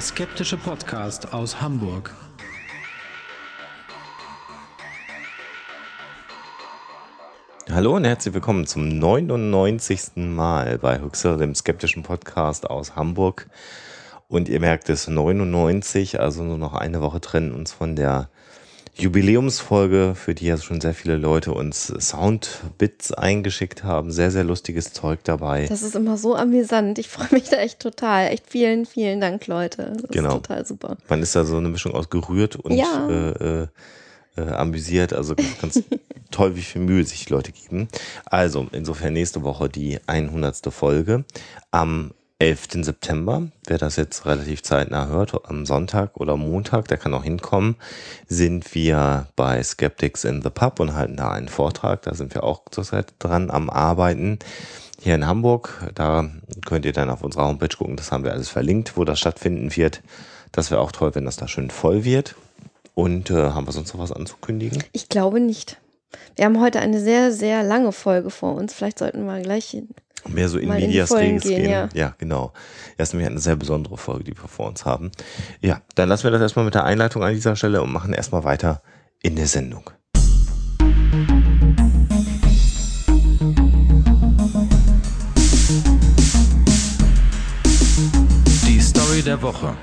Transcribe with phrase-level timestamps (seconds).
[0.00, 2.14] Der skeptische Podcast aus Hamburg.
[7.70, 10.12] Hallo und herzlich willkommen zum 99.
[10.16, 13.50] Mal bei Huxer, dem skeptischen Podcast aus Hamburg.
[14.26, 18.30] Und ihr merkt es, 99, also nur noch eine Woche trennen uns von der
[18.96, 24.10] Jubiläumsfolge, für die ja schon sehr viele Leute uns Soundbits eingeschickt haben.
[24.10, 25.66] Sehr, sehr lustiges Zeug dabei.
[25.66, 26.98] Das ist immer so amüsant.
[26.98, 28.28] Ich freue mich da echt total.
[28.28, 29.92] Echt vielen, vielen Dank, Leute.
[30.00, 30.36] Das genau.
[30.36, 30.96] ist total super.
[31.08, 33.08] Man ist da so eine Mischung aus gerührt und Ja.
[33.08, 33.66] äh, äh,
[34.36, 35.12] äh, amüsiert.
[35.12, 35.82] Also ganz, ganz
[36.30, 37.88] toll, wie viel Mühe sich die Leute geben.
[38.26, 40.72] Also, insofern nächste Woche die 100.
[40.72, 41.24] Folge.
[41.70, 42.84] Am 11.
[42.84, 47.76] September, wer das jetzt relativ zeitnah hört, am Sonntag oder Montag, der kann auch hinkommen,
[48.28, 52.00] sind wir bei Skeptics in the Pub und halten da einen Vortrag.
[52.02, 54.38] Da sind wir auch zurzeit dran am Arbeiten.
[54.98, 56.30] Hier in Hamburg, da
[56.64, 59.76] könnt ihr dann auf unserer Homepage gucken, das haben wir alles verlinkt, wo das stattfinden
[59.76, 60.02] wird.
[60.50, 62.36] Das wäre auch toll, wenn das da schön voll wird.
[62.94, 64.82] Und äh, haben wir sonst noch was anzukündigen?
[64.92, 65.78] Ich glaube nicht.
[66.36, 68.72] Wir haben heute eine sehr, sehr lange Folge vor uns.
[68.72, 69.76] Vielleicht sollten wir gleich
[70.28, 71.70] Mehr so in Mal in Medias Vollen Res gehen, gehen.
[71.70, 71.88] ja.
[71.94, 72.14] Ja.
[72.18, 72.52] genau.
[72.96, 75.10] Das ist nämlich eine sehr besondere Folge, die wir vor uns haben.
[75.60, 78.44] Ja, dann lassen wir das erstmal mit der Einleitung an dieser Stelle und machen erstmal
[78.44, 78.82] weiter
[79.22, 79.90] in der Sendung.
[88.66, 89.76] Die Story der Woche.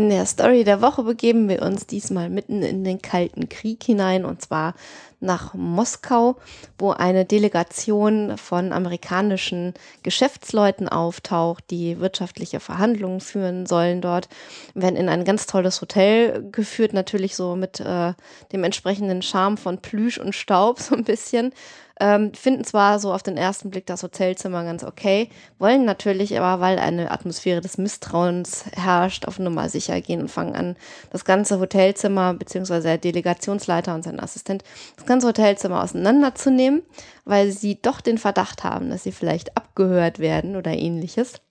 [0.00, 4.24] In der Story der Woche begeben wir uns diesmal mitten in den Kalten Krieg hinein
[4.24, 4.72] und zwar
[5.20, 6.36] nach Moskau,
[6.78, 14.30] wo eine Delegation von amerikanischen Geschäftsleuten auftaucht, die wirtschaftliche Verhandlungen führen sollen dort,
[14.72, 18.14] werden in ein ganz tolles Hotel geführt, natürlich so mit äh,
[18.52, 21.52] dem entsprechenden Charme von Plüsch und Staub so ein bisschen.
[22.00, 25.28] Ähm, finden zwar so auf den ersten Blick das Hotelzimmer ganz okay,
[25.58, 30.54] wollen natürlich aber, weil eine Atmosphäre des Misstrauens herrscht, auf Nummer sicher gehen und fangen
[30.54, 30.76] an,
[31.10, 34.64] das ganze Hotelzimmer, beziehungsweise der Delegationsleiter und sein Assistent,
[34.96, 36.82] das ganze Hotelzimmer auseinanderzunehmen,
[37.26, 41.42] weil sie doch den Verdacht haben, dass sie vielleicht abgehört werden oder ähnliches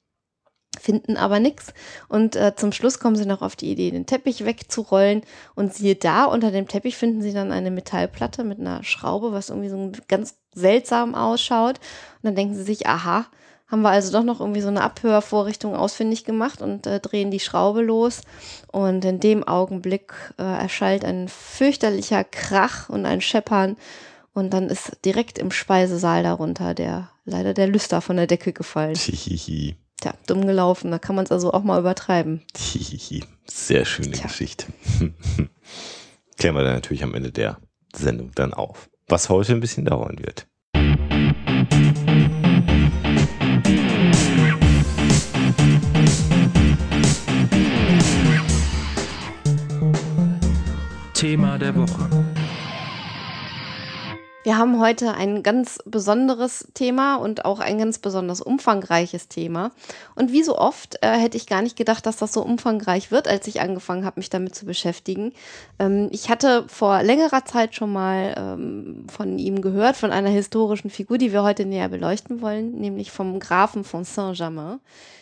[0.80, 1.74] finden aber nichts.
[2.08, 5.22] Und äh, zum Schluss kommen sie noch auf die Idee, den Teppich wegzurollen.
[5.56, 9.50] Und siehe da, unter dem Teppich finden sie dann eine Metallplatte mit einer Schraube, was
[9.50, 11.78] irgendwie so ganz seltsam ausschaut.
[11.78, 13.26] Und dann denken sie sich, aha,
[13.68, 17.40] haben wir also doch noch irgendwie so eine Abhörvorrichtung ausfindig gemacht und äh, drehen die
[17.40, 18.22] Schraube los.
[18.72, 23.78] Und in dem Augenblick äh, erschallt ein fürchterlicher Krach und ein Scheppern.
[24.34, 28.96] Und dann ist direkt im Speisesaal darunter der leider der Lüster von der Decke gefallen.
[30.00, 30.92] Tja, dumm gelaufen.
[30.92, 32.42] Da kann man es also auch mal übertreiben.
[32.56, 33.24] Hihihi.
[33.46, 34.28] Sehr schöne Tja.
[34.28, 34.68] Geschichte.
[36.38, 37.58] Klären wir dann natürlich am Ende der
[37.94, 38.90] Sendung dann auf.
[39.08, 40.48] Was heute ein bisschen dauern wird.
[51.14, 52.39] Thema der Woche.
[54.50, 59.70] Wir haben heute ein ganz besonderes Thema und auch ein ganz besonders umfangreiches Thema.
[60.16, 63.28] Und wie so oft äh, hätte ich gar nicht gedacht, dass das so umfangreich wird,
[63.28, 65.34] als ich angefangen habe, mich damit zu beschäftigen.
[65.78, 70.90] Ähm, ich hatte vor längerer Zeit schon mal ähm, von ihm gehört, von einer historischen
[70.90, 74.80] Figur, die wir heute näher beleuchten wollen, nämlich vom Grafen von Saint-Germain.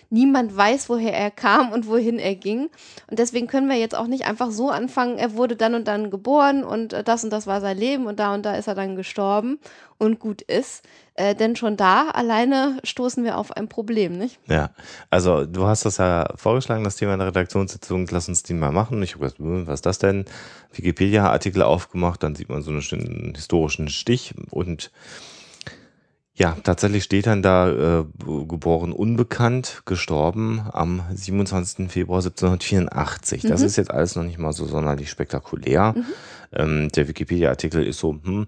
[0.09, 2.69] Niemand weiß, woher er kam und wohin er ging.
[3.09, 6.09] Und deswegen können wir jetzt auch nicht einfach so anfangen, er wurde dann und dann
[6.09, 8.75] geboren und äh, das und das war sein Leben und da und da ist er
[8.75, 9.59] dann gestorben
[9.97, 10.83] und gut ist.
[11.15, 14.39] Äh, denn schon da alleine stoßen wir auf ein Problem, nicht?
[14.47, 14.69] Ja,
[15.09, 18.71] also du hast das ja vorgeschlagen, das Thema in der Redaktionssitzung, lass uns den mal
[18.71, 19.01] machen.
[19.01, 20.25] Ich habe gesagt, hm, was ist das denn?
[20.73, 24.91] Wikipedia-Artikel aufgemacht, dann sieht man so einen historischen Stich und
[26.37, 27.69] ja, tatsächlich steht dann da
[28.01, 28.05] äh,
[28.47, 31.91] geboren unbekannt, gestorben am 27.
[31.91, 33.41] Februar 1784.
[33.41, 33.65] Das Mhm.
[33.67, 35.95] ist jetzt alles noch nicht mal so sonderlich spektakulär.
[36.53, 38.45] Ähm, der Wikipedia-Artikel ist so, hm,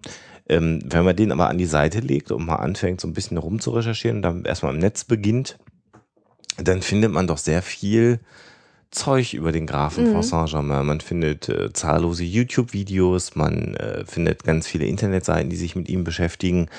[0.48, 3.38] ähm, wenn man den aber an die Seite legt und mal anfängt, so ein bisschen
[3.38, 5.58] rumzurecherchieren und dann erstmal im Netz beginnt,
[6.58, 8.20] dann findet man doch sehr viel
[8.92, 10.14] Zeug über den Grafen Mhm.
[10.14, 10.86] von Saint-Germain.
[10.86, 16.04] Man findet äh, zahllose YouTube-Videos, man äh, findet ganz viele Internetseiten, die sich mit ihm
[16.04, 16.70] beschäftigen.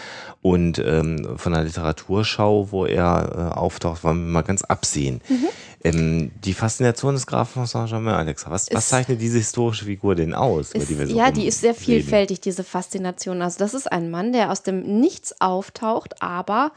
[0.42, 5.20] Und ähm, von der Literaturschau, wo er äh, auftaucht, wollen wir mal ganz absehen.
[5.28, 5.46] Mhm.
[5.82, 10.34] Ähm, die Faszination des Grafen von Saint-Germain, Alexa, was, was zeichnet diese historische Figur denn
[10.34, 10.72] aus?
[10.72, 13.40] Ist, die so ja, die ist sehr vielfältig, diese Faszination.
[13.40, 16.72] Also das ist ein Mann, der aus dem Nichts auftaucht, aber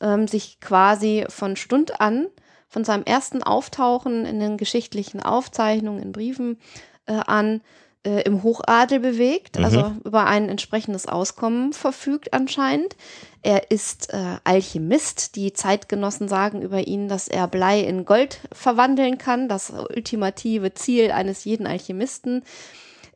[0.00, 2.26] ähm, sich quasi von Stund an,
[2.70, 6.58] von seinem ersten Auftauchen in den geschichtlichen Aufzeichnungen, in Briefen
[7.06, 7.60] äh, an,
[8.06, 9.64] äh, im Hochadel bewegt, Mhm.
[9.64, 12.96] also über ein entsprechendes Auskommen verfügt anscheinend.
[13.42, 15.36] Er ist äh, Alchemist.
[15.36, 21.10] Die Zeitgenossen sagen über ihn, dass er Blei in Gold verwandeln kann, das ultimative Ziel
[21.10, 22.44] eines jeden Alchemisten.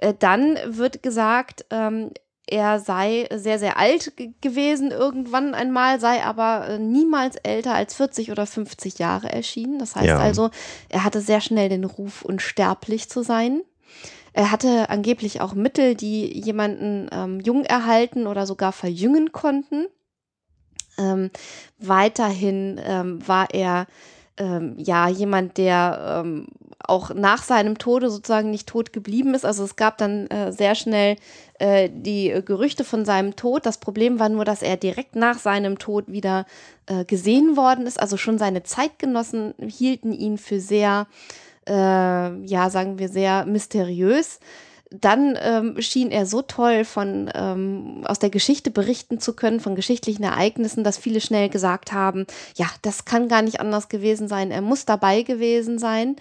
[0.00, 2.10] Äh, dann wird gesagt, ähm,
[2.46, 7.94] er sei sehr, sehr alt ge- gewesen irgendwann einmal, sei aber äh, niemals älter als
[7.94, 9.78] 40 oder 50 Jahre erschienen.
[9.78, 10.18] Das heißt Ja.
[10.18, 10.50] also,
[10.88, 13.62] er hatte sehr schnell den Ruf, unsterblich zu sein.
[14.32, 19.86] Er hatte angeblich auch Mittel, die jemanden ähm, jung erhalten oder sogar verjüngen konnten.
[20.98, 21.30] Ähm,
[21.78, 23.86] weiterhin ähm, war er
[24.36, 26.46] ähm, ja jemand, der ähm,
[26.86, 29.44] auch nach seinem Tode sozusagen nicht tot geblieben ist.
[29.44, 31.16] Also es gab dann äh, sehr schnell
[31.58, 33.64] äh, die äh, Gerüchte von seinem Tod.
[33.64, 36.46] Das Problem war nur, dass er direkt nach seinem Tod wieder
[36.86, 37.98] äh, gesehen worden ist.
[37.98, 41.06] Also schon seine Zeitgenossen hielten ihn für sehr,
[41.66, 44.40] äh, ja, sagen wir, sehr mysteriös
[45.00, 49.74] dann ähm, schien er so toll von ähm, aus der Geschichte berichten zu können, von
[49.74, 52.26] geschichtlichen Ereignissen, dass viele schnell gesagt haben,
[52.56, 56.16] ja, das kann gar nicht anders gewesen sein, er muss dabei gewesen sein.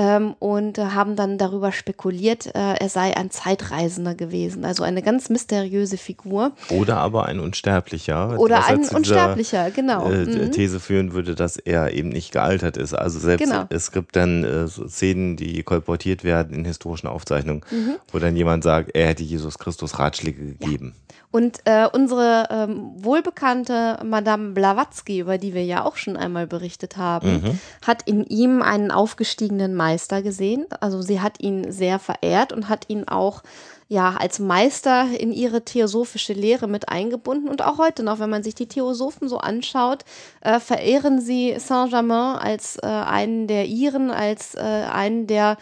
[0.00, 5.02] Ähm, und äh, haben dann darüber spekuliert, äh, er sei ein Zeitreisender gewesen, also eine
[5.02, 6.52] ganz mysteriöse Figur.
[6.70, 8.38] Oder aber ein Unsterblicher.
[8.38, 10.08] Oder ein dieser, Unsterblicher, genau.
[10.08, 10.52] Äh, Mhm.
[10.52, 12.94] These führen würde, dass er eben nicht gealtert ist.
[12.94, 13.64] Also selbst Genau.
[13.70, 17.96] es gibt dann äh, Szenen, die kolportiert werden in historischen Aufzeichnungen, Mhm.
[18.12, 20.94] wo dann jemand sagt, er hätte Jesus Christus Ratschläge gegeben.
[21.30, 26.96] Und äh, unsere ähm, wohlbekannte Madame Blavatsky, über die wir ja auch schon einmal berichtet
[26.96, 27.60] haben, Mhm.
[27.86, 30.64] hat in ihm einen aufgestiegenen Meister gesehen.
[30.80, 33.42] Also sie hat ihn sehr verehrt und hat ihn auch
[33.88, 37.48] ja als Meister in ihre theosophische Lehre mit eingebunden.
[37.48, 40.04] Und auch heute noch, wenn man sich die Theosophen so anschaut,
[40.40, 45.58] äh, verehren sie Saint-Germain als äh, einen der ihren, als äh, einen, der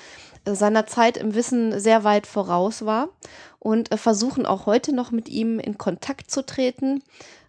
[0.49, 3.09] seiner Zeit im Wissen sehr weit voraus war
[3.59, 7.03] und äh, versuchen auch heute noch mit ihm in Kontakt zu treten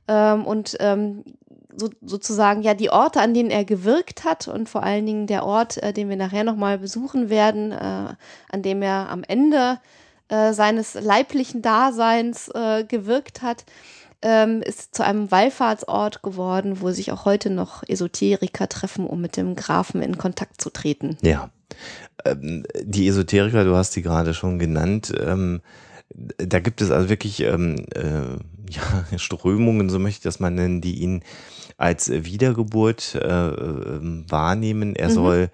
[0.08, 1.24] ähm, und ähm,
[1.76, 5.46] so, sozusagen ja die Orte, an denen er gewirkt hat und vor allen Dingen der
[5.46, 7.76] Ort, äh, den wir nachher nochmal besuchen werden, äh,
[8.52, 9.80] an dem er am Ende
[10.30, 13.66] äh, seines leiblichen Daseins äh, gewirkt hat,
[14.22, 19.38] ähm, ist zu einem Wallfahrtsort geworden, wo sich auch heute noch Esoteriker treffen, um mit
[19.38, 21.18] dem Grafen in Kontakt zu treten.
[21.22, 21.52] Ja.
[22.26, 25.62] Ähm, die Esoteriker, du hast die gerade schon genannt, ähm,
[26.38, 28.38] da gibt es also wirklich ähm, äh,
[28.70, 31.24] ja, Strömungen, so möchte ich das mal nennen, die ihn
[31.78, 34.96] als Wiedergeburt äh, ähm, wahrnehmen.
[34.96, 35.14] Er Mhm.
[35.14, 35.50] soll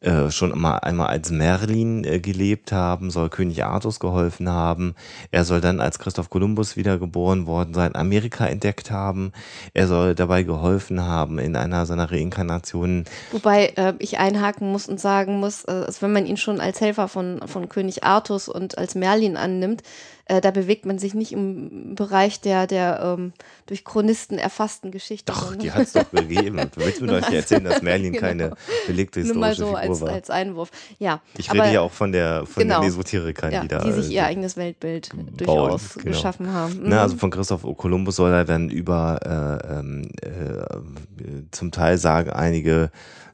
[0.00, 4.94] äh, schon mal einmal als Merlin äh, gelebt haben, soll König Artus geholfen haben.
[5.30, 9.32] Er soll dann als Christoph Kolumbus wiedergeboren worden sein, Amerika entdeckt haben.
[9.74, 13.04] Er soll dabei geholfen haben in einer seiner Reinkarnationen.
[13.32, 17.08] Wobei äh, ich einhaken muss und sagen muss, äh, wenn man ihn schon als Helfer
[17.08, 19.82] von, von König Artus und als Merlin annimmt,
[20.30, 23.32] äh, da bewegt man sich nicht im Bereich der, der ähm,
[23.66, 25.32] durch Chronisten erfassten Geschichte.
[25.32, 26.60] Doch, die hat es doch gegeben.
[26.74, 28.26] Du willst mir doch nicht erzählen, dass Merlin Genau.
[28.26, 28.52] keine
[28.86, 30.08] belegte Nur mal historische so Figur als, war.
[30.10, 30.70] als Einwurf.
[30.98, 32.80] Ja, ich rede ja auch von der von Genau.
[32.80, 33.82] den Esoterikern, ja, die da.
[33.82, 36.04] die sich äh, ihr eigenes Weltbild bauen, durchaus genau.
[36.04, 36.82] geschaffen haben.
[36.82, 36.88] Mhm.
[36.90, 42.30] Ne, also von Christoph Kolumbus soll er dann über äh, ähm, äh, zum Teil sagen
[42.30, 42.90] einige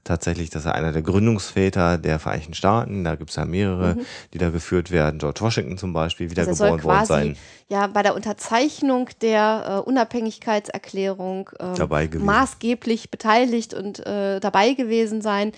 [0.06, 3.96] tatsächlich, dass er einer der Gründungsväter der Vereinigten Staaten, da gibt es ja mehrere,
[4.32, 6.38] die da geführt werden, George Washington zum Beispiel, Mhm.
[6.38, 7.36] Also er wiedergeboren worden quasi sein.
[7.68, 12.24] Ja bei der Unterzeichnung der äh, Unabhängigkeitserklärung Dabei gewesen.
[12.24, 15.52] maßgeblich beteiligt und äh, dabei gewesen sein.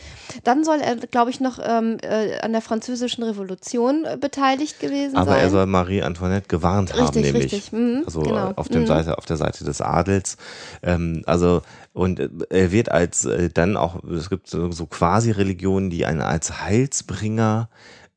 [0.44, 5.16] Dann soll er, glaube ich, noch ähm, äh, an der französischen Revolution äh, beteiligt gewesen
[5.16, 5.40] Aber sein.
[5.40, 7.52] er soll Marie Antoinette gewarnt haben, Richtig, nämlich.
[7.52, 7.72] richtig.
[7.72, 8.50] Mhm, also genau.
[8.50, 8.86] äh, auf, dem Mhm.
[8.86, 10.36] Seite, auf der Seite des Adels.
[10.82, 11.62] Ähm, also
[11.92, 16.06] und äh, er wird als äh, dann auch, es gibt so, so quasi Religionen, die
[16.06, 17.68] einen als Heilsbringer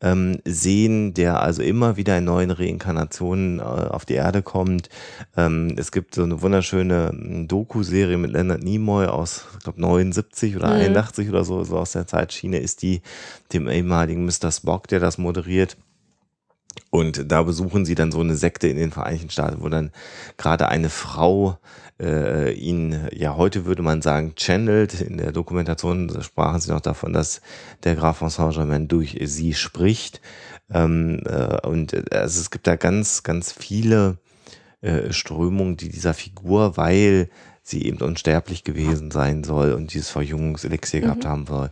[0.01, 4.89] ähm, sehen, der also immer wieder in neuen Reinkarnationen äh, auf die Erde kommt.
[5.37, 10.55] Ähm, es gibt so eine wunderschöne ähm, Doku-Serie mit Leonard Nimoy aus, ich glaube, 79
[10.55, 13.01] oder 81 oder so, so aus der Zeitschiene ist die,
[13.53, 14.51] dem ehemaligen Mr.
[14.51, 15.77] Spock, der das moderiert.
[16.89, 19.91] Und da besuchen sie dann so eine Sekte in den Vereinigten Staaten, wo dann
[20.37, 21.57] gerade eine Frau
[22.01, 24.99] äh, ihn, ja heute würde man sagen, channelt.
[24.99, 27.41] In der Dokumentation sprachen sie noch davon, dass
[27.83, 30.21] der Graf von Saint-Germain durch sie spricht.
[30.73, 34.17] Ähm, äh, und äh, also es gibt da ganz, ganz viele
[34.81, 37.29] äh, Strömungen, die dieser Figur, weil
[37.63, 41.69] sie eben unsterblich gewesen sein soll und dieses Verjüngungselixier gehabt haben soll,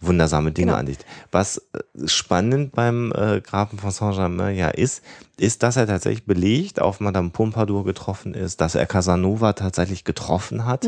[0.00, 0.78] wundersame Dinge Genau.
[0.78, 1.06] andichtet.
[1.30, 5.02] Was äh, spannend beim äh, Grafen von Saint-Germain ja ist,
[5.36, 10.66] ist, dass er tatsächlich belegt auf Madame Pompadour getroffen ist, dass er Casanova tatsächlich getroffen
[10.66, 10.86] hat.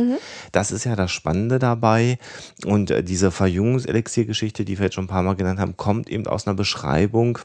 [0.53, 2.19] Das ist ja das Spannende dabei.
[2.65, 6.27] Und äh, diese Verjüngungselixier-Geschichte, die wir jetzt schon ein paar Mal genannt haben, kommt eben
[6.27, 7.39] aus einer Beschreibung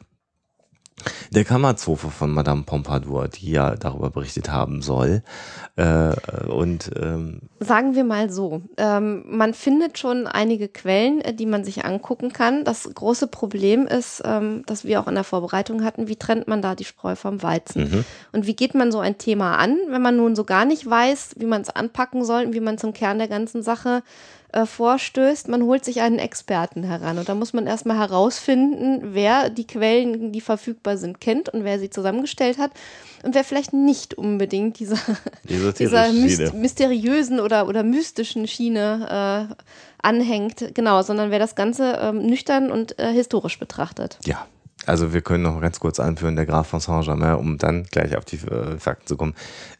[1.31, 5.21] der Kammerzofe von Madame Pompadour, die ja darüber berichtet haben soll.
[5.75, 6.13] Äh,
[6.47, 11.63] und ähm, Sagen wir mal so, ähm, man findet schon einige Quellen, äh, die man
[11.63, 12.63] sich angucken kann.
[12.63, 16.61] Das große Problem ist, ähm, dass wir auch in der Vorbereitung hatten, wie trennt man
[16.61, 17.83] da die Spreu vom Weizen?
[17.83, 18.05] mhm.
[18.31, 21.35] Und wie geht man so ein Thema an, wenn man nun so gar nicht weiß,
[21.37, 24.01] wie man es anpacken soll und wie man zum Kern der ganzen Sache äh,
[24.53, 25.47] vorstößt?
[25.47, 30.31] Man holt sich einen Experten heran und da muss man erstmal herausfinden, wer die Quellen,
[30.31, 32.71] die verfügbar sind, kennt und wer sie zusammengestellt hat
[33.23, 34.97] und wer vielleicht nicht unbedingt dieser,
[35.79, 39.55] dieser myst mysteriösen oder, oder mystischen Schiene äh,
[40.01, 44.17] anhängt, genau, sondern wer das Ganze ähm, nüchtern und äh, historisch betrachtet.
[44.25, 44.47] Ja,
[44.87, 48.25] also wir können noch ganz kurz anführen, der Graf von Saint-Germain, um dann gleich auf
[48.25, 49.35] die äh, Fakten zu kommen,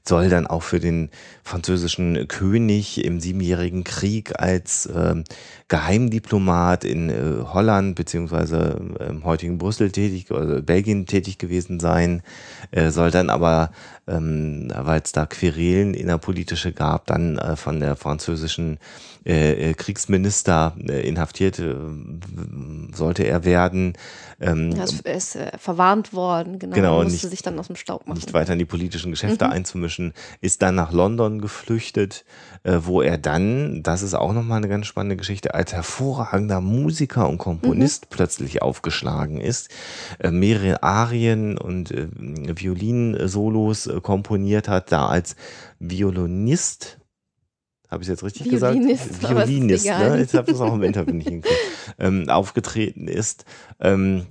[0.05, 1.09] soll dann auch für den
[1.43, 5.23] französischen König im Siebenjährigen Krieg als ähm,
[5.69, 12.21] Geheimdiplomat in äh, Holland beziehungsweise im heutigen Brüssel tätig oder Belgien tätig gewesen sein,
[12.71, 13.71] äh, soll dann aber,
[14.07, 18.77] ähm, weil es da Querelen innerpolitische gab, dann äh, von der französischen
[19.27, 21.75] äh, äh, Kriegsminister äh, inhaftiert äh,
[22.93, 23.93] sollte er werden.
[24.39, 27.67] Ähm, Er ist, er ist äh, verwarnt worden, genau, Genau, musste nicht- sich dann aus
[27.67, 28.15] dem Staub machen.
[28.17, 29.51] nicht weiter in die politischen Geschäfte Mhm.
[29.51, 32.23] einzumischen, ist dann nach London geflüchtet,
[32.63, 37.27] äh, wo er dann, das ist auch nochmal eine ganz spannende Geschichte, als hervorragender Musiker
[37.27, 38.07] und Komponist Mhm.
[38.11, 39.69] plötzlich aufgeschlagen ist,
[40.23, 45.35] mehrere Arien und Violinsolos komponiert hat, da als
[45.79, 46.97] Violinist,
[47.89, 49.23] habe ich jetzt richtig Violinist, gesagt?
[49.23, 50.21] es Violinist, ne?
[50.21, 51.59] Ich habe das auch im Interview nicht hingekriegt,
[51.99, 53.45] ähm, aufgetreten ist.
[53.79, 54.25] Ähm,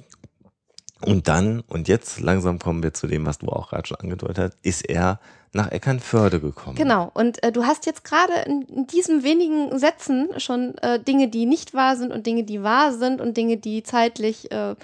[1.03, 4.39] und dann, und jetzt langsam kommen wir zu dem, was du auch gerade schon angedeutet
[4.39, 5.21] hast, ist er
[5.53, 6.77] nach Eckernförde gekommen.
[6.77, 11.29] Genau, und äh, du hast jetzt gerade in, in diesen wenigen Sätzen schon äh, Dinge,
[11.29, 14.75] die nicht wahr sind und Dinge, die wahr sind und Dinge, die zeitlich äh,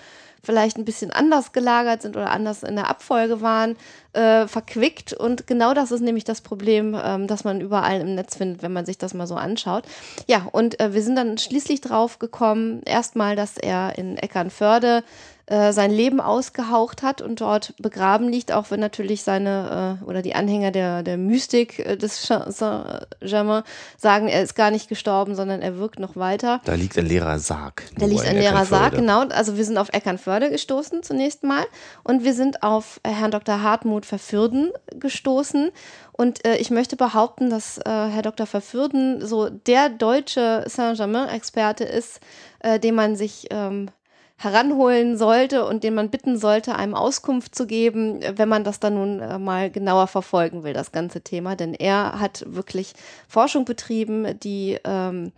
[0.45, 3.77] vielleicht ein bisschen anders gelagert sind oder anders in der Abfolge waren,
[4.13, 5.13] äh, verquickt.
[5.13, 8.73] Und genau das ist nämlich das Problem, ähm, das man überall im Netz findet, wenn
[8.73, 9.85] man sich das mal so anschaut.
[10.27, 15.05] Ja, und äh, wir sind dann schließlich drauf gekommen, erstmal, dass er in Eckernförde
[15.47, 20.23] äh, sein Leben ausgehaucht hat und dort begraben liegt, auch wenn natürlich seine äh, oder
[20.23, 23.65] die Anhänger der, der Mystik äh, des Saint-Germain
[23.97, 26.61] sagen, er ist gar nicht gestorben, sondern er wirkt noch weiter.
[26.65, 27.83] Da liegt ein leerer Sarg.
[27.99, 29.23] Da liegt in ein leerer Sarg, genau.
[29.29, 31.65] Also wir sind auf Eckernförde gestoßen zunächst mal
[32.05, 33.63] und wir sind auf äh, Herrn Dr.
[33.63, 35.71] Hartmut Verfürden gestoßen.
[36.13, 38.47] Und äh, ich möchte behaupten, dass äh, Herr Dr.
[38.47, 42.21] Verfürden so der deutsche Saint-Germain-Experte ist,
[42.61, 43.89] äh, den man sich ähm,
[44.43, 48.95] heranholen sollte und den man bitten sollte, einem Auskunft zu geben, wenn man das dann
[48.95, 51.55] nun äh, mal genauer verfolgen will, das ganze Thema.
[51.55, 52.95] Denn er hat wirklich
[53.29, 55.33] Forschung betrieben, die ähm,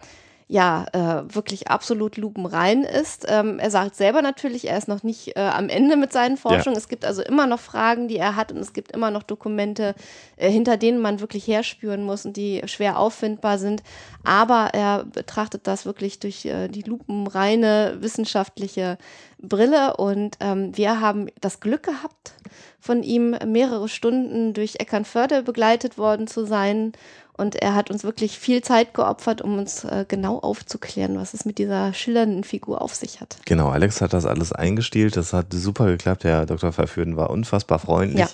[0.47, 3.25] ja, äh, wirklich absolut lupenrein ist.
[3.29, 6.77] Ähm, er sagt selber natürlich, er ist noch nicht äh, am Ende mit seinen Forschungen.
[6.77, 9.95] Es gibt also immer noch Fragen, die er hat und es gibt immer noch Dokumente,
[10.37, 13.83] äh, hinter denen man wirklich herspüren muss und die schwer auffindbar sind.
[14.23, 18.99] Aber er betrachtet das wirklich durch äh, die lupenreine wissenschaftliche
[19.39, 22.35] Brille und ähm, wir haben das Glück gehabt,
[22.81, 26.93] von ihm mehrere Stunden durch Eckernförde begleitet worden zu sein.
[27.37, 31.45] Und er hat uns wirklich viel Zeit geopfert, um uns äh, genau aufzuklären, was es
[31.45, 33.39] mit dieser schillernden Figur auf sich hat.
[33.45, 35.17] Genau, Alex hat das alles eingestielt.
[35.17, 36.23] Das hat super geklappt.
[36.23, 36.73] Der Dr.
[36.73, 38.21] Verführen war unfassbar freundlich.
[38.21, 38.29] Ja.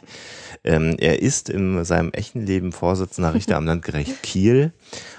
[0.65, 4.73] Ähm, er ist in seinem echten Leben Vorsitzender Richter am Landgericht Kiel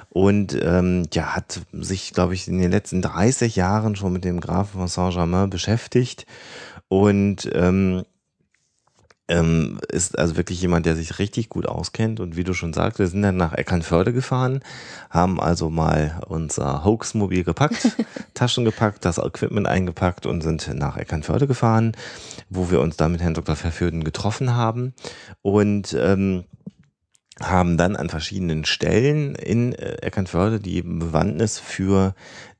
[0.10, 4.42] und ähm, ja, hat sich, glaube ich, in den letzten 30 Jahren schon mit dem
[4.42, 6.26] Grafen von Saint-Germain beschäftigt
[6.90, 8.04] und ähm,
[9.28, 12.20] ähm, ist also wirklich jemand, der sich richtig gut auskennt.
[12.20, 14.62] Und wie du schon sagst, wir sind dann nach Eckernförde gefahren,
[15.10, 17.96] haben also mal unser Hoax-Mobil gepackt,
[18.34, 21.94] Taschen gepackt, das Equipment eingepackt und sind nach Eckernförde gefahren,
[22.50, 23.56] wo wir uns dann mit Herrn Dr.
[23.56, 24.94] Verfürden getroffen haben.
[25.42, 26.44] Und ähm,
[27.40, 32.14] haben dann an verschiedenen Stellen in äh, Eckernförde, die Bewandtnis für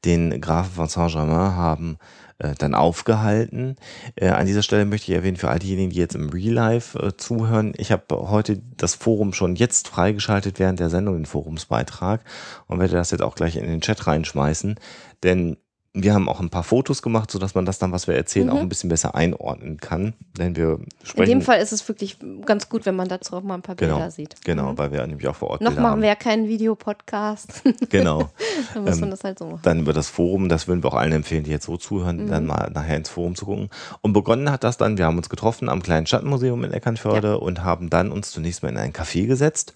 [0.06, 1.98] den Grafen von Saint-Germain haben,
[2.42, 3.76] äh, dann aufgehalten.
[4.16, 6.98] Äh, an dieser Stelle möchte ich erwähnen, für all diejenigen, die jetzt im Real Life
[6.98, 12.22] äh, zuhören, ich habe heute das Forum schon jetzt freigeschaltet während der Sendung, den Forumsbeitrag
[12.68, 14.80] und werde das jetzt auch gleich in den Chat reinschmeißen,
[15.24, 15.58] denn
[15.94, 18.54] wir haben auch ein paar Fotos gemacht, sodass man das dann, was wir erzählen, Mhm.
[18.54, 20.14] auch ein bisschen besser einordnen kann.
[20.38, 21.32] Denn wir sprechen.
[21.32, 23.76] In dem Fall ist es wirklich ganz gut, wenn man dazu auch mal ein paar
[23.76, 24.36] Bilder genau, sieht.
[24.46, 24.78] Genau, Mhm.
[24.78, 26.02] weil wir nämlich auch vor Ort Noch Bilder machen haben.
[26.02, 27.64] wir ja keinen Videopodcast.
[27.90, 28.30] Genau.
[28.74, 29.60] Dann muss Ähm, man das halt so machen.
[29.64, 32.30] Dann über das Forum, das würden wir auch allen empfehlen, die jetzt so zuhören, Mhm.
[32.30, 33.70] dann mal nachher ins Forum zu gucken.
[34.02, 37.64] Und begonnen hat das dann, wir haben uns getroffen am kleinen Stadtmuseum in Eckernförde und
[37.64, 39.74] haben dann uns zunächst mal in ein Café gesetzt.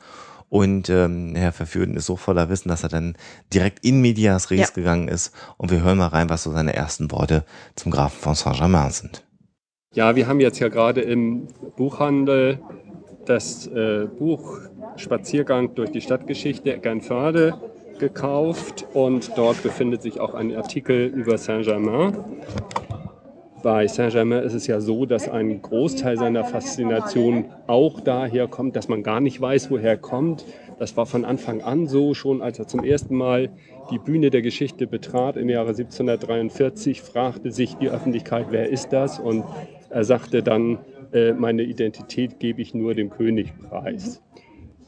[0.50, 3.16] Und ähm, Herr Verführden ist so voller Wissen, dass er dann
[3.54, 4.68] direkt in Medias Res Ja.
[4.74, 5.34] gegangen ist.
[5.58, 7.44] Und wir hören mal rein, was so seine ersten Worte
[7.76, 9.24] zum Grafen von Saint-Germain sind.
[9.94, 11.48] Ja, wir haben jetzt ja gerade im
[11.78, 12.60] Buchhandel
[13.26, 14.60] das äh, Buch
[14.98, 17.58] Spaziergang durch die Stadtgeschichte Eckernförde
[17.98, 22.18] gekauft und dort befindet sich auch ein Artikel über Saint-Germain.
[23.66, 28.90] Bei Saint-Germain ist es ja so, dass ein Großteil seiner Faszination auch daher kommt, dass
[28.90, 30.46] man gar nicht weiß, woher er kommt.
[30.78, 33.50] Das war von Anfang an so, schon als er zum ersten Mal
[33.90, 39.18] die Bühne der Geschichte betrat im Jahre 1743, fragte sich die Öffentlichkeit, wer ist das?
[39.18, 39.44] Und
[39.90, 40.78] er sagte dann,
[41.12, 44.22] äh, meine Identität gebe ich nur dem König preis.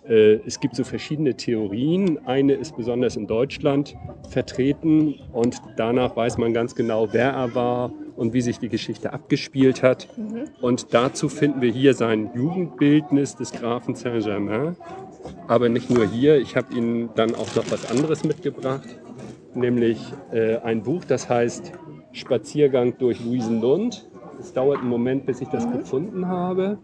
[0.09, 2.25] Äh, es gibt so verschiedene Theorien.
[2.25, 3.95] Eine ist besonders in Deutschland
[4.29, 9.13] vertreten und danach weiß man ganz genau, wer er war und wie sich die Geschichte
[9.13, 10.07] abgespielt hat.
[10.17, 10.45] Mhm.
[10.61, 14.75] Und dazu finden wir hier sein Jugendbildnis des Grafen Saint-Germain.
[15.47, 18.87] Aber nicht nur hier, ich habe Ihnen dann auch noch was anderes mitgebracht,
[19.53, 19.99] nämlich
[20.31, 21.73] äh, ein Buch, das heißt
[22.11, 24.07] Spaziergang durch Luisenlund.
[24.47, 25.79] Es dauert einen Moment, bis ich das mhm.
[25.79, 26.77] gefunden habe.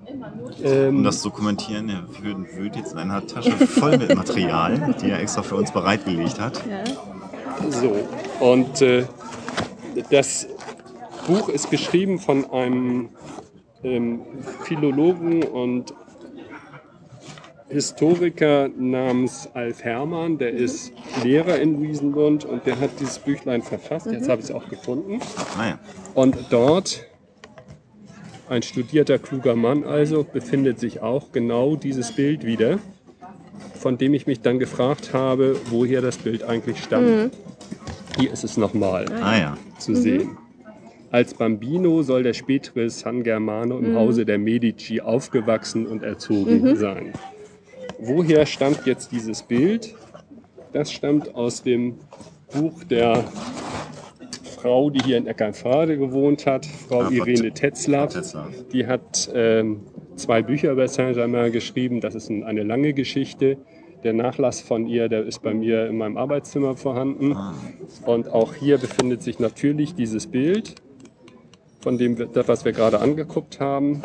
[0.62, 5.10] Ähm, um das zu kommentieren, er wühlt jetzt in einer Tasche voll mit Material, die
[5.10, 6.62] er extra für uns bereitgelegt hat.
[6.70, 6.84] Ja.
[7.72, 7.96] So,
[8.42, 9.06] und äh,
[10.12, 10.46] das
[11.26, 13.10] Buch ist geschrieben von einem
[13.82, 14.24] ähm,
[14.66, 15.94] Philologen und
[17.70, 20.92] Historiker namens Alf Hermann, der ist
[21.24, 24.08] Lehrer in Wiesenlund und der hat dieses Büchlein verfasst.
[24.08, 24.32] Jetzt mhm.
[24.32, 25.22] habe ich es auch gefunden.
[25.58, 25.78] Ah
[26.14, 27.08] und dort
[28.50, 32.80] ein studierter, kluger Mann also, befindet sich auch genau dieses Bild wieder,
[33.76, 37.08] von dem ich mich dann gefragt habe, woher das Bild eigentlich stammt.
[37.08, 37.32] Mhm.
[38.20, 39.58] Hier ist es nochmal ah, ja.
[39.80, 39.96] zu mhm.
[39.96, 40.38] sehen.
[41.12, 43.96] Als Bambino soll der spätere San Germano im mhm.
[43.96, 46.76] Hause der Medici aufgewachsen und erzogen mhm.
[46.76, 47.14] sein.
[48.00, 49.96] Woher stammt jetzt dieses Bild?
[50.74, 52.00] Das stammt aus dem
[52.52, 53.24] Buch der
[54.64, 58.14] Frau, die hier in Eckernförde gewohnt hat, Frau ja, Irene Tetzlaff.
[58.72, 59.82] Die hat ähm,
[60.16, 62.00] zwei Bücher über Saint-Germain geschrieben.
[62.00, 63.58] Das ist ein, eine lange Geschichte.
[64.06, 67.34] Der Nachlass von ihr, der ist bei mir in meinem Arbeitszimmer vorhanden.
[67.34, 67.54] Ah.
[68.06, 70.76] Und auch hier befindet sich natürlich dieses Bild,
[71.82, 74.02] von dem, was wir gerade angeguckt haben.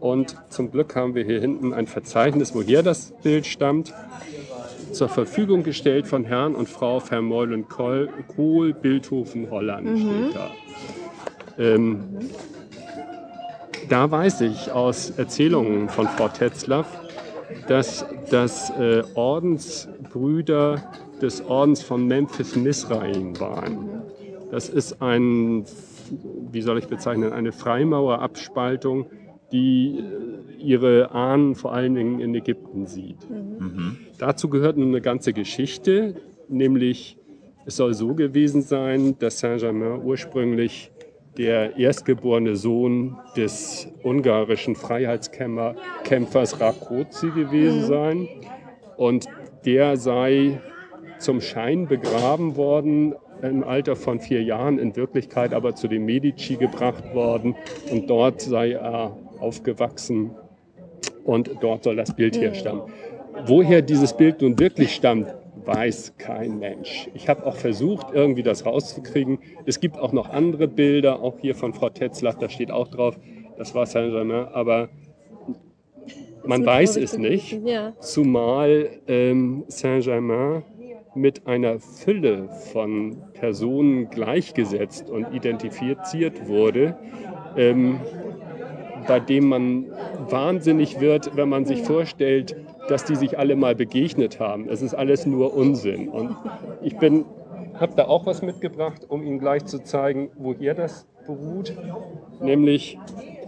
[0.00, 3.92] Und zum Glück haben wir hier hinten ein Verzeichnis, woher das Bild stammt
[4.92, 9.98] zur Verfügung gestellt von Herrn und Frau Vermeulen Kohl, Bildhofen, Holland mhm.
[9.98, 10.50] steht da.
[11.58, 12.04] Ähm,
[13.88, 16.86] da weiß ich aus Erzählungen von Frau Tetzlaff,
[17.68, 20.82] dass das äh, Ordensbrüder
[21.20, 24.02] des Ordens von Memphis Misraim waren.
[24.50, 25.64] Das ist ein,
[26.50, 29.06] wie soll ich bezeichnen, eine Freimaurerabspaltung
[29.52, 33.28] die äh, ihre Ahnen vor allen Dingen in Ägypten sieht.
[33.30, 33.98] Mhm.
[34.18, 36.14] Dazu gehört nun eine ganze Geschichte,
[36.48, 37.18] nämlich
[37.66, 40.90] es soll so gewesen sein, dass Saint-Germain ursprünglich
[41.36, 47.86] der erstgeborene Sohn des ungarischen Freiheitskämpfers Rakoczy gewesen mhm.
[47.86, 48.28] sein.
[48.96, 49.26] Und
[49.64, 50.60] der sei
[51.18, 56.56] zum Schein begraben worden im Alter von vier Jahren, in Wirklichkeit aber zu den Medici
[56.56, 57.54] gebracht worden.
[57.90, 60.30] Und dort sei er aufgewachsen
[61.24, 62.82] und dort soll das Bild herstammen.
[63.44, 67.08] Woher dieses Bild nun wirklich stammt, weiß kein Mensch.
[67.14, 69.38] Ich habe auch versucht, irgendwie das rauszukriegen.
[69.66, 73.18] Es gibt auch noch andere Bilder, auch hier von Frau Tetzlaff, da steht auch drauf,
[73.58, 74.88] das war Saint-Germain, aber
[76.44, 77.60] man weiß es nicht,
[78.00, 80.62] zumal ähm, Saint-Germain
[81.14, 86.96] mit einer Fülle von Personen gleichgesetzt und identifiziert wurde,
[87.56, 88.00] ähm,
[89.08, 89.86] bei dem man
[90.28, 92.56] wahnsinnig wird, wenn man sich vorstellt,
[92.88, 94.68] dass die sich alle mal begegnet haben.
[94.68, 96.08] Es ist alles nur Unsinn.
[96.08, 96.36] Und
[96.82, 97.24] ich bin,
[97.74, 101.74] habe da auch was mitgebracht, um Ihnen gleich zu zeigen, woher das beruht.
[102.40, 102.98] Nämlich,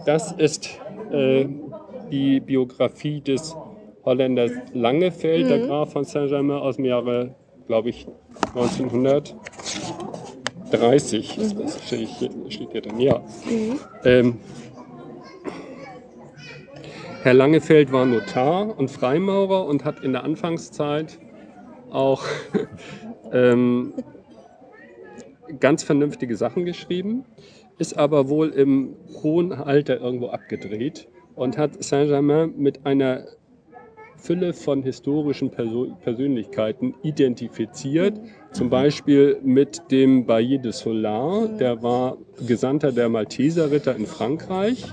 [0.05, 0.79] das ist
[1.11, 1.45] äh,
[2.11, 3.55] die Biografie des
[4.03, 5.49] Holländers Langefeld, mhm.
[5.49, 7.35] der Graf von Saint-Germain aus dem Jahre,
[7.67, 8.07] glaube ich,
[8.55, 11.37] 1930.
[11.37, 11.59] Mhm.
[11.59, 12.09] Das steht
[12.71, 13.19] hier drin, ja.
[13.19, 13.79] Mhm.
[14.03, 14.37] Ähm,
[17.29, 21.19] Herr Langefeld war Notar und Freimaurer und hat in der Anfangszeit
[21.91, 22.25] auch
[23.31, 23.93] ähm,
[25.59, 27.25] ganz vernünftige Sachen geschrieben,
[27.77, 33.25] ist aber wohl im hohen Alter irgendwo abgedreht und hat Saint-Germain mit einer
[34.17, 38.19] Fülle von historischen Perso Persönlichkeiten identifiziert.
[38.51, 44.85] Zum Beispiel mit dem Bailly de Solar, der war Gesandter der Malteserritter in Frankreich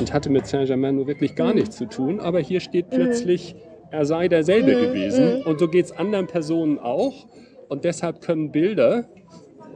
[0.00, 2.18] und hatte mit Saint-Germain nur wirklich gar nichts zu tun.
[2.20, 3.54] Aber hier steht plötzlich,
[3.90, 5.42] er sei derselbe gewesen.
[5.44, 7.26] Und so geht es anderen Personen auch.
[7.68, 9.04] Und deshalb können Bilder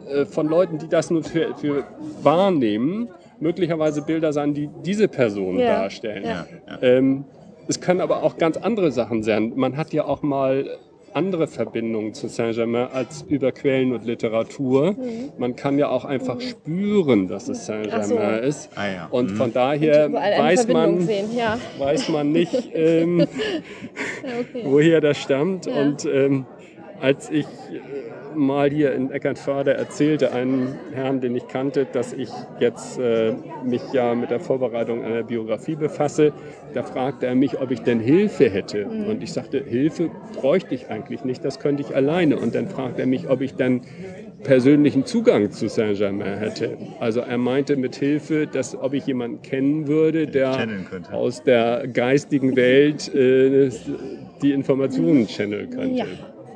[0.08, 1.84] äh, von Leuten, die das nur für, für
[2.22, 3.08] wahrnehmen,
[3.40, 6.24] möglicherweise Bilder sein, die diese Person Ja, darstellen.
[6.24, 6.46] ja.
[6.82, 7.24] Ähm,
[7.68, 9.52] es können aber auch ganz andere Sachen sein.
[9.54, 10.66] Man hat ja auch mal
[11.14, 14.92] andere Verbindungen zu Saint-Germain als über Quellen und Literatur.
[14.92, 15.32] Mhm.
[15.38, 18.18] Man kann ja auch einfach spüren, dass es Saint-Germain so.
[18.18, 18.70] ist.
[18.74, 19.08] Ah ja.
[19.10, 21.58] Und von daher eine weiß man, ja.
[21.78, 23.26] weiß man nicht, ähm, ja
[24.40, 24.62] okay.
[24.64, 25.66] woher das stammt.
[25.66, 25.80] Ja.
[25.80, 26.46] Und ähm,
[27.00, 27.80] als ich äh,
[28.38, 33.32] mal hier in Eckernförde erzählte, einen Herrn, den ich kannte, dass ich jetzt äh,
[33.64, 36.32] mich ja mit der Vorbereitung einer Biografie befasse,
[36.74, 38.86] da fragte er mich, ob ich denn Hilfe hätte.
[38.86, 39.06] Mhm.
[39.06, 42.38] Und ich sagte, Hilfe bräuchte ich eigentlich nicht, das könnte ich alleine.
[42.38, 43.82] Und dann fragte er mich, ob ich dann
[44.42, 46.76] persönlichen Zugang zu Saint-Germain hätte.
[47.00, 50.68] Also er meinte mit Hilfe, dass ob ich jemanden kennen würde, der
[51.10, 53.70] aus der geistigen Welt äh,
[54.42, 55.98] die Informationen channeln könnte.
[55.98, 56.06] Ja.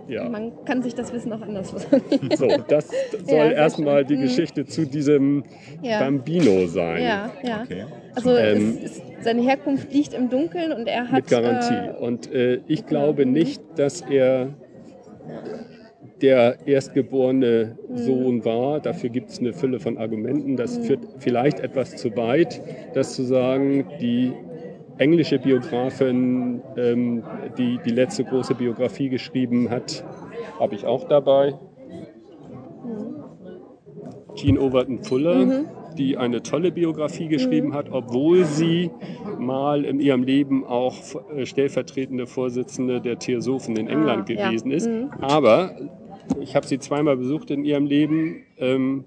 [0.08, 0.28] Ja.
[0.28, 2.00] Man kann sich das Wissen auch anders verstehen.
[2.36, 2.88] So, das
[3.26, 4.22] soll Ja, erstmal die Mhm.
[4.22, 5.44] Geschichte zu diesem
[5.82, 6.00] Ja.
[6.00, 7.02] Bambino sein.
[7.02, 7.62] Ja, ja.
[7.64, 7.84] Okay.
[8.14, 11.12] Also Ähm, es ist, seine Herkunft liegt im Dunkeln und er hat.
[11.12, 11.74] Mit Garantie.
[11.74, 14.48] Äh, Und äh, ich glaube nicht, dass er
[16.20, 18.80] der erstgeborene Sohn war.
[18.80, 20.56] Dafür gibt es eine Fülle von Argumenten.
[20.56, 22.60] Das führt vielleicht etwas zu weit,
[22.94, 24.32] das zu sagen, die
[24.98, 27.22] englische Biografin, ähm,
[27.58, 30.04] die die letzte große Biografie geschrieben hat,
[30.58, 31.54] habe ich auch dabei.
[34.34, 35.64] Jean Overton Fuller,
[35.98, 38.90] die eine tolle Biografie geschrieben hat, obwohl sie
[39.38, 40.94] mal in ihrem Leben auch
[41.36, 44.48] äh, stellvertretende Vorsitzende der Theosophen in England Ah, ja.
[44.48, 44.88] gewesen ist.
[44.88, 45.10] Mhm.
[45.20, 45.76] Aber
[46.40, 48.44] ich habe sie zweimal besucht in ihrem Leben.
[48.58, 49.04] Ähm,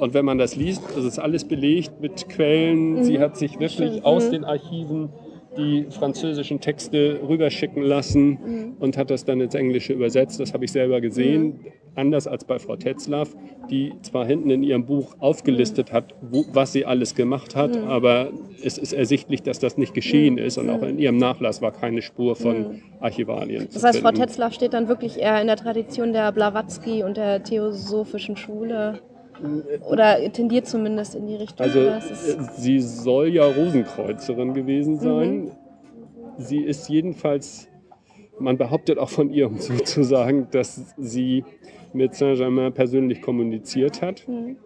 [0.00, 3.04] und wenn man das liest, das ist alles belegt mit Quellen.
[3.04, 4.04] Sie hat sich wirklich Schön.
[4.04, 4.32] aus Mhm.
[4.32, 5.08] den Archiven
[5.56, 8.72] die französischen Texte rüberschicken lassen Mhm.
[8.78, 10.38] und hat das dann ins Englische übersetzt.
[10.38, 11.58] Das habe ich selber gesehen.
[11.96, 13.34] Anders als bei Frau Tetzlaff,
[13.68, 17.88] die zwar hinten in ihrem Buch aufgelistet hat, wo, was sie alles gemacht hat, Mhm.
[17.88, 18.28] aber
[18.62, 20.56] es ist ersichtlich, dass das nicht geschehen ist.
[20.56, 23.64] Und auch in ihrem Nachlass war keine Spur von Archivalien.
[23.64, 23.68] Mhm.
[23.74, 24.12] Das heißt, Frau.
[24.12, 29.00] Tetzlaff steht dann wirklich eher in der Tradition der Blavatsky und der Theosophischen Schule.
[29.88, 31.64] Oder tendiert zumindest in die Richtung.
[31.64, 32.00] Also äh,
[32.56, 35.52] sie soll ja Rosenkreuzerin gewesen sein.
[36.38, 37.68] Sie ist jedenfalls,
[38.38, 41.44] man behauptet auch von ihr, um so zu sagen, dass sie
[41.92, 44.26] mit Saint-Germain persönlich kommuniziert hat.
[44.28, 44.56] Mhm.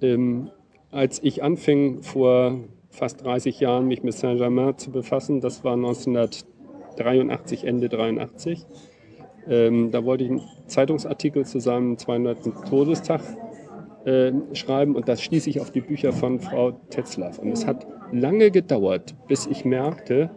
[0.00, 0.50] Ähm,
[0.90, 7.64] als ich anfing vor fast 30 Jahren mich mit Saint-Germain zu befassen, das war 1983,
[7.64, 8.66] Ende 83,
[9.48, 12.38] ähm, da wollte ich einen Zeitungsartikel zu seinem 200.
[12.68, 13.20] Todestag
[14.04, 17.38] äh, schreiben und das stieß ich auf die Bücher von Frau Tetzlaff.
[17.38, 20.30] Und es hat lange gedauert, bis ich merkte,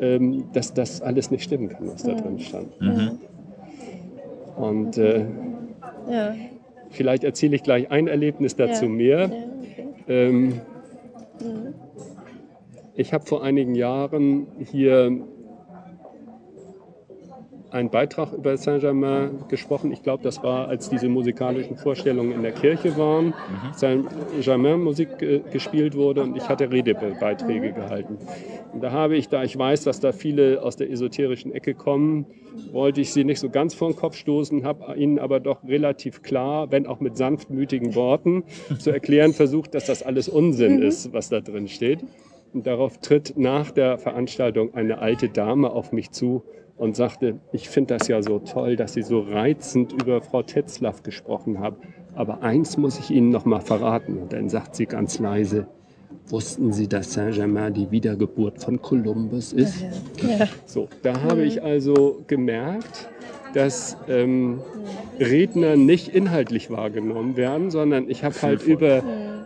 [0.00, 2.80] ähm, dass das alles nicht stimmen kann, was da drin stand.
[2.80, 3.18] Mhm.
[4.56, 5.24] Und äh,
[6.10, 6.34] ja.
[6.90, 8.90] vielleicht erzähle ich gleich ein Erlebnis dazu Ja.
[8.90, 9.18] mehr.
[9.18, 9.86] Ja, okay.
[10.08, 10.60] Ähm,
[12.94, 15.10] ich habe vor einigen Jahren hier
[17.72, 19.92] einen Beitrag über Saint-Germain gesprochen.
[19.92, 23.34] Ich glaube, das war, als diese musikalischen Vorstellungen in der Kirche waren,
[23.74, 28.18] Saint-Germain-Musik äh, gespielt wurde und ich hatte Redebeiträge gehalten.
[28.72, 32.26] Und da habe ich, da ich weiß, dass da viele aus der esoterischen Ecke kommen,
[32.72, 36.22] wollte ich sie nicht so ganz vor den Kopf stoßen, habe ihnen aber doch relativ
[36.22, 38.44] klar, wenn auch mit sanftmütigen Worten,
[38.78, 42.00] zu erklären versucht, dass das alles Unsinn ist, was da drin steht.
[42.52, 46.42] Und darauf tritt nach der Veranstaltung eine alte Dame auf mich zu
[46.82, 51.04] und sagte, ich finde das ja so toll, dass Sie so reizend über Frau Tetzlaff
[51.04, 51.76] gesprochen haben.
[52.16, 54.18] Aber eins muss ich Ihnen noch mal verraten.
[54.18, 55.68] Und dann sagt sie ganz leise,
[56.26, 59.84] wussten Sie, dass Saint-Germain die Wiedergeburt von Kolumbus ist?
[60.20, 60.48] Ja.
[60.66, 63.08] So, da habe ich also gemerkt,
[63.54, 64.58] dass ähm,
[65.20, 69.04] Redner nicht inhaltlich wahrgenommen werden, sondern ich habe halt über,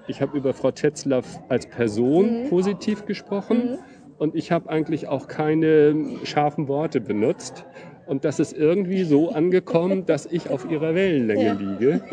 [0.08, 3.78] ich habe über Frau Tetzlaff als Person positiv gesprochen
[4.18, 7.64] und ich habe eigentlich auch keine scharfen Worte benutzt.
[8.06, 11.52] Und das ist irgendwie so angekommen, dass ich auf ihrer Wellenlänge Ja.
[11.54, 12.00] liege.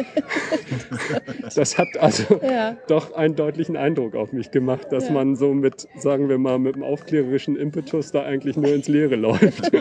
[1.55, 2.75] Das hat also Ja.
[2.87, 5.13] doch einen deutlichen Eindruck auf mich gemacht, dass Ja.
[5.13, 9.15] man so mit, sagen wir mal, mit einem aufklärerischen Impetus da eigentlich nur ins Leere
[9.15, 9.71] läuft.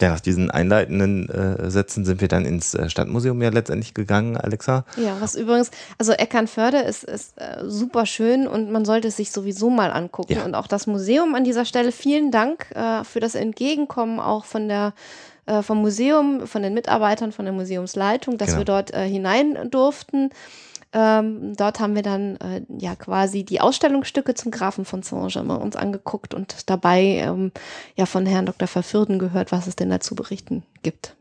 [0.00, 4.36] Ja, nach diesen einleitenden äh, Sätzen sind wir dann ins äh, Stadtmuseum ja letztendlich gegangen,
[4.36, 4.84] Alexa.
[4.96, 9.30] Ja, was übrigens, also Eckernförde ist, ist äh, super schön und man sollte es sich
[9.30, 10.34] sowieso mal angucken.
[10.34, 10.44] Ja.
[10.44, 14.68] Und auch das Museum an dieser Stelle, vielen Dank äh, für das Entgegenkommen auch von
[14.68, 14.94] der
[15.46, 18.58] äh, vom Museum, von den Mitarbeitern, von der Museumsleitung, dass Genau.
[18.60, 20.30] wir dort hinein durften.
[20.92, 25.76] Ähm, dort haben wir dann äh, ja quasi die Ausstellungsstücke zum Grafen von Saint-Germain uns
[25.76, 27.52] angeguckt und dabei ähm,
[27.96, 28.66] ja von Herrn Dr.
[28.66, 31.16] Verfürden gehört, was es denn dazu berichten gibt.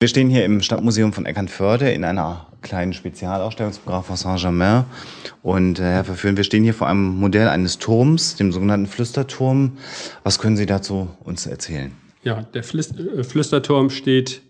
[0.00, 4.84] Wir stehen hier im Stadtmuseum von Eckernförde in einer kleinen Spezialausstellung zum Graf von Saint-Germain.
[5.42, 9.78] Und äh, Herr Verführen, wir stehen hier vor einem Modell eines Turms, dem sogenannten Flüsterturm.
[10.22, 11.92] Was können Sie dazu uns erzählen?
[12.22, 14.42] Ja, der äh, Flüsterturm steht,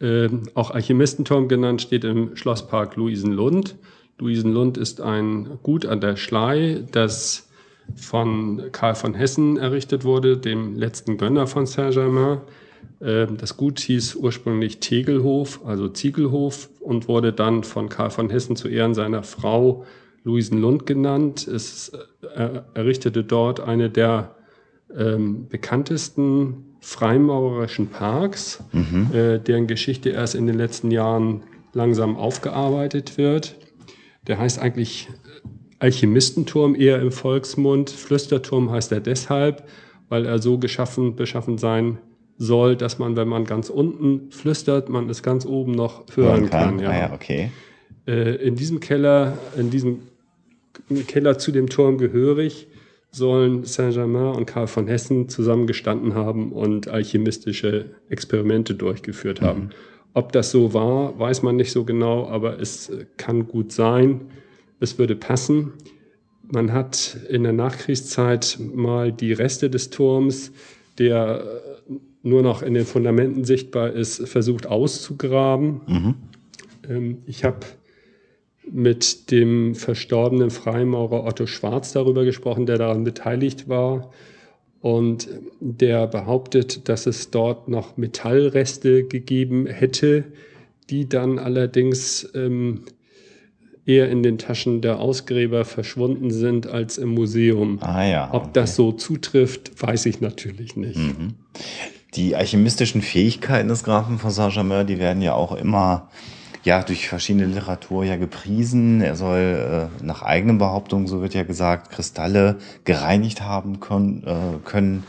[0.00, 3.76] äh, auch Alchemistenturm genannt, steht im Schlosspark Luisenlund.
[4.18, 7.48] Luisenlund ist ein Gut an der Schlei, das
[7.96, 12.40] von Karl von Hessen errichtet wurde, dem letzten Gönner von Saint-Germain.
[13.00, 18.56] Ähm, das Gut hieß ursprünglich Tegelhof, also Ziegelhof, und wurde dann von Karl von Hessen
[18.56, 19.84] zu Ehren seiner Frau
[20.24, 21.46] Luisenlund genannt.
[21.46, 21.92] Es
[22.34, 24.34] äh, errichtete dort eine der
[24.96, 29.08] ähm, bekanntesten freimaurerischen Parks, mhm.
[29.12, 33.56] äh, deren Geschichte erst in den letzten Jahren langsam aufgearbeitet wird.
[34.28, 35.08] Der heißt eigentlich
[35.78, 37.90] Alchemistenturm eher im Volksmund.
[37.90, 39.64] Flüsterturm heißt er deshalb,
[40.08, 41.98] weil er so geschaffen, beschaffen sein
[42.36, 46.76] soll, dass man, wenn man ganz unten flüstert, man es ganz oben noch hören kann.
[46.76, 46.90] kann ja.
[46.90, 47.50] Ah ja, okay.
[48.06, 50.00] Äh, in diesem Keller, in diesem
[51.08, 52.68] Keller zu dem Turm gehörig,
[53.10, 59.60] sollen Saint-Germain und Karl von Hessen zusammengestanden haben und alchemistische Experimente durchgeführt haben.
[59.60, 59.70] Mhm.
[60.14, 64.22] Ob das so war, weiß man nicht so genau, aber es kann gut sein.
[64.80, 65.74] Es würde passen.
[66.42, 70.52] Man hat in der Nachkriegszeit mal die Reste des Turms,
[70.98, 71.44] der
[72.22, 75.80] nur noch in den Fundamenten sichtbar ist, versucht auszugraben.
[75.86, 76.14] Mhm.
[76.88, 77.60] Ähm, ich habe
[78.70, 84.10] mit dem verstorbenen Freimaurer Otto Schwarz darüber gesprochen, der daran beteiligt war.
[84.80, 85.28] Und
[85.60, 90.24] der behauptet, dass es dort noch Metallreste gegeben hätte,
[90.88, 92.84] die dann allerdings ähm,
[93.84, 97.78] eher in den Taschen der Ausgräber verschwunden sind als im Museum.
[97.80, 100.98] Ah, ja, Ob das so zutrifft, weiß ich natürlich nicht.
[100.98, 101.34] Mhm.
[102.14, 106.10] Die alchemistischen Fähigkeiten des Grafen von Saint-Germain, die werden ja auch immer
[106.68, 109.00] ja, durch verschiedene Literatur ja gepriesen.
[109.00, 114.68] Er soll äh, nach eigenen Behauptungen, so wird ja gesagt, Kristalle gereinigt haben können, äh,
[114.68, 115.04] können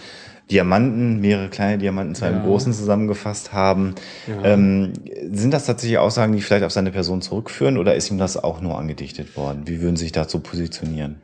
[0.50, 2.46] Diamanten, mehrere kleine Diamanten zu einem ja.
[2.46, 3.96] großen zusammengefasst haben.
[4.26, 4.54] Ja.
[4.54, 4.94] Ähm,
[5.34, 8.62] sind das tatsächlich Aussagen, die vielleicht auf seine Person zurückführen oder ist ihm das auch
[8.62, 9.64] nur angedichtet worden?
[9.66, 11.18] Wie würden Sie sich dazu positionieren?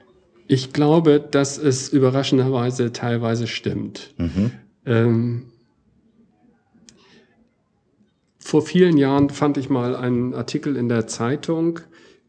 [0.47, 4.13] Ich glaube, dass es überraschenderweise teilweise stimmt.
[4.17, 4.51] Mhm.
[4.85, 5.43] Ähm,
[8.45, 11.79] vor vielen Jahren fand ich mal einen Artikel in der Zeitung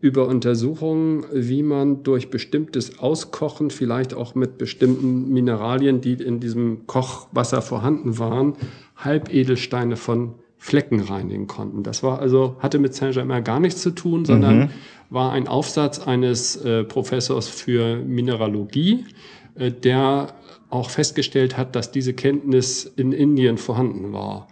[0.00, 6.86] über Untersuchungen, wie man durch bestimmtes Auskochen, vielleicht auch mit bestimmten Mineralien, die in diesem
[6.86, 8.54] Kochwasser vorhanden waren,
[8.96, 11.82] Halbedelsteine von Flecken reinigen konnten.
[11.82, 14.68] Das war also, hatte mit Saint-Germain gar nichts zu tun, sondern mhm.
[15.10, 19.04] war ein Aufsatz eines äh, Professors für Mineralogie,
[19.54, 20.28] äh, der
[20.70, 24.48] auch festgestellt hat, dass diese Kenntnis in Indien vorhanden war.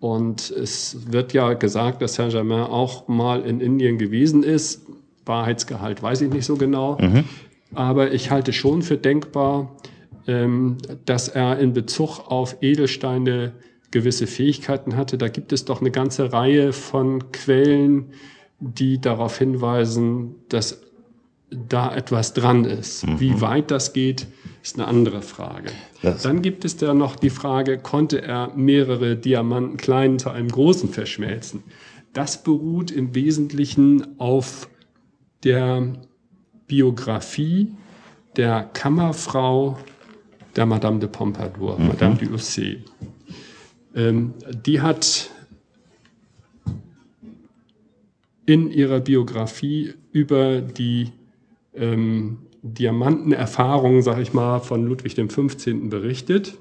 [0.00, 4.82] Und es wird ja gesagt, dass Saint-Germain auch mal in Indien gewesen ist.
[5.24, 6.98] Wahrheitsgehalt weiß ich nicht so genau.
[7.00, 7.24] Mhm.
[7.74, 9.76] Aber ich halte schon für denkbar,
[10.26, 13.52] ähm, dass er in Bezug auf Edelsteine
[13.90, 15.18] gewisse Fähigkeiten hatte.
[15.18, 18.12] Da gibt es doch eine ganze Reihe von Quellen,
[18.60, 20.85] die darauf hinweisen, dass
[21.50, 23.06] da etwas dran ist.
[23.06, 23.20] Mhm.
[23.20, 24.26] Wie weit das geht,
[24.62, 25.70] ist eine andere Frage.
[26.02, 30.48] Das Dann gibt es da noch die Frage, konnte er mehrere Diamanten kleinen zu einem
[30.48, 31.62] großen verschmelzen?
[32.12, 34.68] Das beruht im Wesentlichen auf
[35.44, 35.92] der
[36.66, 37.72] Biografie
[38.36, 39.78] der Kammerfrau
[40.56, 41.88] der Madame de Pompadour, mhm.
[41.88, 42.78] Madame du Ussé.
[43.94, 45.30] Ähm, die hat
[48.46, 51.12] in ihrer Biografie über die
[51.76, 55.56] ähm, Diamantenerfahrungen, sag ich mal, von Ludwig XV.
[55.88, 56.56] berichtet.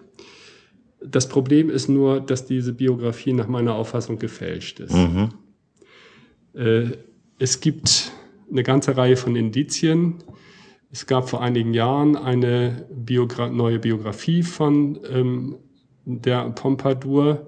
[1.03, 4.93] Das Problem ist nur, dass diese Biografie nach meiner Auffassung gefälscht ist.
[4.93, 5.29] Mhm.
[6.53, 6.91] Äh,
[7.37, 8.11] es gibt
[8.49, 10.15] eine ganze Reihe von Indizien.
[10.91, 15.57] Es gab vor einigen Jahren eine Biogra neue Biografie von ähm,
[16.05, 17.45] der Pompadour.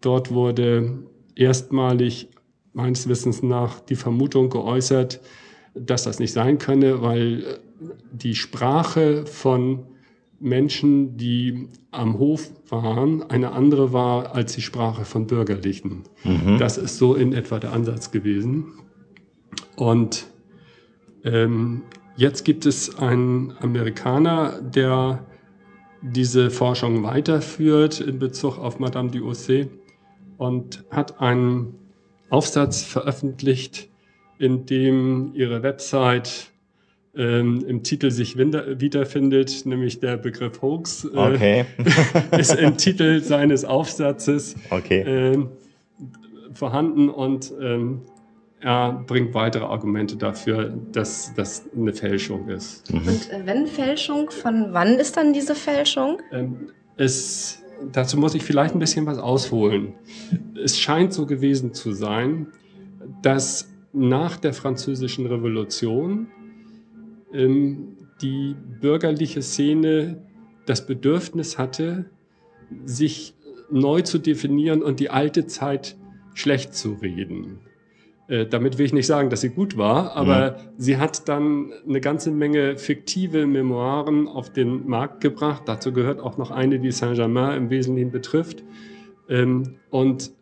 [0.00, 1.04] Dort wurde
[1.34, 2.28] erstmalig
[2.72, 5.20] meines Wissens nach die Vermutung geäußert,
[5.74, 7.44] dass das nicht sein könne, weil äh,
[8.12, 9.86] die Sprache von
[10.40, 16.04] Menschen, die am Hof waren, eine andere war als die Sprache von Bürgerlichen.
[16.24, 16.58] Mhm.
[16.58, 18.72] Das ist so in etwa der Ansatz gewesen.
[19.76, 20.26] Und
[21.24, 21.82] ähm,
[22.16, 25.26] jetzt gibt es einen Amerikaner, der
[26.02, 29.68] diese Forschung weiterführt in Bezug auf Madame du Ossé
[30.38, 31.74] und hat einen
[32.30, 33.89] Aufsatz veröffentlicht,
[34.40, 36.50] in dem ihre Website
[37.14, 41.64] ähm, im Titel sich wiederfindet, nämlich der Begriff Hoax äh, okay.
[42.38, 44.56] ist im Titel seines Aufsatzes.
[44.70, 45.00] Okay.
[45.00, 45.38] Äh,
[46.54, 48.02] vorhanden und ähm,
[48.60, 52.90] er bringt weitere Argumente dafür, dass das eine Fälschung ist.
[52.92, 56.20] Und äh, wenn Fälschung, von wann ist dann diese Fälschung?
[56.32, 59.94] Ähm, es, dazu muss ich vielleicht ein bisschen was ausholen.
[60.62, 62.48] Es scheint so gewesen zu sein,
[63.22, 66.28] dass nach der Französischen Revolution
[67.32, 70.22] ähm, die bürgerliche Szene
[70.66, 72.10] das Bedürfnis hatte,
[72.84, 73.34] sich
[73.70, 75.96] neu zu definieren und die alte Zeit
[76.34, 77.60] schlecht zu reden.
[78.28, 82.00] Äh, damit will ich nicht sagen, dass sie gut war, aber sie hat dann eine
[82.00, 85.64] ganze Menge fiktive Memoiren auf den Markt gebracht.
[85.66, 88.62] Dazu gehört auch noch eine, die Saint-Germain im Wesentlichen betrifft.
[89.28, 90.32] Ähm, und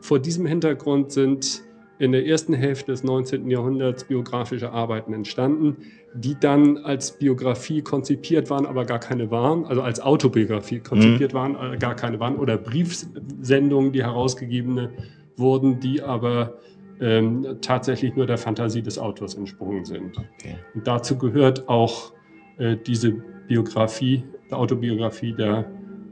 [0.00, 1.62] vor diesem Hintergrund sind
[1.98, 3.50] in der ersten Hälfte des 19.
[3.50, 5.78] Jahrhunderts biografische Arbeiten entstanden,
[6.14, 11.56] die dann als Biografie konzipiert waren, aber gar keine waren, also als Autobiografie konzipiert waren,
[11.74, 14.90] äh, gar keine waren, oder Briefsendungen, die herausgegebene
[15.36, 16.58] wurden, die aber
[17.00, 20.18] ähm, tatsächlich nur der Fantasie des Autors entsprungen sind.
[20.18, 20.56] Okay.
[20.74, 22.12] Und dazu gehört auch
[22.58, 23.12] äh, diese
[23.46, 25.64] Biografie, die Autobiografie der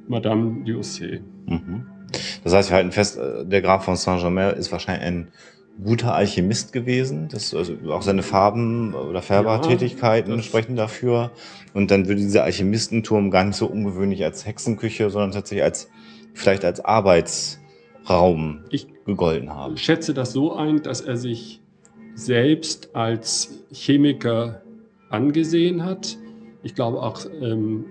[0.08, 1.20] Madame Diossé.
[1.46, 1.86] Mhm.
[2.44, 5.28] Das heißt, wir halten fest, äh, der Graf von Saint-Germain ist wahrscheinlich ein
[5.82, 7.28] guter Alchemist gewesen.
[7.30, 11.30] Das, also auch seine Farben oder Färbertätigkeiten das- sprechen dafür.
[11.74, 15.88] Und dann würde dieser Alchemistenturm gar nicht so ungewöhnlich als Hexenküche, sondern tatsächlich als
[16.34, 19.76] vielleicht als Arbeitsraum Ich gegolten haben.
[19.76, 21.60] schätze das so ein, dass er sich
[22.14, 24.62] selbst als Chemiker
[25.10, 26.16] angesehen hat.
[26.62, 27.84] Ich glaube auch, ähm,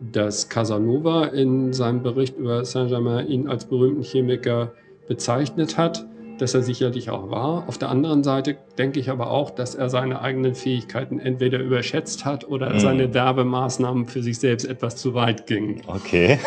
[0.00, 4.72] dass Casanova in seinem Bericht über Saint-Germain ihn als berühmten Chemiker
[5.08, 6.06] bezeichnet hat,
[6.40, 7.68] dass er sicherlich auch war.
[7.68, 12.24] Auf der anderen Seite denke ich aber auch, dass er seine eigenen Fähigkeiten entweder überschätzt
[12.24, 12.80] hat oder Mhm.
[12.80, 15.82] seine Werbemaßnahmen für sich selbst etwas zu weit gingen.
[15.86, 16.38] Okay.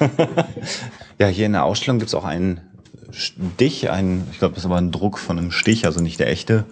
[1.18, 2.60] ja, hier in der Ausstellung gibt es auch einen
[3.10, 6.30] Stich, einen, ich glaube, das ist aber ein Druck von einem Stich, also nicht der
[6.30, 6.64] echte.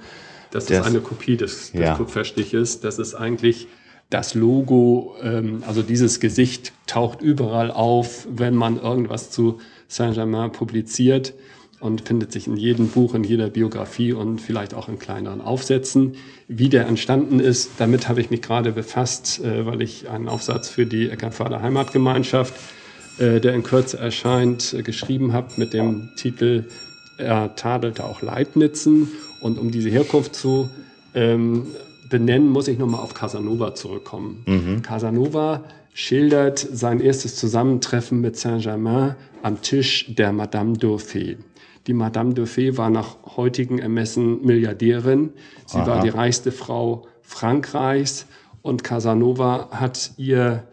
[0.50, 1.94] Das Der ist eine Kopie des, des Ja.
[1.96, 2.80] Kupferstiches.
[2.80, 3.68] Das ist eigentlich
[4.08, 11.34] das Logo, ähm, also dieses Gesicht taucht überall auf, wenn man irgendwas zu Saint-Germain publiziert
[11.80, 16.12] und findet sich in jedem Buch, in jeder Biografie und vielleicht auch in kleineren Aufsätzen.
[16.46, 20.68] Wie der entstanden ist, damit habe ich mich gerade befasst, äh, weil ich einen Aufsatz
[20.68, 22.54] für die Eckernförder Heimatgemeinschaft,
[23.18, 26.66] äh, der in Kürze erscheint, äh, geschrieben habe mit dem Titel
[27.20, 29.08] er tadelte auch Leibnizen.
[29.40, 30.70] Und um diese Herkunft zu
[31.14, 31.66] ähm,
[32.08, 34.42] benennen, muss ich nochmal auf Casanova zurückkommen.
[34.82, 41.44] Casanova schildert sein erstes Zusammentreffen mit Saint-Germain am Tisch der Madame Dauphin.
[41.86, 45.30] Die Madame Dauphin war nach heutigen Ermessen Milliardärin.
[45.66, 45.86] Sie Aha.
[45.86, 48.26] war die reichste Frau Frankreichs
[48.62, 50.64] und Casanova hat ihr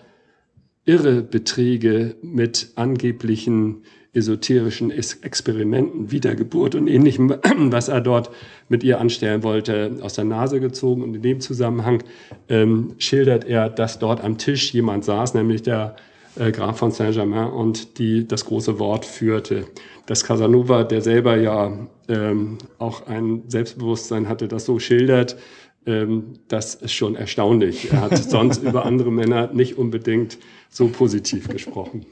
[0.86, 8.32] irre Beträge mit angeblichen esoterischen Es- Experimenten, Wiedergeburt und ähnlichem, was er dort
[8.68, 11.04] mit ihr anstellen wollte, aus der Nase gezogen.
[11.04, 12.04] Und in dem Zusammenhang
[12.50, 15.96] ähm, schildert er, dass dort am Tisch jemand saß, nämlich der
[16.40, 19.66] äh, Graf von Saint-Germain und die das große Wort führte.
[20.06, 25.38] Dass Casanova, der selber ja ähm, auch ein Selbstbewusstsein hatte, das so schildert,
[25.86, 27.92] ähm, das ist schon erstaunlich.
[27.92, 30.38] Er hat sonst über andere Männer nicht unbedingt
[30.70, 32.06] so positiv gesprochen.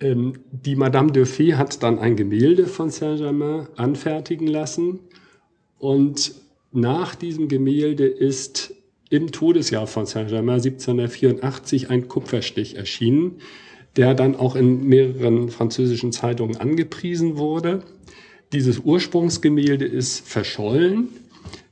[0.00, 5.00] Ähm, die Madame de Fay hat dann ein Gemälde von Saint-Germain anfertigen lassen
[5.78, 6.34] und
[6.72, 8.75] nach diesem Gemälde ist
[9.10, 13.40] im Todesjahr von Saint-Germain 1784 ein Kupferstich erschienen,
[13.96, 17.82] der dann auch in mehreren französischen Zeitungen angepriesen wurde.
[18.52, 21.08] Dieses Ursprungsgemälde ist verschollen.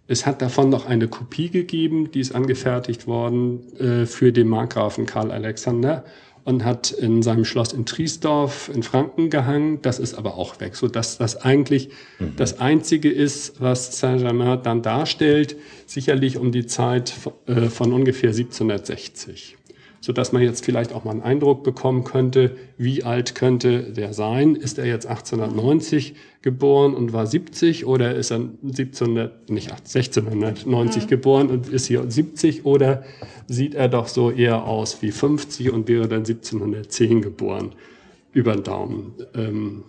[0.06, 5.06] Es hat davon noch eine Kopie gegeben, die ist angefertigt worden äh, für den Markgrafen
[5.06, 6.04] Karl Alexander
[6.44, 9.80] und hat in seinem Schloss in Triesdorf in Franken gehangen.
[9.82, 11.90] Das ist aber auch weg, sodass das eigentlich
[12.36, 15.56] das Einzige ist, was Saint-Germain dann darstellt,
[15.86, 19.56] sicherlich um die Zeit von, äh, von ungefähr 1760
[20.04, 24.54] sodass man jetzt vielleicht auch mal einen Eindruck bekommen könnte, wie alt könnte der sein?
[24.54, 31.48] Ist er jetzt 1890 geboren und war 70 oder ist er 1700, nicht 1690 geboren
[31.48, 33.02] und ist hier 70 oder
[33.46, 37.72] sieht er doch so eher aus wie 50 und wäre dann 1710 geboren?
[38.34, 39.14] Über den Daumen.
[39.34, 39.84] Ähm,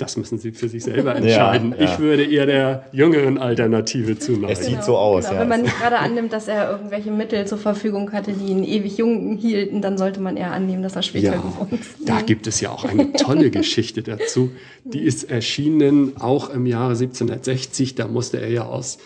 [0.00, 1.74] das müssen Sie für sich selber entscheiden.
[1.78, 1.84] ja.
[1.84, 4.48] Ich würde eher der jüngeren Alternative zuneigen.
[4.52, 5.34] Es sieht so aus, genau.
[5.36, 5.40] ja.
[5.42, 8.96] Wenn man nicht gerade annimmt, dass er irgendwelche Mittel zur Verfügung hatte, die ihn ewig
[8.98, 12.08] jung hielten, dann sollte man eher annehmen, dass er später Ja, geboren ist.
[12.08, 14.50] da gibt es ja auch eine tolle Geschichte dazu.
[14.84, 17.94] Die ist erschienen auch im Jahre 1760.
[17.94, 18.98] Da musste er ja aus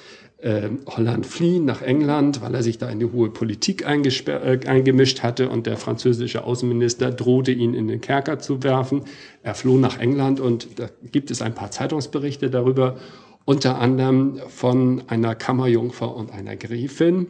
[0.44, 5.22] äh, Holland fliehen nach England, weil er sich da in die hohe Politik äh, eingemischt
[5.22, 9.04] hatte und der französische Außenminister drohte ihn in den Kerker zu werfen.
[9.42, 12.98] Er floh nach England und da gibt es ein paar Zeitungsberichte darüber,
[13.46, 17.28] unter anderem von einer Kammerjungfer und einer Gräfin.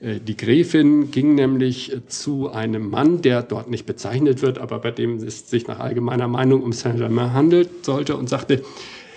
[0.00, 4.92] Äh, die Gräfin ging nämlich zu einem Mann, der dort nicht bezeichnet wird, aber bei
[4.92, 8.62] dem es sich nach allgemeiner Meinung um Saint-Germain handelt sollte und sagte,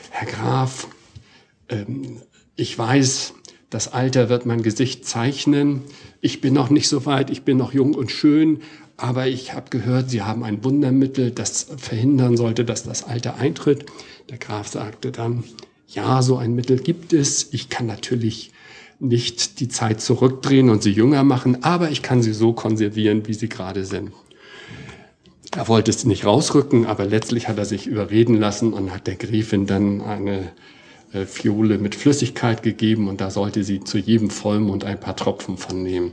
[0.10, 0.90] Herr Graf,
[1.70, 2.18] ähm,
[2.60, 3.34] ich weiß,
[3.70, 5.82] das Alter wird mein Gesicht zeichnen.
[6.22, 8.62] Ich bin noch nicht so weit, ich bin noch jung und schön,
[8.98, 13.86] aber ich habe gehört, Sie haben ein Wundermittel, das verhindern sollte, dass das Alter eintritt.
[14.30, 15.44] Der Graf sagte dann,
[15.88, 17.48] ja, so ein Mittel gibt es.
[17.54, 18.52] Ich kann natürlich
[19.00, 23.34] nicht die Zeit zurückdrehen und sie jünger machen, aber ich kann sie so konservieren, wie
[23.34, 24.12] sie gerade sind.
[25.56, 29.16] Er wollte es nicht rausrücken, aber letztlich hat er sich überreden lassen und hat der
[29.16, 30.52] Gräfin dann eine
[31.12, 35.82] Fiole mit Flüssigkeit gegeben und da sollte sie zu jedem Vollmond ein paar Tropfen von
[35.82, 36.12] nehmen.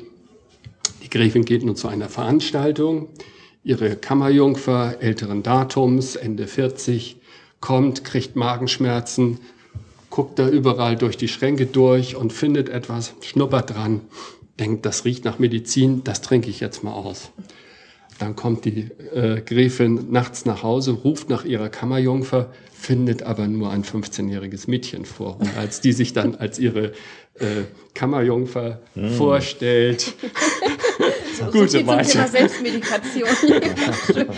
[1.02, 3.08] Die Gräfin geht nun zu einer Veranstaltung.
[3.62, 7.16] Ihre Kammerjungfer älteren Datums, Ende 40,
[7.60, 9.38] kommt, kriegt Magenschmerzen,
[10.08, 14.00] guckt da überall durch die Schränke durch und findet etwas, schnuppert dran,
[14.58, 17.30] denkt, das riecht nach Medizin, das trinke ich jetzt mal aus.
[18.18, 23.70] Dann kommt die äh, Gräfin nachts nach Hause, ruft nach ihrer Kammerjungfer, findet aber nur
[23.70, 25.40] ein 15-jähriges Mädchen vor.
[25.40, 26.92] Und als die sich dann als ihre
[27.34, 27.64] äh,
[27.94, 29.08] Kammerjungfer mm.
[29.10, 30.14] vorstellt,
[31.36, 33.28] so, Gute so viel Thema Selbstmedikation.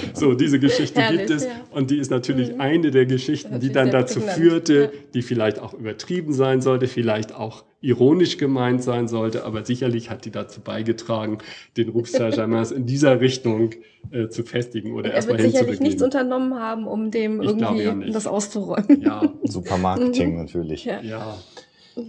[0.14, 1.44] so, diese Geschichte Herrlich, gibt es.
[1.44, 1.50] Ja.
[1.70, 2.60] Und die ist natürlich mhm.
[2.60, 5.00] eine der Geschichten, die dann dazu führte, ja.
[5.14, 10.24] die vielleicht auch übertrieben sein sollte, vielleicht auch ironisch gemeint sein sollte, aber sicherlich hat
[10.24, 11.38] die dazu beigetragen,
[11.76, 13.70] den Ruf Saint-Germains in dieser Richtung
[14.10, 15.54] äh, zu festigen oder erstmal hinzubegeben.
[15.54, 19.00] Er wird sicherlich nichts unternommen haben, um dem ich irgendwie ja das auszuräumen.
[19.02, 20.38] Ja, Supermarketing mhm.
[20.38, 20.84] natürlich.
[20.84, 21.00] ja.
[21.02, 21.38] ja.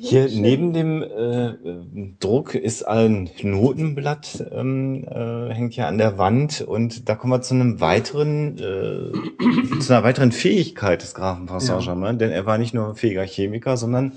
[0.01, 0.41] Hier Schön.
[0.41, 1.53] neben dem äh,
[2.19, 7.41] Druck ist ein Notenblatt, ähm, äh, hängt hier an der Wand und da kommen wir
[7.41, 12.13] zu einem weiteren, äh, zu einer weiteren Fähigkeit des Grafen Passage, ja.
[12.13, 14.11] denn er war nicht nur fähiger Chemiker, sondern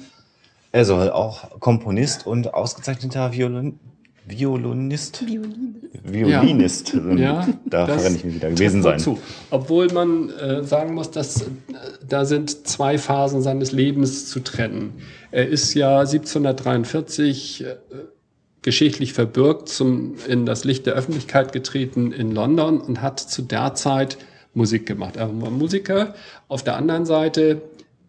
[0.72, 3.78] er soll auch Komponist und ausgezeichneter Violin,
[4.24, 5.24] Violinist.
[6.04, 6.94] Violinist.
[6.94, 8.98] Ja, ja da kann ich mir wieder gewesen sein.
[8.98, 9.18] Zu.
[9.50, 11.46] Obwohl man äh, sagen muss, dass äh,
[12.08, 14.94] da sind zwei Phasen seines Lebens zu trennen.
[15.32, 17.74] Er ist ja 1743 äh,
[18.62, 23.74] geschichtlich verbürgt zum, in das Licht der Öffentlichkeit getreten in London und hat zu der
[23.74, 24.18] Zeit
[24.54, 25.16] Musik gemacht.
[25.16, 26.14] Er war Musiker.
[26.46, 27.62] Auf der anderen Seite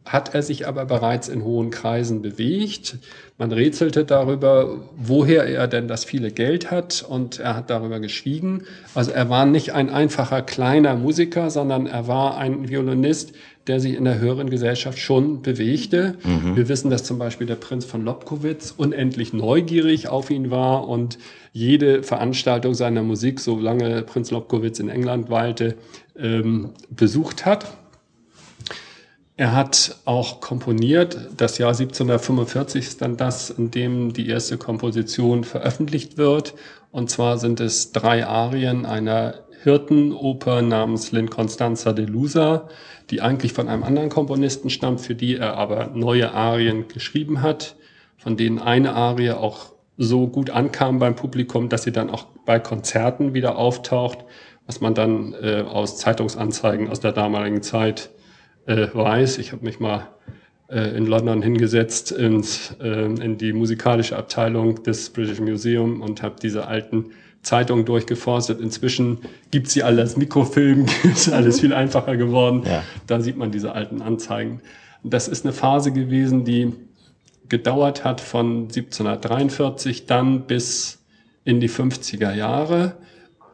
[0.06, 2.98] hat er sich aber bereits in hohen Kreisen bewegt.
[3.38, 8.64] Man rätselte darüber, woher er denn das viele Geld hat und er hat darüber geschwiegen.
[8.94, 13.34] Also er war nicht ein einfacher kleiner Musiker, sondern er war ein Violinist,
[13.68, 16.16] der sich in der höheren Gesellschaft schon bewegte.
[16.24, 16.58] Mhm.
[16.58, 21.18] Wir wissen, dass zum Beispiel der Prinz von Lobkowitz unendlich neugierig auf ihn war und
[21.54, 25.76] jede Veranstaltung seiner Musik, solange Prinz Lobkowitz in England weilte,
[26.18, 27.68] ähm, besucht hat.
[29.44, 31.18] Er hat auch komponiert.
[31.36, 36.54] Das Jahr 1745 ist dann das, in dem die erste Komposition veröffentlicht wird.
[36.92, 42.70] Und zwar sind es drei Arien einer Hirtenoper namens L'Inconstanza de Lusa,
[43.10, 47.76] die eigentlich von einem anderen Komponisten stammt, für die er aber neue Arien geschrieben hat,
[48.16, 52.62] von denen eine Arie auch so gut ankam beim Publikum, dass sie dann auch bei
[52.62, 54.20] Konzerten wieder auftaucht,
[54.68, 58.13] was man dann äh, aus Zeitungsanzeigen aus der damaligen Zeit
[58.66, 59.38] äh, weiß.
[59.38, 60.08] Ich habe mich mal
[60.70, 66.36] äh, in London hingesetzt ins, äh, in die musikalische Abteilung des British Museum und habe
[66.42, 67.12] diese alten
[67.42, 68.62] Zeitungen durchgeforstet.
[68.62, 69.20] Inzwischen
[69.52, 72.64] gibt sie alle als Mikrofilm, ist alles viel einfacher geworden.
[72.66, 72.84] Ja.
[73.08, 74.62] Da sieht man diese alten Anzeigen.
[75.04, 76.74] Das ist eine Phase gewesen, die
[77.50, 81.04] gedauert hat von 1743 dann bis
[81.44, 82.96] in die 50er Jahre.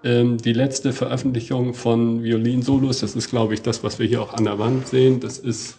[0.04, 4.34] Ähm, die letzte Veröffentlichung von Violinsolos, das ist, glaube ich, das, was wir hier auch
[4.34, 5.78] an der Wand sehen, das ist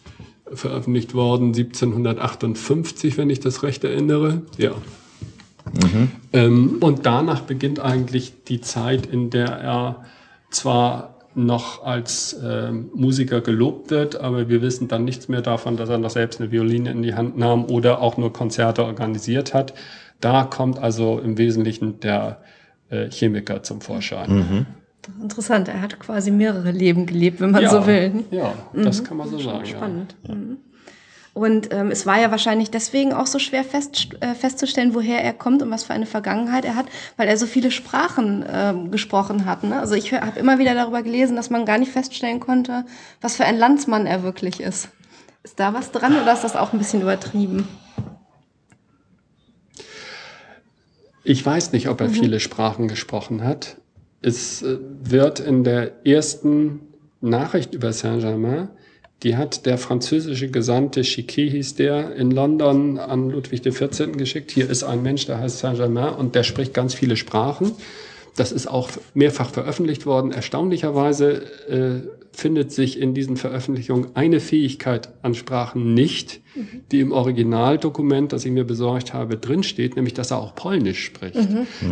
[0.52, 4.42] veröffentlicht worden 1758, wenn ich das recht erinnere.
[4.58, 4.72] Ja.
[5.72, 6.10] Mhm.
[6.32, 10.04] Ähm, und danach beginnt eigentlich die Zeit, in der er
[10.50, 15.88] zwar noch als äh, Musiker gelobt wird, aber wir wissen dann nichts mehr davon, dass
[15.88, 19.74] er noch selbst eine Violine in die Hand nahm oder auch nur Konzerte organisiert hat.
[20.20, 22.42] Da kommt also im Wesentlichen der
[22.90, 24.30] äh, Chemiker zum Vorschein.
[24.30, 24.66] Mhm.
[25.22, 28.24] Interessant, er hat quasi mehrere Leben gelebt, wenn man ja, so will.
[28.30, 29.06] Ja, das mhm.
[29.06, 29.66] kann man so sagen.
[29.66, 30.14] Spannend.
[30.26, 30.34] Ja.
[30.34, 30.58] Mhm.
[31.32, 35.32] Und ähm, es war ja wahrscheinlich deswegen auch so schwer fest, äh, festzustellen, woher er
[35.32, 36.86] kommt und was für eine Vergangenheit er hat,
[37.16, 39.62] weil er so viele Sprachen äh, gesprochen hat.
[39.62, 39.78] Ne?
[39.78, 42.84] Also ich habe immer wieder darüber gelesen, dass man gar nicht feststellen konnte,
[43.20, 44.88] was für ein Landsmann er wirklich ist.
[45.44, 47.66] Ist da was dran oder ist das auch ein bisschen übertrieben?
[51.22, 53.76] Ich weiß nicht, ob er viele Sprachen gesprochen hat.
[54.22, 56.80] Es äh, wird in der ersten
[57.20, 58.68] Nachricht über Saint-Germain,
[59.22, 64.12] die hat der französische Gesandte Chiquet, hieß der, in London an Ludwig XIV.
[64.16, 64.50] geschickt.
[64.50, 67.72] Hier ist ein Mensch, der heißt Saint-Germain und der spricht ganz viele Sprachen.
[68.36, 70.30] Das ist auch mehrfach veröffentlicht worden.
[70.32, 76.40] Erstaunlicherweise äh, findet sich in diesen Veröffentlichungen eine Fähigkeit an Sprachen nicht,
[76.92, 81.36] die im Originaldokument, das ich mir besorgt habe, drinsteht, nämlich dass er auch Polnisch spricht.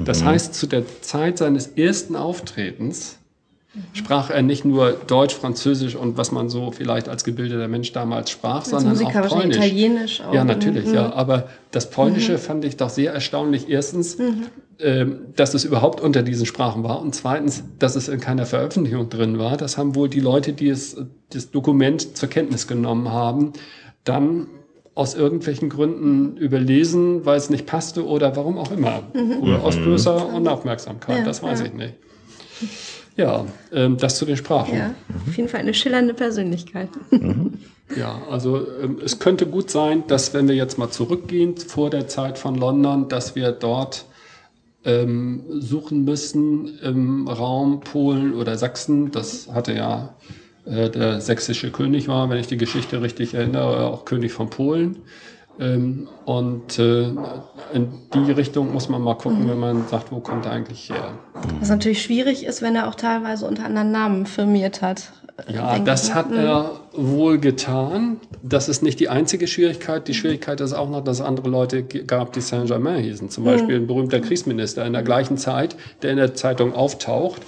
[0.05, 3.19] Das heißt, zu der Zeit seines ersten Auftretens
[3.93, 8.31] sprach er nicht nur Deutsch, Französisch und was man so vielleicht als gebildeter Mensch damals
[8.31, 9.57] sprach, Als sondern Musiker auch Polnisch.
[9.57, 10.35] Italienisch auch.
[10.35, 10.95] Ja, natürlich, Mhm.
[10.95, 11.13] ja.
[11.13, 13.69] Aber das Polnische fand ich doch sehr erstaunlich.
[13.69, 14.47] Erstens, ähm,
[15.35, 19.39] dass es überhaupt unter diesen Sprachen war und zweitens, dass es in keiner Veröffentlichung drin
[19.39, 19.57] war.
[19.57, 20.97] Das haben wohl die Leute, die es,
[21.31, 23.55] das Dokument zur Kenntnis genommen haben,
[24.05, 24.47] dann
[24.95, 29.03] aus irgendwelchen Gründen überlesen, weil es nicht passte oder warum auch immer.
[29.41, 31.67] Oder aus bloßer Unaufmerksamkeit, Ja, das weiß ja.
[31.67, 31.95] ich nicht.
[33.17, 34.77] Ja, ähm, das zu den Sprachen.
[34.77, 34.95] Ja,
[35.27, 36.89] auf jeden Fall eine schillernde Persönlichkeit.
[37.97, 42.07] Ja, also ähm, es könnte gut sein, dass wenn wir jetzt mal zurückgehen vor der
[42.07, 44.05] Zeit von London, dass wir dort
[44.85, 49.11] ähm, suchen müssen im Raum Polen oder Sachsen.
[49.11, 50.15] Das hatte ja
[50.65, 54.99] äh, der sächsische König war, wenn ich die Geschichte richtig erinnere, auch König von Polen.
[55.61, 57.09] Ähm, und äh,
[57.73, 61.19] in die Richtung muss man mal gucken, wenn man sagt, wo kommt er eigentlich her?
[61.59, 65.13] Was natürlich schwierig ist, wenn er auch teilweise unter anderen Namen firmiert hat.
[65.47, 66.37] Ja, denke das hat Mhm.
[66.37, 68.21] er wohl getan.
[68.43, 70.09] Das ist nicht die einzige Schwierigkeit.
[70.09, 73.31] Die Schwierigkeit ist auch noch, dass es andere Leute gab, die Saint-Germain hießen.
[73.31, 77.43] Zum Beispiel ein berühmter Kriegsminister in der gleichen Zeit, der in der Zeitung auftaucht.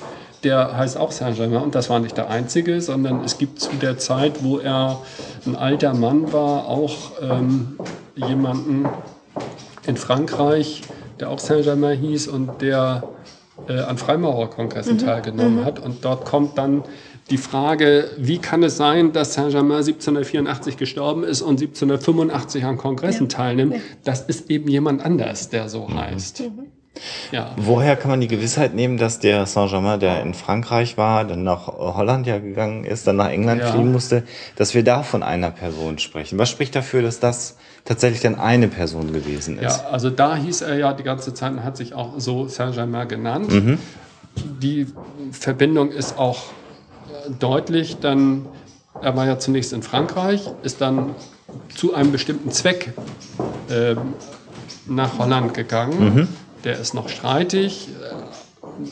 [0.45, 3.99] Der heißt auch Saint-Germain und das war nicht der einzige, sondern es gibt zu der
[3.99, 5.01] Zeit, wo er
[5.45, 7.77] ein alter Mann war, auch ähm,
[8.15, 8.89] jemanden
[9.87, 10.83] in Frankreich,
[11.19, 13.03] der auch Saint-Germain hieß und der
[13.69, 15.79] äh, an Freimaurerkongressen teilgenommen hat.
[15.79, 16.83] Und dort kommt dann
[17.31, 23.29] die Frage, wie kann es sein, dass Saint-Germain 1784 gestorben ist und 1785 an Kongressen
[23.29, 23.77] teilnimmt?
[24.05, 26.43] Das ist eben jemand anders, der so heißt.
[27.31, 27.55] Ja.
[27.57, 31.69] Woher kann man die Gewissheit nehmen, dass der Saint-Germain, der in Frankreich war, dann nach
[31.69, 33.69] Holland ja gegangen ist, dann nach England Ja.
[33.71, 34.25] fliehen musste,
[34.57, 36.37] dass wir da von einer Person sprechen?
[36.39, 39.79] Was spricht dafür, dass das tatsächlich dann eine Person gewesen ist?
[39.83, 43.07] Ja, also da hieß er ja die ganze Zeit und hat sich auch so Saint-Germain
[43.07, 43.53] genannt.
[44.61, 44.87] Die
[45.31, 46.43] Verbindung ist auch
[47.39, 48.47] deutlich, dann
[49.01, 51.15] er war ja zunächst in Frankreich, ist dann
[51.75, 52.93] zu einem bestimmten Zweck
[53.71, 54.15] ähm,
[54.87, 56.29] nach Holland gegangen.
[56.65, 57.89] Der ist noch streitig.
[57.89, 58.15] Äh,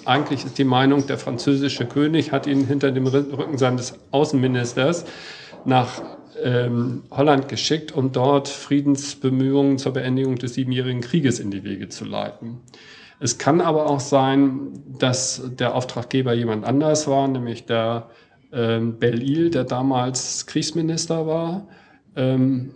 [0.04, 5.04] Eigentlich ist die Meinung, der französische König hat ihn hinter dem Rücken seines Außenministers
[5.64, 6.02] nach
[6.42, 12.04] ähm, Holland geschickt, um dort Friedensbemühungen zur Beendigung des Siebenjährigen Krieges in die Wege zu
[12.04, 12.60] leiten.
[13.20, 18.10] Es kann aber auch sein, dass der Auftraggeber jemand anders war, nämlich der
[18.52, 21.66] ähm, Belle-Île, der damals Kriegsminister war.
[22.16, 22.70] Ähm,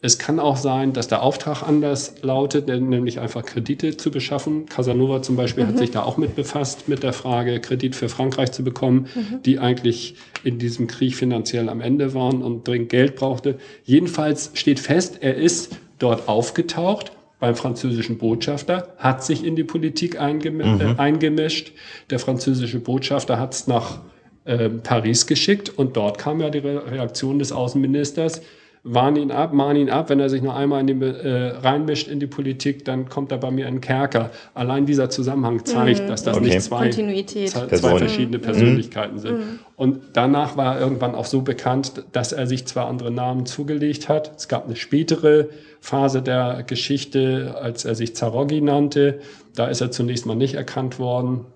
[0.00, 4.66] es kann auch sein, dass der Auftrag anders lautet, nämlich einfach Kredite zu beschaffen.
[4.66, 8.52] Casanova zum Beispiel hat sich da auch mit befasst, mit der Frage, Kredit für Frankreich
[8.52, 9.06] zu bekommen,
[9.46, 13.56] die eigentlich in diesem Krieg finanziell am Ende waren und dringend Geld brauchte.
[13.84, 17.12] Jedenfalls steht fest, er ist dort aufgetaucht
[17.44, 21.72] beim französischen Botschafter, hat sich in die Politik eingem äh, eingemischt.
[22.08, 23.98] Der französische Botschafter hat es nach
[24.46, 28.40] ähm, Paris geschickt und dort kam ja die Re Reaktion des Außenministers,
[28.86, 32.06] warn ihn ab, mahn ihn ab, wenn er sich noch einmal in die, äh, reinmischt
[32.06, 34.30] in die Politik, dann kommt er bei mir in den Kerker.
[34.52, 36.46] Allein dieser Zusammenhang zeigt, dass das Okay.
[36.46, 39.38] nicht zwei, zwei, verschiedene Persönlichkeiten sind.
[39.76, 44.10] Und danach war er irgendwann auch so bekannt, dass er sich zwar andere Namen zugelegt
[44.10, 44.32] hat.
[44.36, 45.48] Es gab eine spätere
[45.80, 49.20] Phase der Geschichte, als er sich Zaroggi nannte.
[49.54, 51.46] Da ist er zunächst mal nicht erkannt worden.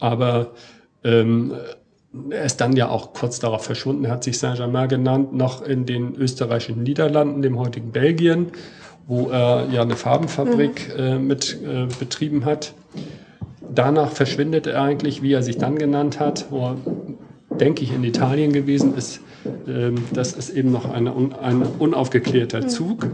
[0.00, 0.50] Aber
[1.04, 1.54] ähm,
[2.30, 5.86] er ist dann ja auch kurz darauf verschwunden, er hat sich Saint-Germain genannt, noch in
[5.86, 8.48] den österreichischen Niederlanden, dem heutigen Belgien,
[9.06, 12.74] wo er ja eine Farbenfabrik äh, mit äh, betrieben hat.
[13.72, 16.76] Danach verschwindet er eigentlich, wie er sich dann genannt hat, wo er,
[17.56, 19.20] denke ich, in Italien gewesen ist.
[19.68, 23.06] Ähm, das ist eben noch eine, ein unaufgeklärter Zug.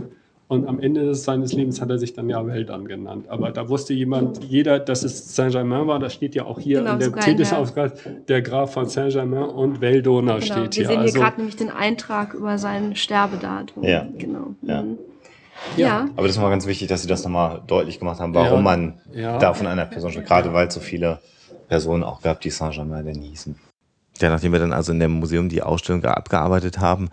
[0.49, 3.27] Und am Ende seines Lebens hat er sich dann ja Weldan genannt.
[3.29, 5.99] Aber da wusste jemand, jeder, dass es Saint-Germain war.
[5.99, 7.95] Das steht ja auch hier Genau, in der Titelsaufgabe.
[8.29, 10.45] Der Graf von Saint-Germain und Veldona Genau.
[10.45, 10.87] steht Wir hier.
[10.87, 13.83] sehen hier Also, gerade nämlich den Eintrag über sein Sterbedatum.
[13.83, 14.07] Ja.
[14.17, 14.55] Genau.
[14.63, 14.83] Ja.
[14.83, 14.99] Mhm.
[15.77, 15.87] Ja.
[15.87, 16.09] ja.
[16.17, 18.63] Aber das ist mal ganz wichtig, dass Sie das nochmal deutlich gemacht haben, warum Ja.
[18.63, 19.39] man Ja.
[19.39, 20.29] da von einer Person spricht.
[20.29, 21.19] Gerade weil es so viele
[21.69, 23.57] Personen auch gab, die Saint-Germain denn hießen.
[24.21, 27.11] Ja, nachdem wir dann also in dem Museum die Ausstellung abgearbeitet haben,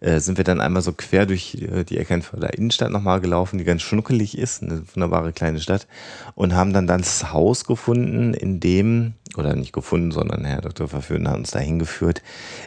[0.00, 3.64] äh, sind wir dann einmal so quer durch äh, die Eckernförder Innenstadt nochmal gelaufen, die
[3.64, 5.86] ganz schnuckelig ist, eine wunderbare kleine Stadt,
[6.34, 10.88] und haben dann das Haus gefunden, in dem, oder nicht gefunden, sondern Herr Dr.
[10.88, 12.22] Verführen hat uns dahin geführt,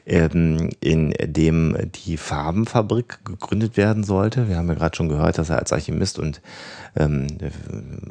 [0.06, 4.50] ähm, in dem die Farbenfabrik gegründet werden sollte.
[4.50, 6.42] Wir haben ja gerade schon gehört, dass er als Alchemist und
[6.98, 7.28] ähm,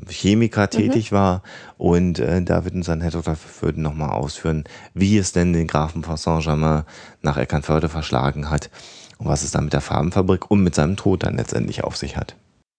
[0.08, 1.16] Chemiker tätig mhm.
[1.16, 1.42] war.
[1.78, 3.36] Und äh, da wird uns dann Herr Dr.
[3.36, 4.64] Verführen nochmal ausführen,
[4.94, 6.84] wie es denn den Grafen von Saint-Germain
[7.22, 8.70] nach Eckernförde verschlagen hat
[9.18, 12.16] und was es dann mit der Farbenfabrik und mit seinem Tod dann letztendlich auf sich
[12.16, 12.36] hat.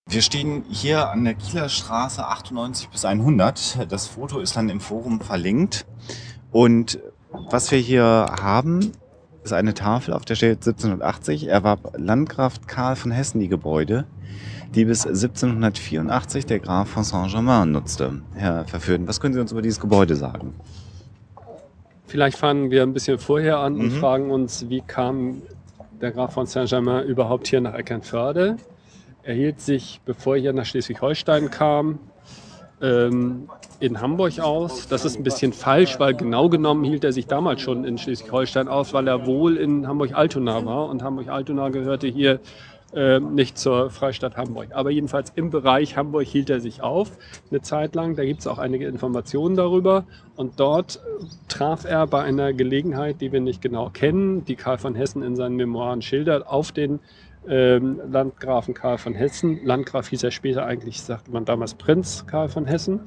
[0.09, 3.91] Wir stehen hier an der Kieler Straße 98 bis 100.
[3.91, 5.85] Das Foto ist dann im Forum verlinkt.
[6.51, 6.99] Und
[7.29, 8.03] was wir hier
[8.41, 8.93] haben,
[9.43, 14.05] ist eine Tafel, auf der steht 1780 erwarb Landgraf Karl von Hessen die Gebäude,
[14.75, 18.21] die bis 1784 der Graf von Saint-Germain nutzte.
[18.35, 20.53] Herr Verführten, was können Sie uns über dieses Gebäude sagen?
[22.05, 23.99] Vielleicht fangen wir ein bisschen vorher an und mhm.
[23.99, 25.41] fragen uns, wie kam
[26.01, 28.57] der Graf von Saint-Germain überhaupt hier nach Eckernförde.
[29.23, 31.99] Er hielt sich, bevor er hier nach Schleswig-Holstein kam,
[32.81, 33.49] ähm,
[33.79, 34.87] in Hamburg aus.
[34.87, 38.67] Das ist ein bisschen falsch, weil genau genommen hielt er sich damals schon in Schleswig-Holstein
[38.67, 40.87] aus, weil er wohl in Hamburg-Altona war.
[40.89, 42.39] Und Hamburg-Altona gehörte hier
[42.93, 44.69] äh, nicht zur Freistadt Hamburg.
[44.71, 47.11] Aber jedenfalls im Bereich Hamburg hielt er sich auf
[47.49, 48.15] eine Zeit lang.
[48.15, 50.05] Da gibt es auch einige Informationen darüber.
[50.35, 51.01] Und dort
[51.47, 55.35] traf er bei einer Gelegenheit, die wir nicht genau kennen, die Karl von Hessen in
[55.35, 56.99] seinen Memoiren schildert, auf den
[57.47, 59.65] ähm, Landgrafen Karl von Hessen.
[59.65, 63.01] Landgraf hieß er später eigentlich, sagte man damals Prinz Karl von Hessen.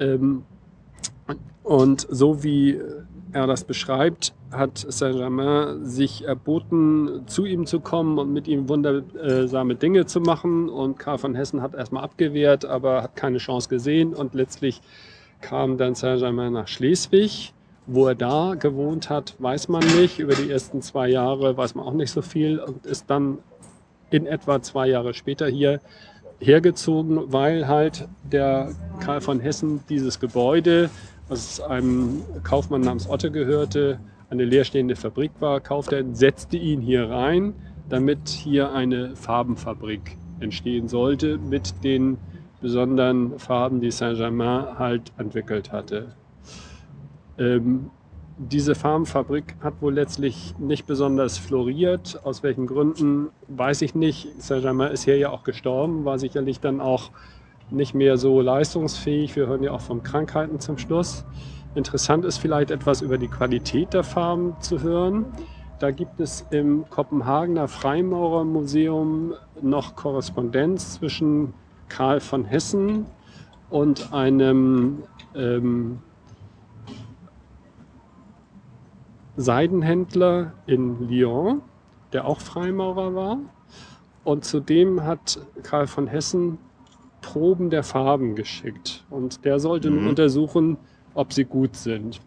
[0.00, 0.44] Ähm,
[1.62, 2.80] und so wie
[3.32, 9.74] er das beschreibt, hat Saint-Germain sich erboten, zu ihm zu kommen und mit ihm wundersame
[9.74, 10.68] Dinge zu machen.
[10.68, 14.14] Und Karl von Hessen hat erstmal abgewehrt, aber hat keine Chance gesehen.
[14.14, 14.80] Und letztlich
[15.40, 17.54] kam dann Saint-Germain nach Schleswig.
[17.86, 20.20] Wo er da gewohnt hat, weiß man nicht.
[20.20, 23.38] Über die ersten zwei Jahre weiß man auch nicht so viel und ist dann
[24.10, 25.80] in etwa zwei Jahre später hier
[26.38, 30.90] hergezogen, weil halt der Karl von Hessen dieses Gebäude
[31.32, 37.08] was einem Kaufmann namens Otte gehörte, eine leerstehende Fabrik war, kaufte er, setzte ihn hier
[37.08, 37.54] rein,
[37.88, 42.18] damit hier eine Farbenfabrik entstehen sollte mit den
[42.60, 46.14] besonderen Farben, die Saint-Germain halt entwickelt hatte.
[47.38, 47.90] Ähm,
[48.36, 52.20] diese Farbenfabrik hat wohl letztlich nicht besonders floriert.
[52.24, 54.28] Aus welchen Gründen, weiß ich nicht.
[54.38, 57.10] Saint-Germain ist hier ja auch gestorben, war sicherlich dann auch
[57.72, 59.36] nicht mehr so leistungsfähig.
[59.36, 61.24] Wir hören ja auch von Krankheiten zum Schluss.
[61.74, 65.26] Interessant ist vielleicht etwas über die Qualität der Farben zu hören.
[65.78, 71.54] Da gibt es im Kopenhagener Freimaurermuseum noch Korrespondenz zwischen
[71.88, 73.06] Karl von Hessen
[73.68, 75.02] und einem
[75.34, 75.98] ähm,
[79.36, 81.62] Seidenhändler in Lyon,
[82.12, 83.38] der auch Freimaurer war.
[84.24, 86.58] Und zudem hat Karl von Hessen
[87.22, 89.04] Proben der Farben geschickt.
[89.08, 90.08] Und der sollte mhm.
[90.08, 90.76] untersuchen,
[91.14, 92.20] ob sie gut sind.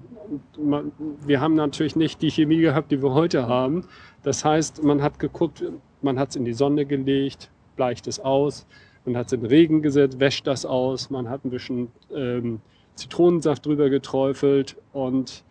[0.58, 0.92] Man,
[1.26, 3.86] wir haben natürlich nicht die Chemie gehabt, die wir heute haben.
[4.24, 5.64] Das heißt, man hat geguckt,
[6.02, 8.66] man hat es in die Sonne gelegt, bleicht es aus,
[9.06, 12.60] man hat es in den Regen gesetzt, wäscht das aus, man hat ein bisschen ähm,
[12.96, 15.44] Zitronensaft drüber geträufelt und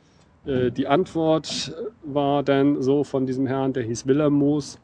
[0.47, 4.80] äh, die Antwort war dann so von diesem Herrn, der hieß Willermoos,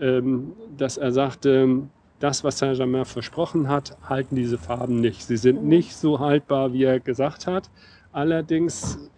[0.00, 1.82] ähm, dass er sagte,
[2.18, 5.24] das, was Saint-Germain versprochen hat, halten diese Farben nicht.
[5.24, 7.70] Sie sind nicht so haltbar, wie er gesagt hat.
[8.12, 9.10] Allerdings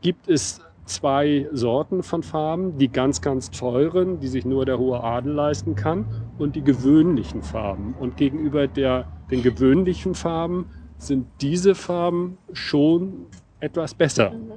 [0.00, 5.02] gibt es zwei Sorten von Farben, die ganz, ganz teuren, die sich nur der hohe
[5.02, 6.06] Adel leisten kann,
[6.38, 7.94] und die gewöhnlichen Farben.
[7.98, 10.66] Und gegenüber der, den gewöhnlichen Farben
[10.98, 13.26] sind diese Farben schon
[13.60, 14.32] etwas besser.
[14.32, 14.52] Mhm.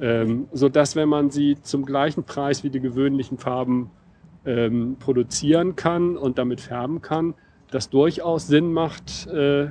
[0.00, 3.90] Ähm, sodass, wenn man sie zum gleichen Preis wie die gewöhnlichen Farben
[4.46, 7.34] ähm, produzieren kann und damit färben kann,
[7.70, 9.68] das durchaus Sinn macht, äh,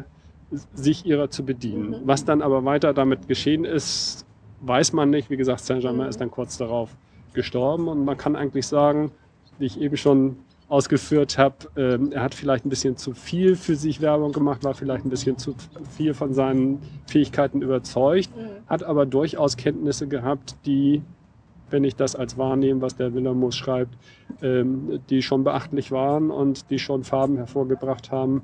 [0.74, 1.90] sich ihrer zu bedienen.
[1.90, 1.96] Mhm.
[2.04, 4.26] Was dann aber weiter damit geschehen ist,
[4.62, 5.30] weiß man nicht.
[5.30, 6.10] Wie gesagt, Saint-Germain mhm.
[6.10, 6.96] ist dann kurz darauf
[7.34, 9.12] gestorben und man kann eigentlich sagen,
[9.60, 13.76] wie ich eben schon ausgeführt habe, ähm, er hat vielleicht ein bisschen zu viel für
[13.76, 15.54] sich Werbung gemacht, war vielleicht ein bisschen zu
[15.98, 18.68] viel von seinen Fähigkeiten überzeugt, mhm.
[18.68, 21.02] hat aber durchaus Kenntnisse gehabt, die
[21.72, 23.96] wenn ich das als wahrnehme, was der Willermus schreibt,
[24.42, 28.44] ähm, die schon beachtlich waren und die schon Farben hervorgebracht haben,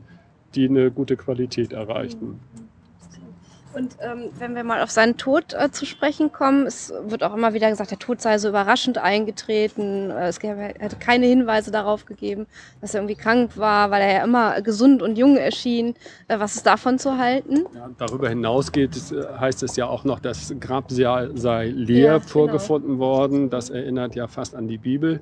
[0.56, 2.40] die eine gute Qualität erreichten.
[3.78, 7.36] Und ähm, wenn wir mal auf seinen Tod äh, zu sprechen kommen, es wird auch
[7.36, 10.10] immer wieder gesagt, der Tod sei so überraschend eingetreten.
[10.10, 12.48] Äh, es hätte keine Hinweise darauf gegeben,
[12.82, 15.94] dass er irgendwie krank war, weil er ja immer gesund und jung erschien.
[16.28, 17.68] Äh, was ist davon zu halten?
[17.76, 22.20] Ja, darüber hinaus geht, äh, heißt es ja auch noch, das Grab sei, leer Ja,
[22.20, 23.52] vorgefunden worden.
[23.52, 25.22] Das erinnert ja fast an die Bibel.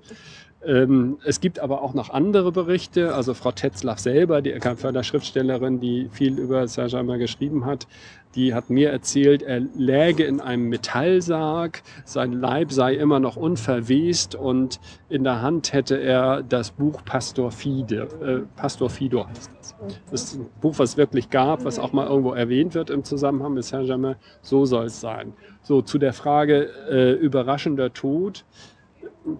[0.65, 3.13] Ähm, es gibt aber auch noch andere Berichte.
[3.13, 7.87] Also Frau Tetzlaff selber, die Eckernförder Schriftstellerin, die viel über Saint-Germain geschrieben hat,
[8.35, 14.35] die hat mir erzählt, er läge in einem Metallsarg, sein Leib sei immer noch unverwest
[14.35, 18.07] und in der Hand hätte er das Buch Pastor Fide.
[18.21, 19.75] Äh, Pastor Fido heißt das.
[20.11, 23.03] Das ist ein Buch, was es wirklich gab, was auch mal irgendwo erwähnt wird im
[23.03, 24.15] Zusammenhang mit Saint-Germain.
[24.41, 25.33] So soll es sein.
[25.61, 28.43] So, zu der Frage äh, überraschender Tod.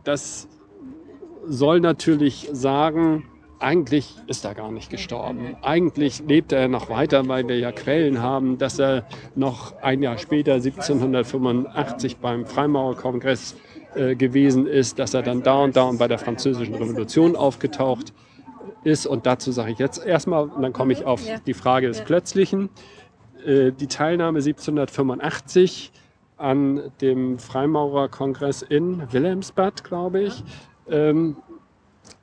[0.04, 0.48] Das
[1.48, 3.24] soll natürlich sagen,
[3.60, 5.56] eigentlich ist er gar nicht gestorben.
[5.62, 10.18] Eigentlich lebt er noch weiter, weil wir ja Quellen haben, dass er noch ein Jahr
[10.18, 13.56] später, 1785, beim Freimaurerkongress
[13.96, 18.14] äh, gewesen ist, dass er dann da und da und bei der Französischen Revolution aufgetaucht
[18.84, 19.08] ist.
[19.08, 22.02] Und dazu sage ich jetzt erstmal, und dann komme ich auf die Frage des.
[22.02, 22.70] Plötzlichen.
[23.46, 25.92] Äh, die Teilnahme 1785
[26.38, 30.44] an dem Freimaurerkongress in Wilhelmsbad, glaube ich.
[30.90, 31.38] Ähm,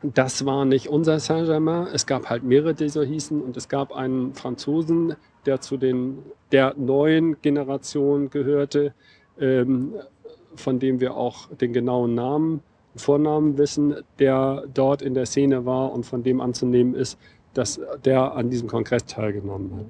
[0.03, 1.89] das war nicht unser Saint-Germain.
[1.93, 3.41] Es gab halt mehrere, die so hießen.
[3.41, 5.15] Und es gab einen Franzosen,
[5.47, 6.19] der zu den
[6.53, 8.95] der neuen Generation gehörte,
[9.41, 9.95] ähm,
[10.55, 12.61] von dem wir auch den genauen Namen,
[12.95, 17.19] Vornamen wissen, der dort in der Szene war und von dem anzunehmen ist,
[17.55, 19.87] dass der an diesem Kongress teilgenommen hat.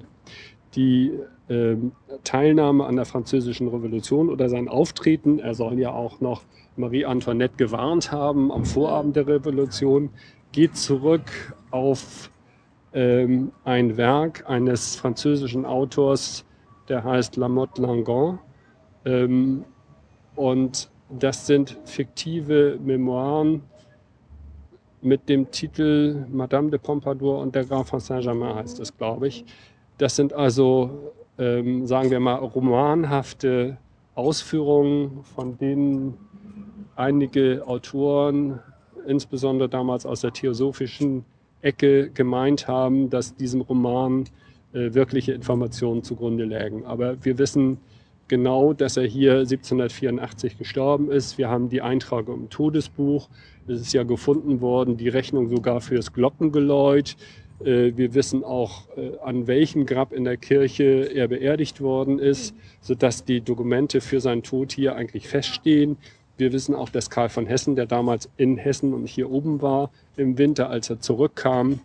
[0.75, 1.11] Die
[1.49, 1.91] ähm,
[2.23, 6.43] Teilnahme an der Französischen Revolution oder sein Auftreten, er soll ja auch noch
[6.75, 10.09] Marie Antoinette gewarnt haben am Vorabend der Revolution,
[10.51, 12.31] geht zurück auf
[12.93, 16.45] ähm, ein Werk eines französischen Autors,
[16.89, 18.39] der heißt Lamotte Langon.
[19.05, 19.65] Ähm,
[20.35, 23.61] und das sind fiktive Memoiren
[25.01, 29.45] mit dem Titel Madame de Pompadour und der Graf von Saint-Germain heißt es, glaube ich.
[29.97, 33.77] Das sind also, ähm, sagen wir mal, romanhafte
[34.15, 36.17] Ausführungen, von denen
[36.95, 38.59] einige Autoren,
[39.07, 41.25] insbesondere damals aus der theosophischen
[41.61, 44.25] Ecke, gemeint haben, dass diesem Roman
[44.73, 46.85] äh, wirkliche Informationen zugrunde lägen.
[46.85, 47.77] Aber wir wissen
[48.27, 51.37] genau, dass er hier 1784 gestorben ist.
[51.37, 53.29] Wir haben die Eintragung im Todesbuch.
[53.67, 57.15] Es ist ja gefunden worden, die Rechnung sogar fürs Glockengeläut.
[57.63, 62.55] Äh, Wir wissen auch, äh, an welchem Grab in der Kirche er beerdigt worden ist,
[62.81, 65.97] sodass die Dokumente für seinen Tod hier eigentlich feststehen.
[66.37, 69.91] Wir wissen auch, dass Karl von Hessen, der damals in Hessen und hier oben war,
[70.17, 71.79] im Winter, als er zurückkam,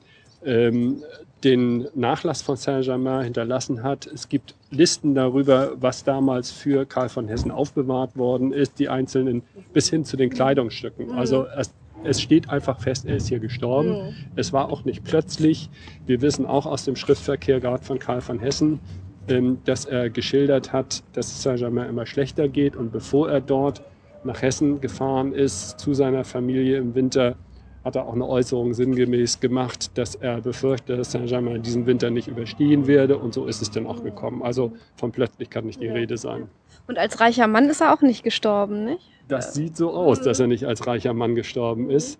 [0.45, 1.03] ähm,
[1.45, 4.07] den Nachlass von Saint-Germain hinterlassen hat.
[4.07, 9.43] Es gibt Listen darüber, was damals für Karl von Hessen aufbewahrt worden ist, die einzelnen
[9.73, 11.13] bis hin zu den Kleidungsstücken.
[11.13, 11.73] Also es,
[12.05, 14.15] es steht einfach fest, er ist hier gestorben.
[14.37, 15.71] Es war auch nicht plötzlich.
[16.07, 18.81] Wir wissen auch aus dem Schriftverkehr gerade von Karl von Hessen,
[19.29, 23.83] ähm, dass er geschildert hat, dass es Saint-Germain immer schlechter geht und bevor er dort
[24.29, 27.37] nach Hessen gefahren ist zu seiner Familie im Winter,
[27.85, 32.29] hat er auch eine Äußerung sinngemäß gemacht, dass er befürchte, dass Saint-Germain diesen Winter nicht
[32.29, 33.19] überstehen werde.
[33.19, 34.43] Und so ist es dann auch gekommen.
[34.43, 36.49] Also von plötzlich kann nicht die Rede sein.
[36.87, 39.09] Und als reicher Mann ist er auch nicht gestorben, nicht?
[39.29, 42.19] Das sieht so aus, dass er nicht als reicher Mann gestorben ist.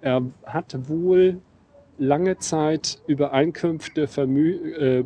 [0.00, 1.38] Er hat wohl
[1.98, 5.04] lange Zeit über Einkünfte äh,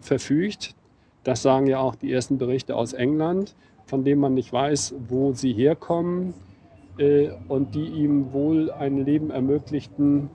[0.00, 0.74] verfügt.
[1.24, 3.54] Das sagen ja auch die ersten Berichte aus England,
[3.88, 6.34] von denen man nicht weiß, wo sie herkommen
[6.98, 10.28] äh, und die ihm wohl ein Leben ermöglichten,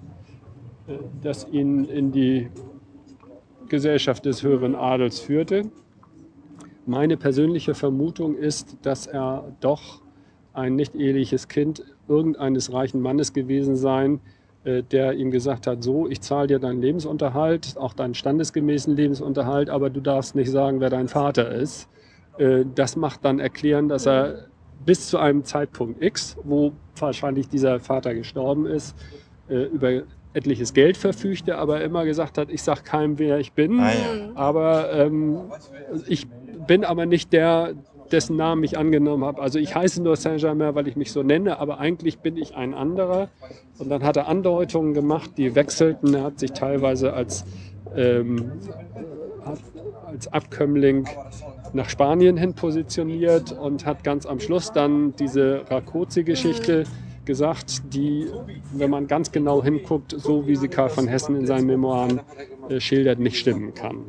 [0.88, 2.50] äh, das ihn in die
[3.70, 5.70] Gesellschaft des höheren Adels führte.
[6.88, 10.02] Meine persönliche Vermutung ist, dass er doch
[10.54, 14.20] ein nicht eheliches Kind irgendeines reichen Mannes gewesen sein,
[14.64, 19.70] äh, der ihm gesagt hat, so, ich zahle dir deinen Lebensunterhalt, auch deinen standesgemäßen Lebensunterhalt,
[19.70, 21.88] aber du darfst nicht sagen, wer dein Vater ist.
[22.38, 24.46] Äh, Das macht dann erklären, dass er
[24.86, 28.96] bis zu einem Zeitpunkt X, wo wahrscheinlich dieser Vater gestorben ist,
[29.50, 30.04] äh, über
[30.34, 33.80] etliches Geld verfügte, aber immer gesagt hat, ich sag keinem, wer ich bin.
[33.80, 34.32] Ah, ja.
[34.36, 35.40] Aber ähm,
[36.08, 36.28] ich
[36.68, 37.74] bin aber nicht der,
[38.12, 39.42] dessen Namen ich angenommen habe.
[39.42, 42.74] Also ich heiße nur Saint-Germain, weil ich mich so nenne, aber eigentlich bin ich ein
[42.74, 43.30] anderer.
[43.78, 46.14] Und dann hat er Andeutungen gemacht, die wechselten.
[46.14, 47.46] Er hat sich teilweise als,
[47.96, 48.52] ähm,
[50.06, 51.08] als Abkömmling
[51.74, 56.84] nach Spanien hin positioniert und hat ganz am Schluss dann diese Rakoczy-Geschichte
[57.26, 58.28] gesagt, die,
[58.74, 62.22] wenn man ganz genau hinguckt, so wie sie Karl von Hessen in seinen Memoiren
[62.70, 64.06] äh, schildert, nicht stimmen kann.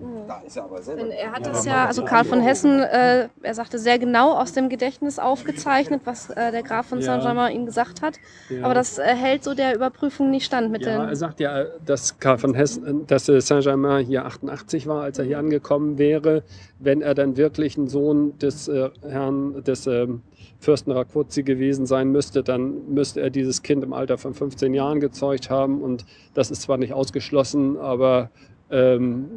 [0.96, 4.52] Denn er hat das ja, also Karl von Hessen, äh, er sagte sehr genau aus
[4.52, 7.04] dem Gedächtnis aufgezeichnet, was äh, der Graf von Ja.
[7.04, 8.14] Saint-Germain ihm gesagt hat.
[8.48, 8.64] Ja.
[8.64, 12.18] Aber das äh, hält so der Überprüfung nicht stand mit Ja, er sagt ja, dass
[12.18, 16.42] Karl von Hessen, dass äh, Saint-Germain hier 88 war, als er hier angekommen wäre.
[16.78, 20.22] Wenn er dann wirklich ein Sohn des äh, Herrn, des ähm,
[20.64, 25.00] Fürsten Rakoczy gewesen sein müsste, dann müsste er dieses Kind im Alter von 15 Jahren
[25.00, 25.82] gezeugt haben.
[25.82, 28.30] Und das ist zwar nicht ausgeschlossen, aber
[28.74, 29.30] ähm,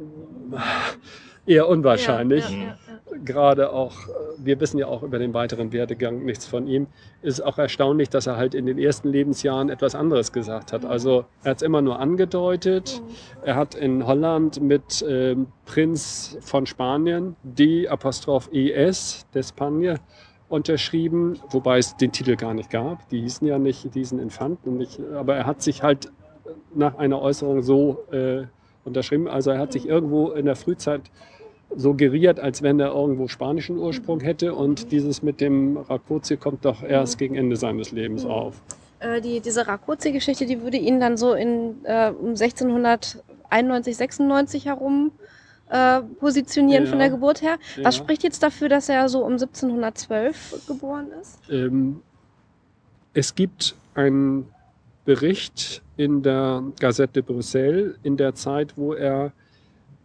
[1.45, 2.49] eher unwahrscheinlich.
[2.49, 2.77] Ja, ja, ja,
[3.23, 3.93] Gerade auch,
[4.37, 6.87] wir wissen ja auch über den weiteren Werdegang nichts von ihm,
[7.21, 10.85] ist auch erstaunlich, dass er halt in den ersten Lebensjahren etwas anderes gesagt hat.
[10.85, 13.01] Also er hat es immer nur angedeutet.
[13.43, 19.99] Er hat in Holland mit ähm, Prinz von Spanien, D Apostroph ES, d'Espagne,
[20.49, 23.07] unterschrieben, wobei es den Titel gar nicht gab.
[23.09, 26.11] Die hießen ja nicht, die hießen Infanten nicht, aber er hat sich halt
[26.73, 28.43] nach einer Äußerung so äh,
[28.87, 29.27] unterschrieben.
[29.27, 31.01] Also er hat sich irgendwo in der Frühzeit
[31.75, 36.81] suggeriert, als wenn er irgendwo spanischen Ursprung hätte und dieses mit dem Rakoczy kommt doch
[36.81, 38.61] erst gegen Ende seines Lebens auf.
[38.99, 45.11] Äh, die, diese Rakoczy-Geschichte, die würde ihn dann so in äh, um 1691, 96 herum
[45.69, 46.89] äh, positionieren Ja.
[46.89, 47.57] von der Geburt her.
[47.83, 48.03] Was Ja.
[48.03, 51.39] spricht jetzt dafür, dass er so um 1712 geboren ist?
[51.51, 52.01] Ähm,
[53.13, 54.47] es gibt einen
[55.05, 59.31] Bericht in der Gazette de Bruxelles in der Zeit, wo er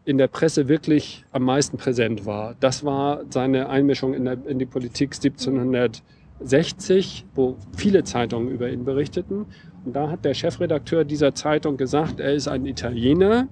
[0.05, 2.57] in der Presse wirklich am meisten präsent war.
[2.59, 8.85] Das war seine Einmischung in, der, in die Politik 1760, wo viele Zeitungen über ihn
[8.85, 9.47] berichteten.
[9.85, 13.47] Und da hat der Chefredakteur dieser Zeitung gesagt, er ist ein Italiener,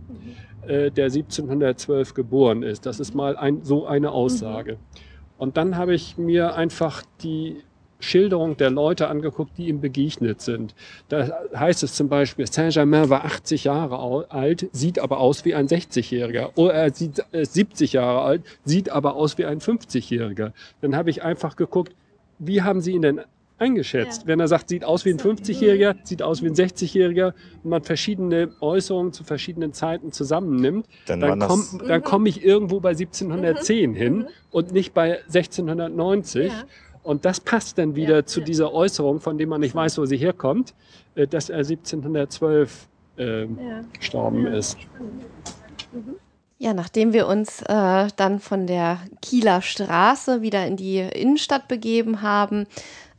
[0.66, 2.84] äh, der 1712 geboren ist.
[2.86, 4.78] Das ist mal ein, so eine Aussage.
[5.38, 7.62] Und dann habe ich mir einfach die
[8.00, 10.74] Schilderung der Leute angeguckt, die ihm begegnet sind.
[11.08, 15.54] Da heißt es zum Beispiel, Saint-Germain war 80 Jahre au- alt, sieht aber aus wie
[15.54, 16.50] ein 60-Jähriger.
[16.56, 20.52] Oder er sieht äh, 70 Jahre alt, sieht aber aus wie ein 50-Jähriger.
[20.80, 21.94] Dann habe ich einfach geguckt,
[22.38, 23.20] wie haben sie ihn denn
[23.58, 24.22] eingeschätzt?
[24.22, 24.28] Ja.
[24.28, 27.82] Wenn er sagt, sieht aus wie ein 50-Jähriger, sieht aus wie ein 60-Jähriger und man
[27.82, 32.94] verschiedene Äußerungen zu verschiedenen Zeiten zusammennimmt, Dann dann das- komme dann komm ich irgendwo bei
[32.94, 36.48] 1710 hin und nicht bei 1690.
[36.48, 36.64] Ja.
[37.10, 38.46] Und das passt dann wieder Ja, zu ja.
[38.46, 40.74] dieser Äußerung, von dem man nicht weiß, wo sie herkommt,
[41.16, 42.86] äh, dass er 1712
[43.18, 43.80] ähm, Ja.
[43.98, 44.78] gestorben ist.
[46.58, 52.22] Ja, nachdem wir uns äh, dann von der Kieler Straße wieder in die Innenstadt begeben
[52.22, 52.68] haben,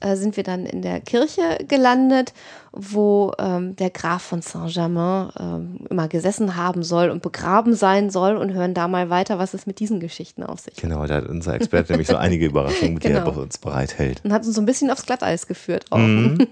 [0.01, 2.33] äh, sind wir dann in der Kirche gelandet,
[2.73, 8.35] wo ähm, der Graf von Saint-Germain ähm, immer gesessen haben soll und begraben sein soll
[8.37, 10.81] und hören da mal weiter, was es mit diesen Geschichten auf sich hat.
[10.81, 13.31] Genau, da hat unser Experte nämlich so einige Überraschungen, die er Genau.
[13.31, 14.21] bei uns bereithält.
[14.23, 15.97] Und hat uns so ein bisschen aufs Glatteis geführt auch.
[15.97, 16.47] Mhm.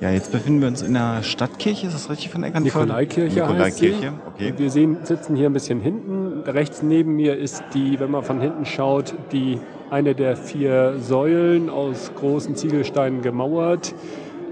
[0.00, 2.86] Ja, jetzt befinden wir uns in der Stadtkirche, ist das richtig von Eckernförde?
[2.88, 3.90] Nikolaikirche heißt sie.
[3.90, 4.54] Nikolaikirche, okay.
[4.56, 6.40] Wir sehen, sitzen hier ein bisschen hinten.
[6.40, 9.60] Rechts neben mir ist die, wenn man von hinten schaut, die
[9.92, 13.94] eine der vier Säulen aus großen Ziegelsteinen gemauert.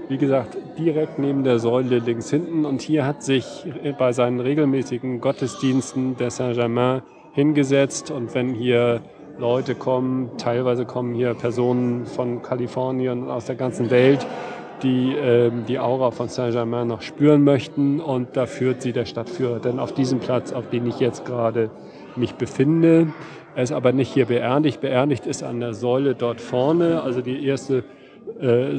[0.07, 2.63] Wie gesagt, direkt neben der Säule links hinten.
[2.63, 3.65] Und hier hat sich
[3.97, 7.01] bei seinen regelmäßigen Gottesdiensten der Saint-Germain
[7.33, 8.11] hingesetzt.
[8.11, 9.01] Und wenn hier
[9.39, 14.27] Leute kommen, teilweise kommen hier Personen von Kalifornien und aus der ganzen Welt,
[14.83, 17.99] die ähm, die Aura von Saint-Germain noch spüren möchten.
[17.99, 21.71] Und da führt sie der Stadtführer dann auf diesen Platz, auf den ich jetzt gerade
[22.15, 23.07] mich befinde.
[23.55, 24.81] Er ist aber nicht hier beerdigt.
[24.81, 27.83] Beerdigt ist an der Säule dort vorne, also die erste,
[28.39, 28.77] äh,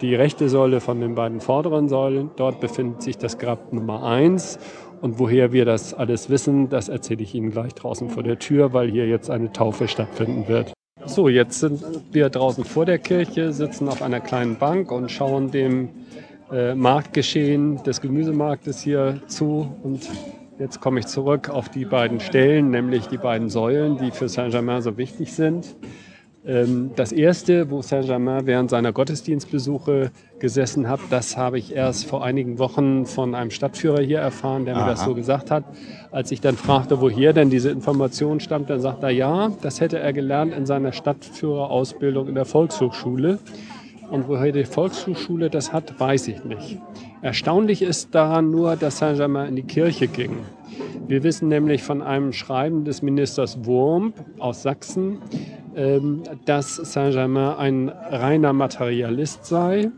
[0.00, 2.30] die rechte Säule von den beiden vorderen Säulen.
[2.36, 4.58] Dort befindet sich das Grab Nummer eins.
[5.00, 8.72] Und woher wir das alles wissen, das erzähle ich Ihnen gleich draußen vor der Tür,
[8.72, 10.72] weil hier jetzt eine Taufe stattfinden wird.
[11.06, 11.82] So, jetzt sind
[12.12, 15.90] wir draußen vor der Kirche, sitzen auf einer kleinen Bank und schauen dem
[16.50, 19.70] äh, Marktgeschehen des Gemüsemarktes hier zu.
[19.82, 20.08] Und
[20.58, 24.82] jetzt komme ich zurück auf die beiden Stellen, nämlich die beiden Säulen, die für Saint-Germain
[24.82, 25.76] so wichtig sind.
[26.46, 32.22] Ähm, das erste, wo Saint-Germain während seiner Gottesdienstbesuche gesessen hat, das habe ich erst vor
[32.22, 35.06] einigen Wochen von einem Stadtführer hier erfahren, der mir das Aha.
[35.06, 35.64] so gesagt hat.
[36.10, 39.98] Als ich dann fragte, woher denn diese Information stammt, dann sagt er, ja, das hätte
[39.98, 43.38] er gelernt in seiner Stadtführerausbildung in der Volkshochschule.
[44.10, 46.78] Und woher die Volkshochschule das hat, weiß ich nicht.
[47.24, 50.40] Erstaunlich ist daran nur, dass Saint-Germain in die Kirche ging.
[51.08, 55.22] Wir wissen nämlich von einem Schreiben des Ministers Wurmb aus Sachsen,
[55.74, 59.90] ähm, dass Saint-Germain ein reiner Materialist sei.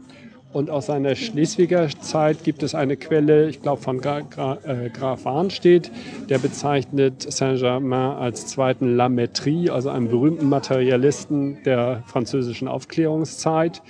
[0.53, 4.89] Und aus seiner Schleswiger Zeit gibt es eine Quelle, ich glaube von Gra Gra äh,
[4.91, 5.91] Graf Warnstedt,
[6.29, 13.83] der bezeichnet Saint-Germain als zweiten Lametrie, also einen berühmten Materialisten der französischen Aufklärungszeit.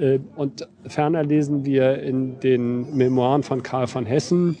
[0.00, 4.56] Äh, Und ferner lesen wir in den Memoiren von Karl von Hessen,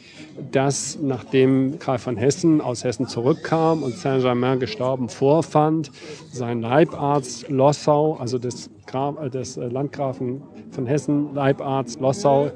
[0.52, 5.90] dass nachdem Karl von Hessen aus Hessen zurückkam und Saint-Germain gestorben vorfand,
[6.30, 12.50] sein Leibarzt Lossau, also des, äh, des äh, Landgrafen von Hessen, Leibarzt Lossau,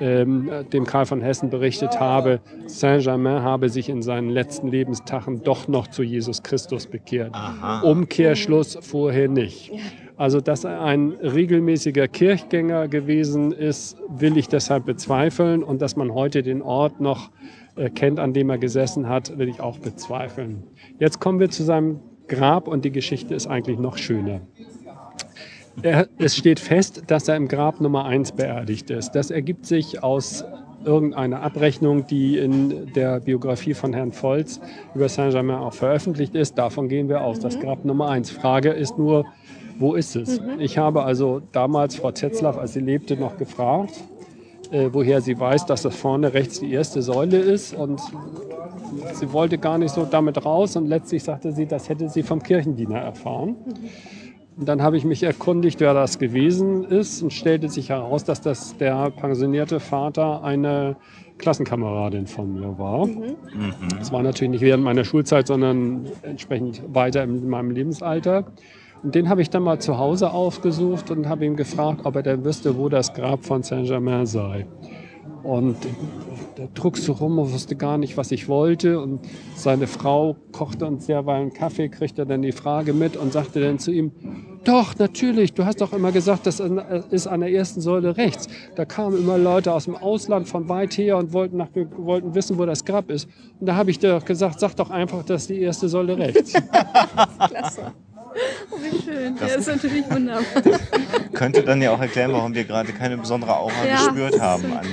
[0.00, 5.66] ähm, dem Karl von Hessen berichtet habe, Saint-Germain habe sich in seinen letzten Lebenstagen doch
[5.66, 7.34] noch zu Jesus Christus bekehrt.
[7.82, 9.72] Umkehrschluss vorher nicht.
[10.18, 15.62] Also, dass er ein regelmäßiger Kirchgänger gewesen ist, will ich deshalb bezweifeln.
[15.62, 17.30] Und dass man heute den Ort noch
[17.76, 20.64] äh, kennt, an dem er gesessen hat, will ich auch bezweifeln.
[20.98, 24.40] Jetzt kommen wir zu seinem Grab und die Geschichte ist eigentlich noch schöner.
[25.82, 29.12] Er, es steht fest, dass er im Grab Nummer 1 beerdigt ist.
[29.12, 30.44] Das ergibt sich aus
[30.84, 34.60] irgendeiner Abrechnung, die in der Biografie von Herrn Volz
[34.96, 36.58] über Saint-Germain auch veröffentlicht ist.
[36.58, 37.38] Davon gehen wir aus.
[37.38, 38.30] Das Grab Nummer 1.
[38.30, 39.24] Frage ist nur,
[39.78, 40.40] wo ist es?
[40.58, 44.02] Ich habe also damals Frau Zetzlaff, als sie lebte, noch gefragt,
[44.70, 47.74] äh, woher sie weiß, dass das vorne rechts die erste Säule ist.
[47.74, 48.00] Und
[49.14, 50.76] sie wollte gar nicht so damit raus.
[50.76, 53.56] Und letztlich sagte sie, das hätte sie vom Kirchendiener erfahren.
[54.56, 58.40] Und dann habe ich mich erkundigt, wer das gewesen ist und stellte sich heraus, dass
[58.40, 60.96] das der pensionierte Vater eine
[61.38, 63.08] Klassenkameradin von mir war.
[63.96, 68.46] Das war natürlich nicht während meiner Schulzeit, sondern entsprechend weiter in meinem Lebensalter.
[69.02, 72.22] Und den habe ich dann mal zu Hause aufgesucht und habe ihn gefragt, ob er
[72.22, 74.66] denn wüsste, wo das Grab von Saint-Germain sei.
[75.44, 75.76] Und
[76.56, 79.00] der druckste so rum und wusste gar nicht, was ich wollte.
[79.00, 79.20] Und
[79.54, 83.78] seine Frau kochte uns derweil einen Kaffee, kriegte dann die Frage mit und sagte dann
[83.78, 84.10] zu ihm,
[84.64, 86.60] doch, natürlich, du hast doch immer gesagt, das
[87.10, 88.48] ist an der ersten Säule rechts.
[88.74, 92.58] Da kamen immer Leute aus dem Ausland von weit her und wollten, nach, wollten wissen,
[92.58, 93.28] wo das Grab ist.
[93.60, 96.18] Und da habe ich dir doch gesagt, sag doch einfach, das ist die erste Säule
[96.18, 96.52] rechts.
[97.48, 97.92] Klasse.
[98.70, 99.36] Oh, wie schön.
[99.38, 100.44] Das ist natürlich wunderbar.
[101.32, 103.96] Könnte dann ja auch erklären, warum wir gerade keine besondere Aura Ja.
[104.06, 104.64] gespürt haben.
[104.72, 104.86] An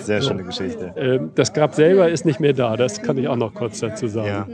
[0.00, 0.92] Sehr schöne Geschichte.
[0.96, 4.06] Ähm, Das Grab selber ist nicht mehr da, das kann ich auch noch kurz dazu
[4.08, 4.26] sagen.
[4.28, 4.46] Ja.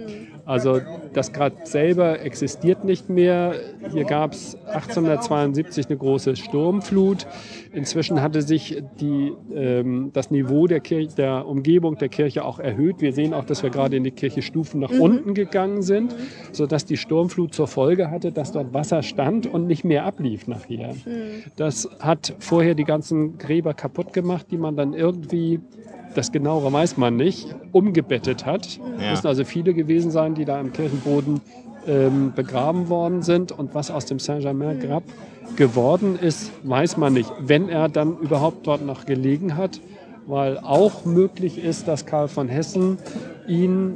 [0.48, 0.80] Also
[1.12, 3.54] das Grab selber existiert nicht mehr.
[3.92, 7.26] Hier gab es 1872 eine große Sturmflut.
[7.74, 13.02] Inzwischen hatte sich die, ähm, das Niveau der, Kirche, der Umgebung der Kirche auch erhöht.
[13.02, 16.16] Wir sehen auch, dass wir gerade in die Kirche Stufen nach unten gegangen sind,
[16.52, 20.94] sodass die Sturmflut zur Folge hatte, dass dort Wasser stand und nicht mehr ablief nachher.
[21.56, 25.60] Das hat vorher die ganzen Gräber kaputt gemacht, die man dann irgendwie
[26.14, 28.78] das genauere weiß man nicht, umgebettet hat.
[29.00, 29.10] Ja.
[29.10, 31.40] Müssen also viele gewesen sein, die da im Kirchenboden
[31.86, 33.52] ähm, begraben worden sind.
[33.52, 35.04] Und was aus dem Saint-Germain-Grab
[35.56, 37.32] geworden ist, weiß man nicht.
[37.40, 39.80] Wenn er dann überhaupt dort noch gelegen hat,
[40.26, 42.98] weil auch möglich ist, dass Karl von Hessen
[43.46, 43.94] ihn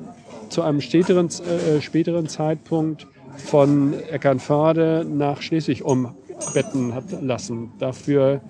[0.48, 3.06] zu einem späteren, äh, späteren Zeitpunkt
[3.36, 7.72] von Eckernförde nach Schleswig umbetten hat lassen.
[7.78, 8.40] Dafür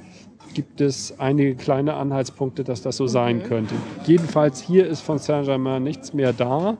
[0.55, 3.74] gibt es einige kleine Anhaltspunkte, dass das so sein könnte.
[4.05, 6.78] Jedenfalls hier ist von Saint-Germain nichts mehr da.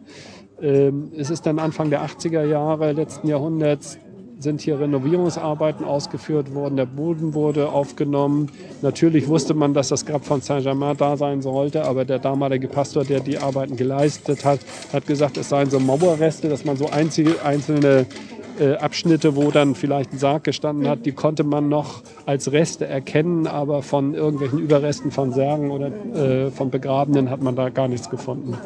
[0.61, 3.99] Ähm, es ist dann Anfang der 80er Jahre letzten Jahrhunderts
[4.43, 8.51] sind hier Renovierungsarbeiten ausgeführt worden, der Boden wurde aufgenommen.
[8.83, 13.05] Natürlich wusste man, dass das Grab von Saint-Germain da sein sollte, aber der damalige Pastor,
[13.05, 14.61] der die Arbeiten geleistet hat,
[14.93, 18.07] hat gesagt, es seien so Mauerreste, dass man so einzelne
[18.61, 22.87] äh, Abschnitte, wo dann vielleicht ein Sarg gestanden hat, die konnte man noch als Reste
[22.87, 27.89] erkennen, aber von irgendwelchen Überresten von Särgen oder äh, von Begrabenen hat man da gar
[27.89, 28.57] nichts gefunden.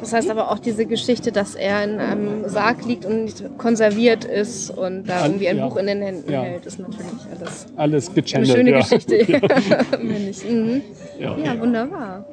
[0.00, 4.24] Das heißt aber auch diese Geschichte, dass er in einem Sarg liegt und nicht konserviert
[4.24, 5.66] ist und da irgendwie ein ja.
[5.68, 6.42] Buch in den Händen Ja.
[6.42, 8.50] hält, ist natürlich alles Alles eine gechannelt.
[8.50, 8.78] schöne ja.
[8.80, 9.16] Geschichte.
[10.30, 10.44] Ich.
[10.48, 10.82] Mhm.
[11.18, 11.36] Ja.
[11.38, 12.24] Ja, wunderbar.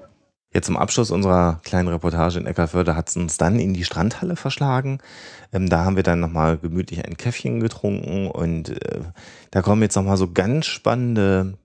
[0.56, 4.38] Jetzt zum Abschluss unserer kleinen Reportage in Eckerförde hat es uns dann in die Strandhalle
[4.38, 5.00] verschlagen.
[5.52, 9.02] Ähm, da haben wir dann nochmal gemütlich ein Käffchen getrunken und äh,
[9.52, 11.58] da kommen jetzt nochmal so ganz spannende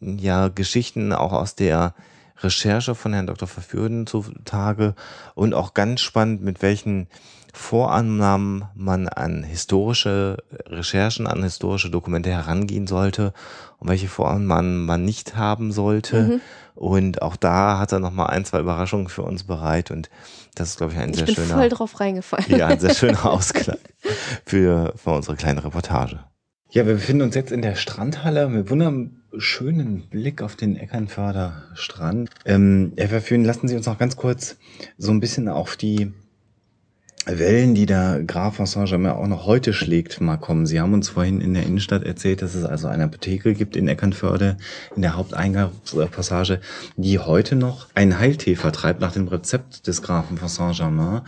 [0.00, 1.94] ja, Geschichten auch aus der
[2.38, 3.46] Recherche von Herrn Dr.
[3.46, 4.94] Verfürden zutage
[5.34, 7.08] und auch ganz spannend, mit welchen
[7.52, 13.32] Vorannahmen man an historische Recherchen, an historische Dokumente herangehen sollte
[13.78, 16.40] und welche Vorannahmen man nicht haben sollte.
[16.74, 20.10] Und auch da hat er nochmal ein, zwei Überraschungen für uns bereit und
[20.54, 22.56] das ist, glaube ich, ein Ich sehr bin schöner, voll drauf reingefallen.
[22.56, 23.78] ja, ein sehr schöner Ausgleich
[24.44, 26.20] für, für unsere kleine Reportage.
[26.70, 32.30] Ja, wir befinden uns jetzt in der Strandhalle mit wunderschönen Blick auf den Eckernförder Strand.
[32.44, 34.56] Ähm, Herr Verführen, lassen Sie uns noch ganz kurz
[34.98, 36.12] so ein bisschen auf die
[37.30, 40.66] Wellen, die der Graf von Saint-Germain auch noch heute schlägt, mal kommen.
[40.66, 43.86] Sie haben uns vorhin in der Innenstadt erzählt, dass es also eine Apotheke gibt in
[43.86, 44.56] Eckernförde,
[44.96, 46.60] in der Haupteingangspassage,
[46.96, 51.22] die heute noch einen Heiltee vertreibt nach dem Rezept des Grafen von Saint-Germain.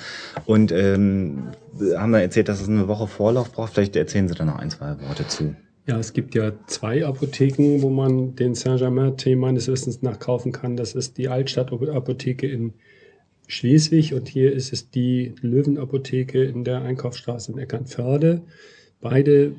[0.46, 1.48] Und ähm,
[1.96, 3.74] haben da erzählt, dass es eine Woche Vorlauf braucht.
[3.74, 5.54] Vielleicht erzählen Sie da noch ein, zwei Worte zu.
[5.86, 10.76] Ja, es gibt ja zwei Apotheken, wo man den Saint-Germain-Tee meines Wissens nach kaufen kann.
[10.76, 12.74] Das ist die Altstadt-Apotheke in
[13.50, 18.42] Schleswig und hier ist es die Löwenapotheke in der Einkaufsstraße in Eckernförde.
[19.00, 19.56] Beide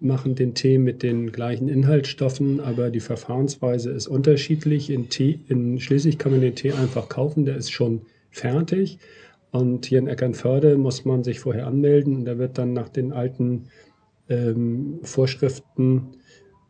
[0.00, 4.90] machen den Tee mit den gleichen Inhaltsstoffen, aber die Verfahrensweise ist unterschiedlich.
[4.90, 8.98] In, Tee, in Schleswig kann man den Tee einfach kaufen, der ist schon fertig.
[9.52, 13.12] Und hier in Eckernförde muss man sich vorher anmelden und da wird dann nach den
[13.12, 13.66] alten
[14.28, 16.08] ähm, Vorschriften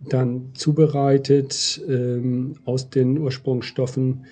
[0.07, 4.27] dann zubereitet ähm, aus den Ursprungsstoffen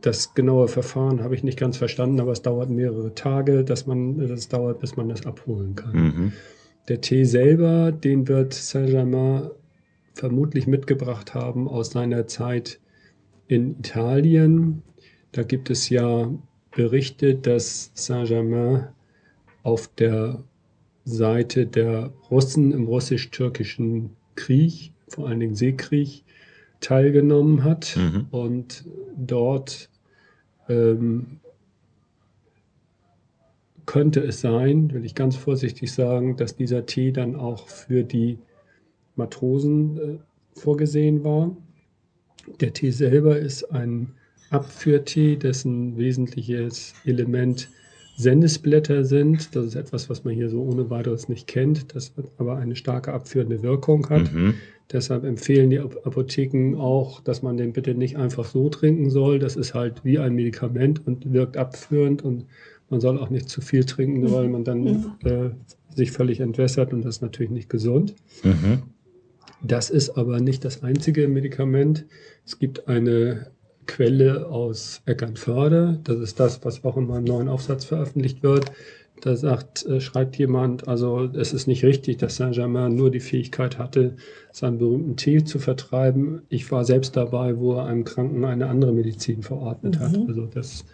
[0.00, 4.28] das genaue Verfahren habe ich nicht ganz verstanden, aber es dauert mehrere Tage, dass man
[4.28, 5.92] das dauert, bis man das abholen kann.
[5.94, 6.32] Mhm.
[6.88, 9.50] Der Tee selber, den wird Saint-Germain
[10.14, 12.80] vermutlich mitgebracht haben aus seiner Zeit
[13.48, 14.82] in Italien.
[15.32, 16.30] Da gibt es ja
[16.74, 18.88] Berichte, dass Saint-Germain
[19.62, 20.44] auf der
[21.04, 26.24] Seite der Russen im russisch-türkischen Krieg, vor allen Dingen Seekrieg,
[26.86, 28.26] teilgenommen hat Mhm.
[28.30, 28.84] und
[29.16, 29.90] dort
[30.68, 31.40] ähm,
[33.86, 38.38] könnte es sein, will ich ganz vorsichtig sagen, dass dieser Tee dann auch für die
[39.16, 40.18] Matrosen äh,
[40.54, 41.56] vorgesehen war.
[42.60, 44.12] Der Tee selber ist ein
[44.50, 47.68] Abführtee, dessen wesentliches Element
[48.16, 49.54] Sendesblätter sind.
[49.56, 53.12] Das ist etwas, was man hier so ohne weiteres nicht kennt, das aber eine starke
[53.12, 54.32] abführende Wirkung hat.
[54.32, 54.54] Mhm.
[54.92, 59.38] Deshalb empfehlen die Ap- Apotheken auch, dass man den bitte nicht einfach so trinken soll.
[59.38, 62.44] Das ist halt wie ein Medikament und wirkt abführend und
[62.88, 64.86] man soll auch nicht zu viel trinken, weil man dann
[65.24, 65.50] äh,
[65.94, 68.14] sich völlig entwässert und das ist natürlich nicht gesund.
[68.44, 68.82] Mhm.
[69.62, 72.04] Das ist aber nicht das einzige Medikament.
[72.44, 73.48] Es gibt eine
[73.86, 76.00] Quelle aus Eckernförde.
[76.04, 78.70] Das ist das, was auch in meinem neuen Aufsatz veröffentlicht wird.
[79.20, 83.78] Da sagt, äh, schreibt jemand, also es ist nicht richtig, dass Saint-Germain nur die Fähigkeit
[83.78, 84.16] hatte,
[84.52, 86.42] seinen berühmten Tee zu vertreiben.
[86.48, 90.16] Ich war selbst dabei, wo er einem Kranken eine andere Medizin verordnet hat.
[90.28, 90.84] Also das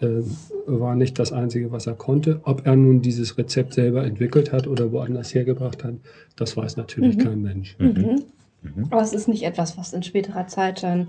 [0.00, 0.22] äh,
[0.66, 2.40] war nicht das Einzige, was er konnte.
[2.44, 5.94] Ob er nun dieses Rezept selber entwickelt hat oder woanders hergebracht hat,
[6.36, 7.76] das weiß natürlich kein Mensch.
[7.78, 8.22] Mhm.
[8.90, 11.08] Aber es ist nicht etwas, was in späterer Zeit dann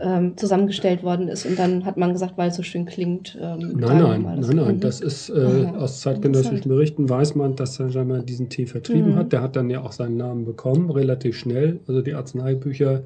[0.00, 3.36] ähm, zusammengestellt worden ist und dann hat man gesagt, weil es so schön klingt.
[3.40, 4.74] Ähm, Nein, nein, nein, nein.
[4.76, 4.80] Mhm.
[4.80, 5.76] Das ist äh, Aha.
[5.78, 6.68] aus zeitgenössischen Interessant.
[6.68, 9.16] Berichten weiß man, dass Saint-Germain diesen Tee vertrieben Mhm.
[9.16, 9.32] hat.
[9.32, 11.80] Der hat dann ja auch seinen Namen bekommen, relativ schnell.
[11.86, 13.02] Also die Arzneibücher,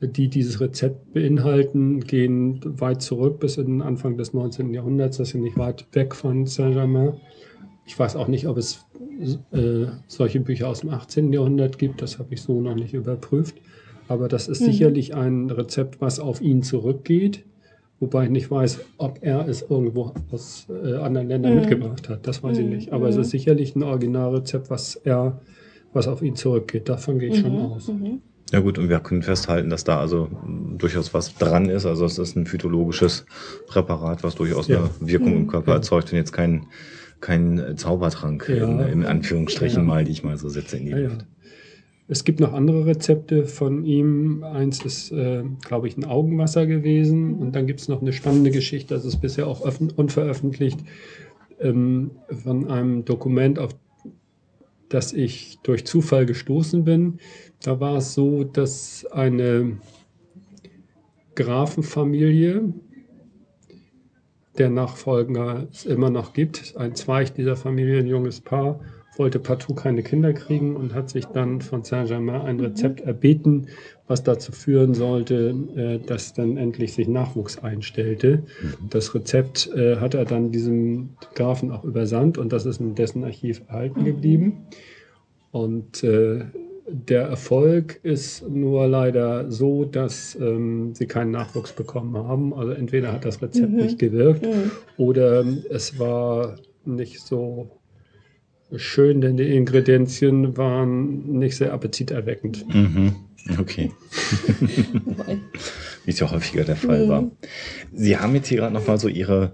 [0.00, 4.72] die dieses Rezept beinhalten, gehen weit zurück bis in den Anfang des 19.
[4.74, 5.18] Jahrhunderts.
[5.18, 7.14] Das ist ja nicht weit weg von Saint-Germain.
[7.86, 8.84] Ich weiß auch nicht, ob es
[9.52, 11.32] äh, solche Bücher aus dem 18.
[11.32, 12.00] Jahrhundert gibt.
[12.00, 13.56] Das habe ich so noch nicht überprüft.
[14.08, 14.64] Aber das ist Mhm.
[14.66, 17.44] sicherlich ein Rezept, was auf ihn zurückgeht.
[18.00, 21.60] Wobei ich nicht weiß, ob er es irgendwo aus äh, anderen Ländern Mhm.
[21.60, 22.26] mitgebracht hat.
[22.26, 22.70] Das weiß ich Mhm.
[22.72, 22.92] nicht.
[22.92, 23.22] Aber es Mhm.
[23.22, 25.40] ist sicherlich ein Originalrezept, was er,
[25.92, 26.88] was auf ihn zurückgeht.
[26.88, 27.88] Davon gehe ich schon Mhm, aus.
[27.88, 28.20] mhm.
[28.52, 30.28] Ja gut, und wir können festhalten, dass da also
[30.76, 31.86] durchaus was dran ist.
[31.86, 33.24] Also es ist ein phytologisches
[33.68, 34.78] Präparat, was durchaus Ja.
[34.80, 35.46] eine Wirkung im Mhm.
[35.48, 35.76] Körper Ja.
[35.76, 36.66] erzeugt und jetzt kein,
[37.20, 38.64] kein Zaubertrank Ja.
[38.64, 39.84] in, in Anführungsstrichen Ja.
[39.84, 41.08] mal, die ich mal so setze in die Ja, ja.
[41.08, 41.26] Luft.
[42.06, 44.44] Es gibt noch andere Rezepte von ihm.
[44.44, 47.34] Eins ist, äh, glaube ich, ein Augenwasser gewesen.
[47.34, 49.60] Und dann gibt es noch eine spannende Geschichte, das ist bisher auch
[49.96, 50.80] unveröffentlicht,
[51.60, 53.74] ähm, von einem Dokument, auf
[54.90, 57.18] das ich durch Zufall gestoßen bin.
[57.62, 59.78] Da war es so, dass eine
[61.34, 62.74] Grafenfamilie,
[64.58, 68.80] der Nachfolger es immer noch gibt, ein Zweig dieser Familie, ein junges Paar,
[69.18, 73.66] wollte partout keine Kinder kriegen und hat sich dann von Saint-Germain ein Rezept erbeten,
[74.06, 78.42] was dazu führen sollte, äh, dass dann endlich sich Nachwuchs einstellte.
[78.90, 83.24] Das Rezept äh, hat er dann diesem Grafen auch übersandt und das ist in dessen
[83.24, 84.66] Archiv erhalten geblieben.
[85.52, 86.44] Und äh,
[86.86, 92.52] der Erfolg ist nur leider so, dass ähm, sie keinen Nachwuchs bekommen haben.
[92.52, 93.76] Also entweder hat das Rezept Mhm.
[93.76, 94.70] nicht gewirkt Mhm.
[94.98, 97.70] oder es war nicht so
[98.78, 102.64] schön, denn die Ingredienzien waren nicht sehr appetiterweckend.
[102.74, 103.14] Mhm.
[103.58, 103.90] Okay.
[106.04, 107.08] Wie es ja häufiger der Fall Mhm.
[107.08, 107.24] war.
[107.92, 109.52] Sie haben jetzt hier gerade nochmal so Ihre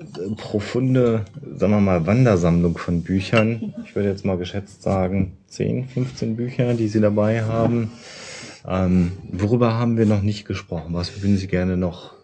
[0.00, 1.24] äh, profunde,
[1.56, 3.74] sagen wir mal, Wandersammlung von Büchern.
[3.84, 7.90] Ich würde jetzt mal geschätzt sagen, 10, 15 Bücher, die Sie dabei haben.
[8.68, 10.94] Ähm, worüber haben wir noch nicht gesprochen?
[10.94, 12.15] Was würden Sie gerne noch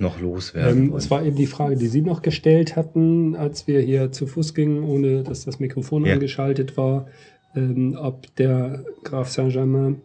[0.00, 3.80] noch loswerden Ähm, es war eben die Frage, die Sie noch gestellt hatten, als wir
[3.80, 6.14] hier zu Fuß gingen, ohne dass das Mikrofon Ja.
[6.14, 7.06] angeschaltet war,
[7.54, 10.02] ähm, ob der Graf Saint-Germain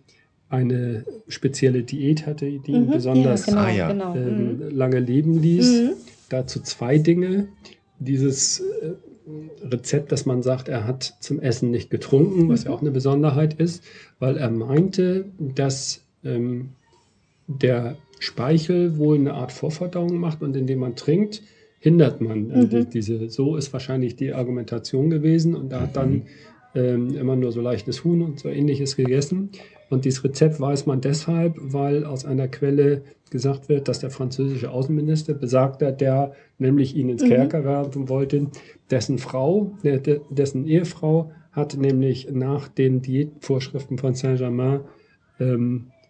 [0.49, 2.91] eine spezielle Diät hatte, die ihn Mhm.
[2.91, 3.87] besonders ja, genau, Ah, ja.
[3.87, 4.15] genau.
[4.15, 4.69] ähm, Mhm.
[4.69, 5.81] lange leben ließ.
[5.81, 5.89] Mhm.
[6.29, 7.47] Dazu zwei Dinge.
[7.99, 8.91] Dieses äh,
[9.65, 12.75] Rezept, dass man sagt, er hat zum Essen nicht getrunken, was ja Mhm.
[12.75, 13.83] auch eine Besonderheit ist,
[14.19, 16.69] weil er meinte, dass ähm,
[17.47, 21.41] der Speichel wohl eine Art Vorverdauung macht und indem man trinkt,
[21.79, 22.69] hindert man äh, Mhm.
[22.69, 23.29] die, diese.
[23.29, 26.23] So ist wahrscheinlich die Argumentation gewesen und er hat dann
[26.75, 29.49] ähm, immer nur so leichtes Huhn und so ähnliches gegessen.
[29.89, 34.71] Und dieses Rezept weiß man deshalb, weil aus einer Quelle gesagt wird, dass der französische
[34.71, 37.27] Außenminister, besagter, der nämlich ihn ins Mhm.
[37.27, 38.47] Kerker werfen wollte,
[38.89, 39.99] dessen Frau, der,
[40.29, 44.81] dessen Ehefrau hat nämlich nach den Diätvorschriften von Saint-Germain
[45.39, 46.02] ähm, äh,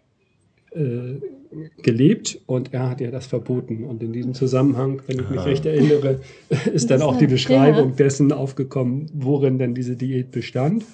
[1.82, 3.84] gelebt und er hat ja das verboten.
[3.84, 5.44] Und in diesem Zusammenhang, wenn ich mich Ah.
[5.44, 6.20] recht erinnere,
[6.72, 7.26] ist dann auch die.
[7.28, 10.84] Beschreibung dessen aufgekommen, worin denn diese Diät bestand.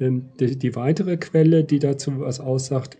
[0.00, 2.98] Ähm, die, die weitere Quelle, die dazu was aussagt,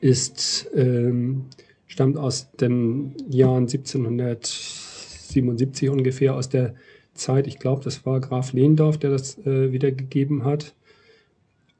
[0.00, 1.46] ist, ähm,
[1.86, 6.74] stammt aus den Jahren 1777 ungefähr, aus der
[7.14, 10.74] Zeit, ich glaube, das war Graf Lehndorf, der das äh, wiedergegeben hat.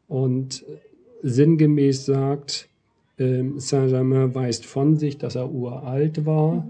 [0.08, 0.64] Und
[1.22, 2.68] sinngemäß sagt,
[3.16, 6.66] Saint-Germain weist von sich, dass er uralt war.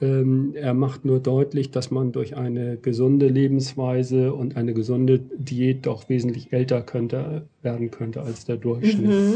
[0.00, 5.86] Ähm, er macht nur deutlich, dass man durch eine gesunde Lebensweise und eine gesunde Diät
[5.86, 9.06] doch wesentlich älter könnte, werden könnte als der Durchschnitt.
[9.06, 9.34] Mhm.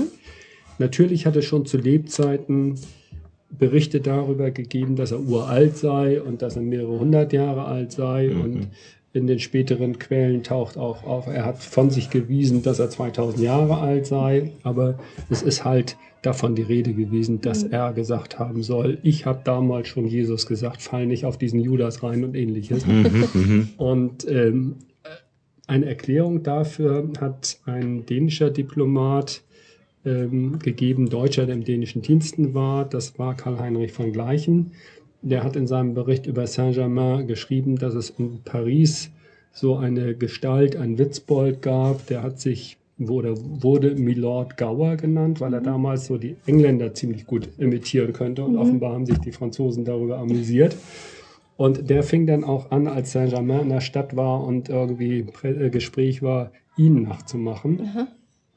[0.79, 2.75] Natürlich hat es schon zu Lebzeiten
[3.51, 8.29] Berichte darüber gegeben, dass er uralt sei und dass er mehrere hundert Jahre alt sei.
[8.29, 8.41] Mhm.
[8.41, 8.69] Und
[9.13, 13.43] in den späteren Quellen taucht auch auf, er hat von sich gewiesen, dass er 2000
[13.43, 14.53] Jahre alt sei.
[14.65, 14.99] Aber
[15.31, 17.73] es ist halt davon die Rede gewesen, dass Mhm.
[17.73, 22.03] er gesagt haben soll, ich habe damals schon Jesus gesagt, fall nicht auf diesen Judas
[22.03, 22.87] rein und ähnliches.
[22.87, 23.69] Mhm, mhm.
[23.77, 24.77] Und ähm,
[25.67, 29.43] eine Erklärung dafür hat ein dänischer Diplomat
[30.05, 32.85] ähm, gegeben, Deutscher, der im dänischen Diensten war.
[32.85, 34.73] Das war Karl-Heinrich von Gleichen.
[35.21, 39.11] Der hat in seinem Bericht über Saint-Germain geschrieben, dass es in Paris
[39.53, 45.55] so eine Gestalt, einen Witzbold gab, der hat sich wurde, wurde Milord Gower genannt, weil
[45.55, 48.59] er damals so die Engländer ziemlich gut imitieren könnte und Mhm.
[48.59, 50.77] offenbar haben sich die Franzosen darüber amüsiert.
[51.57, 55.71] Und der fing dann auch an, als Saint-Germain in der Stadt war und irgendwie äh,
[55.71, 57.89] Gespräch war, ihn nachzumachen.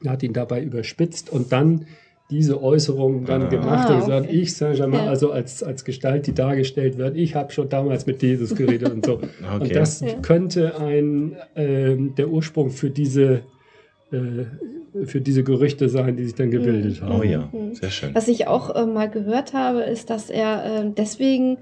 [0.04, 1.86] Er hat ihn dabei überspitzt und dann
[2.30, 3.48] diese Äußerung dann Ah.
[3.48, 4.36] gemacht Ah, und gesagt, okay.
[4.36, 5.10] ich Saint-Germain, Ja.
[5.10, 9.04] also als, als Gestalt, die dargestellt wird, ich habe schon damals mit Jesus geredet und
[9.04, 9.14] so.
[9.54, 9.62] Okay.
[9.64, 10.14] Und das Ja.
[10.22, 13.40] könnte ein ähm, der Ursprung für diese äh,
[15.04, 17.06] für diese Gerüchte sein, die sich dann gebildet Mhm.
[17.06, 17.20] haben.
[17.20, 17.74] Oh ja, Mhm.
[17.74, 18.14] sehr schön.
[18.14, 21.58] Was ich auch äh, mal gehört habe, ist, dass er äh, deswegen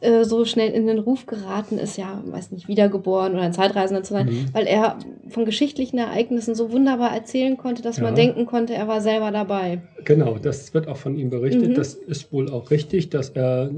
[0.00, 4.02] äh, so schnell in den Ruf geraten ist, ja, weiß nicht, wiedergeboren oder ein Zeitreisender
[4.02, 4.46] zu sein, Mhm.
[4.52, 4.98] weil er
[5.28, 8.14] von geschichtlichen Ereignissen so wunderbar erzählen konnte, dass man Ja.
[8.22, 9.80] denken konnte, er war selber dabei.
[10.04, 11.70] Genau, das wird auch von ihm berichtet.
[11.70, 11.74] Mhm.
[11.74, 13.70] Das ist wohl auch richtig, dass er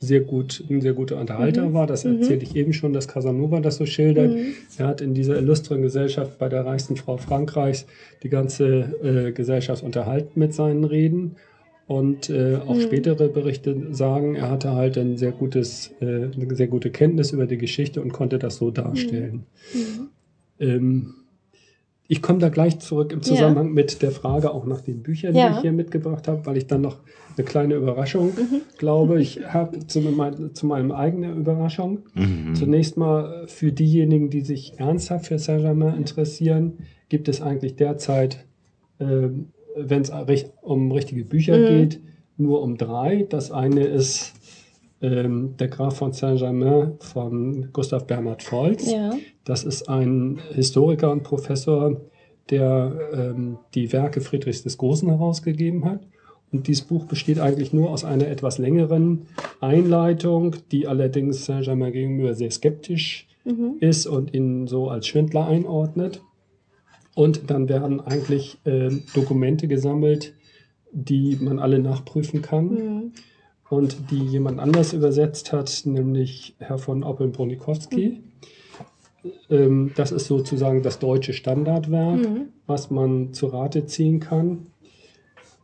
[0.00, 1.72] sehr gut, ein sehr guter Unterhalter Mhm.
[1.74, 1.86] war.
[1.86, 2.16] Das Mhm.
[2.16, 4.34] erzählte ich eben schon, dass Casanova das so schildert.
[4.34, 4.52] Mhm.
[4.78, 7.86] Er hat in dieser illustren Gesellschaft bei der reichsten Frau Frankreichs
[8.22, 8.66] die ganze
[9.02, 11.36] äh, Gesellschaft unterhalten mit seinen Reden.
[11.88, 12.80] Und äh, auch Mhm.
[12.82, 16.04] spätere Berichte sagen, er hatte halt ein sehr gutes, äh,
[16.36, 19.46] eine sehr gute Kenntnis über die Geschichte und konnte das so darstellen.
[19.72, 20.08] Mhm.
[20.60, 21.14] Ähm,
[22.10, 23.22] ich komme da gleich zurück im Ja.
[23.22, 25.50] Zusammenhang mit der Frage auch nach den Büchern, die Ja.
[25.54, 26.96] ich hier mitgebracht habe, weil ich dann noch
[27.36, 28.62] eine kleine Überraschung Mhm.
[28.78, 29.20] glaube.
[29.20, 32.00] Ich habe zu, mein, zu meinem eigenen Überraschung.
[32.14, 32.54] Mhm.
[32.54, 36.78] Zunächst mal äh, für diejenigen, die sich ernsthaft für Saint-Germain interessieren,
[37.10, 38.46] gibt es eigentlich derzeit,
[39.00, 40.10] ähm, wenn es
[40.62, 41.66] um richtige Bücher Mhm.
[41.66, 42.00] geht,
[42.38, 43.26] nur um drei.
[43.28, 44.32] Das eine ist
[45.00, 48.90] ähm, der Graf von Saint-Germain von Gustav Bernhard Volz.
[48.90, 49.12] Ja.
[49.44, 52.00] Das ist ein Historiker und Professor,
[52.50, 56.00] der ähm, die Werke Friedrichs des Großen herausgegeben hat.
[56.50, 59.26] Und dieses Buch besteht eigentlich nur aus einer etwas längeren
[59.60, 63.76] Einleitung, die allerdings Saint-Germain gegenüber sehr skeptisch Mhm.
[63.80, 66.20] ist und ihn so als Schwindler einordnet.
[67.14, 70.34] Und dann werden eigentlich ähm, Dokumente gesammelt,
[70.92, 73.12] die man alle nachprüfen kann Mhm.
[73.70, 78.22] Und die jemand anders übersetzt hat, nämlich Herr von Oppeln-Bronikowski.
[79.50, 82.48] Ähm, das ist sozusagen das deutsche Standardwerk, Mhm.
[82.66, 84.66] was man zu Rate ziehen kann.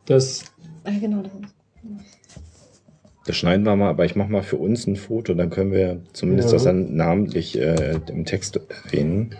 [0.05, 0.43] Das,
[0.83, 1.31] Ah, genau, das.
[3.25, 6.01] Das schneiden wir mal, aber ich mache mal für uns ein Foto, dann können wir
[6.13, 6.53] zumindest Ja.
[6.53, 9.33] das dann namentlich äh, im Text erwähnen.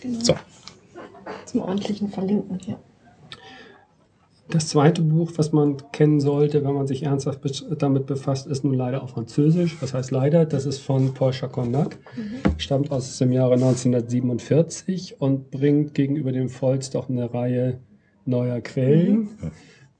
[0.00, 0.18] Genau.
[0.20, 0.34] So.
[1.44, 2.78] Zum ordentlichen Verlinken hier.
[4.48, 7.40] Das zweite Buch, was man kennen sollte, wenn man sich ernsthaft
[7.78, 9.80] damit befasst, ist nun leider auf Französisch.
[9.80, 10.44] Was heißt leider?
[10.44, 11.98] Das ist von Paul Chacornac,
[12.58, 17.78] stammt aus dem Jahre 1947 und bringt gegenüber dem Volz doch eine Reihe
[18.24, 19.30] neuer Quellen.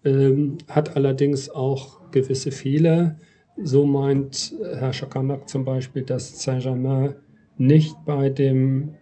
[0.05, 3.16] Ähm, hat allerdings auch gewisse Fehler.
[3.62, 7.14] So meint Herr Chacornac zum Beispiel, dass Saint-Germain
[7.59, 8.94] nicht bei dem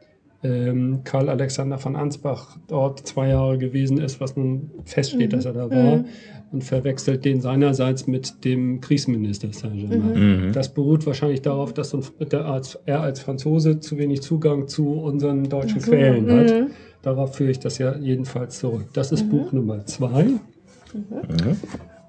[0.43, 5.53] ähm, Karl Alexander von Ansbach dort zwei Jahre gewesen ist, was nun feststeht, dass er
[5.53, 6.05] da war,
[6.53, 10.47] und verwechselt den seinerseits mit dem Kriegsminister Saint-Germain.
[10.49, 10.53] Mhm.
[10.53, 14.67] Das beruht wahrscheinlich darauf, dass so ein- der als, er als Franzose zu wenig Zugang
[14.67, 16.51] zu unseren deutschen Quellen hat.
[16.51, 16.67] Mhm.
[17.03, 18.87] Darauf führe ich das ja jedenfalls zurück.
[18.95, 20.25] Das ist Buch Nummer zwei.
[20.25, 20.41] Mhm.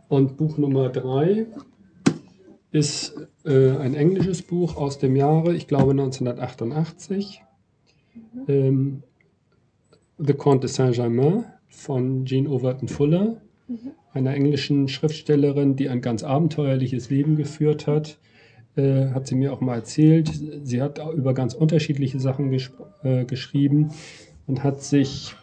[0.09, 1.45] Und Buch Nummer drei
[2.71, 7.41] ist äh, ein englisches Buch aus dem Jahre, ich glaube 1988.
[8.47, 9.03] Ähm,
[10.17, 13.41] The Comte de Saint-Germain von Jean Overton Fuller,
[14.13, 18.19] einer englischen Schriftstellerin, die ein ganz abenteuerliches Leben geführt hat.
[18.75, 20.31] Äh, hat sie mir auch mal erzählt.
[20.63, 22.53] Sie hat über ganz unterschiedliche Sachen
[23.03, 23.91] äh, geschrieben
[24.47, 25.35] und hat sich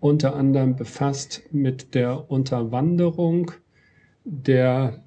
[0.00, 3.52] unter anderem befasst mit der Unterwanderung
[4.24, 5.02] der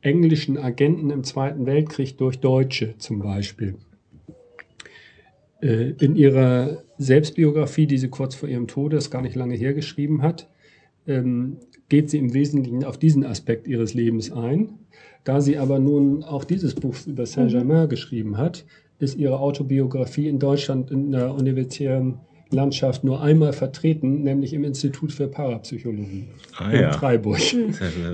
[0.00, 3.76] englischen Agenten im Zweiten Weltkrieg durch Deutsche zum Beispiel.
[5.60, 9.74] Äh, In ihrer Selbstbiografie, die sie kurz vor ihrem Tode, ist gar nicht lange her,
[9.74, 10.48] geschrieben hat,
[11.06, 11.58] ähm,
[11.88, 14.78] geht sie im Wesentlichen auf diesen Aspekt ihres Lebens ein.
[15.24, 18.64] Da sie aber nun auch dieses Buch über Saint-Germain geschrieben hat,
[18.98, 22.20] ist ihre Autobiografie in Deutschland in der universitären
[22.50, 26.92] Landschaft nur einmal vertreten, nämlich im Institut für Parapsychologie Ah, in ja.
[26.92, 27.40] Freiburg.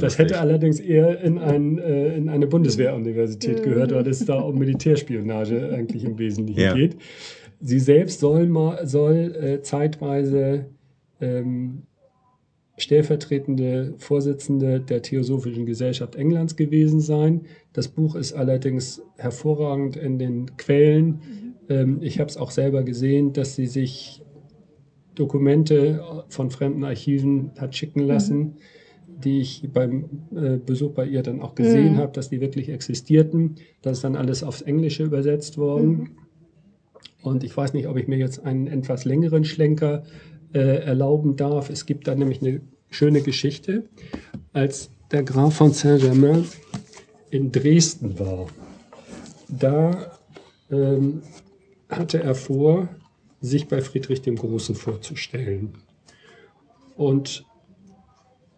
[0.00, 4.58] Das hätte allerdings eher in, ein, äh, in eine Bundeswehruniversität gehört, weil es da um
[4.58, 6.74] Militärspionage eigentlich im Wesentlichen Ja.
[6.74, 6.96] geht.
[7.60, 10.66] Sie selbst soll, mal, soll äh, zeitweise
[11.20, 11.82] ähm,
[12.78, 17.42] stellvertretende Vorsitzende der Theosophischen Gesellschaft Englands gewesen sein.
[17.72, 21.20] Das Buch ist allerdings hervorragend in den Quellen.
[21.68, 24.21] Ähm, ich habe es auch selber gesehen, dass sie sich
[25.14, 28.56] Dokumente von fremden Archiven hat schicken lassen,
[29.06, 31.98] die ich beim äh, Besuch bei ihr dann auch gesehen Mhm.
[31.98, 33.56] habe, dass die wirklich existierten.
[33.82, 36.10] Das ist dann alles aufs Englische übersetzt worden.
[37.22, 40.02] Und ich weiß nicht, ob ich mir jetzt einen etwas längeren Schlenker
[40.54, 41.70] äh, erlauben darf.
[41.70, 42.60] Es gibt da nämlich eine
[42.90, 43.84] schöne Geschichte.
[44.52, 46.44] Als der Graf von Saint-Germain
[47.30, 48.46] in Dresden war,
[49.48, 50.12] da
[50.70, 51.22] ähm,
[51.88, 52.88] hatte er vor,
[53.42, 55.74] sich bei Friedrich dem Großen vorzustellen.
[56.96, 57.44] Und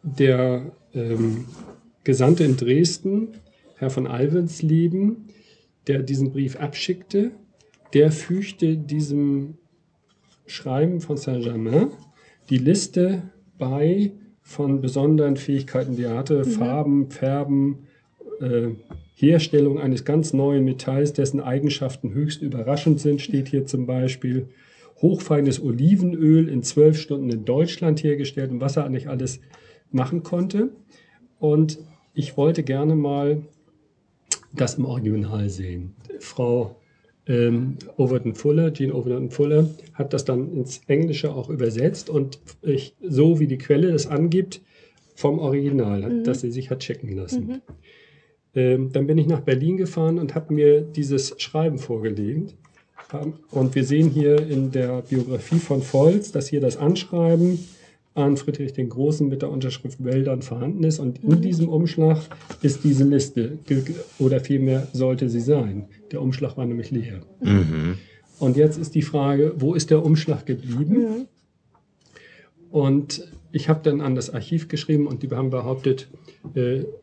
[0.02, 1.46] der ähm,
[2.04, 3.28] Gesandte in Dresden,
[3.76, 5.28] Herr von Alvensleben,
[5.86, 7.32] der diesen Brief abschickte,
[7.94, 9.56] der fügte diesem
[10.46, 11.88] Schreiben von Saint-Germain
[12.50, 13.22] die Liste
[13.58, 14.12] bei
[14.42, 17.86] von besonderen Fähigkeiten, die er hatte, Farben, Färben,
[18.40, 18.68] äh,
[19.14, 24.48] Herstellung eines ganz neuen Metalls, dessen Eigenschaften höchst überraschend sind, steht hier zum Beispiel
[25.04, 29.40] hochfeines Olivenöl in zwölf Stunden in Deutschland hergestellt und was er nicht alles
[29.90, 30.70] machen konnte.
[31.38, 31.78] Und
[32.14, 33.42] ich wollte gerne mal
[34.54, 35.94] das im Original sehen.
[36.20, 36.80] Frau
[37.26, 42.94] ähm, Overton Fuller, Jean Overton Fuller, hat das dann ins Englische auch übersetzt und ich,
[43.02, 44.62] so wie die Quelle das angibt,
[45.14, 47.60] vom Original, das sie sich hat checken lassen.
[48.54, 52.56] Ähm, dann bin ich nach Berlin gefahren und habe mir dieses Schreiben vorgelegt.
[53.50, 57.58] Und wir sehen hier in der Biografie von Volz, dass hier das Anschreiben
[58.14, 61.00] an Friedrich den Großen mit der Unterschrift Wäldern vorhanden ist.
[61.00, 62.18] Und in diesem Umschlag
[62.62, 63.58] ist diese Liste,
[64.18, 65.86] oder vielmehr sollte sie sein.
[66.12, 67.22] Der Umschlag war nämlich leer.
[67.40, 67.98] Mhm.
[68.38, 71.26] Und jetzt ist die Frage, wo ist der Umschlag geblieben?
[72.70, 76.08] Und ich habe dann an das Archiv geschrieben und die haben behauptet,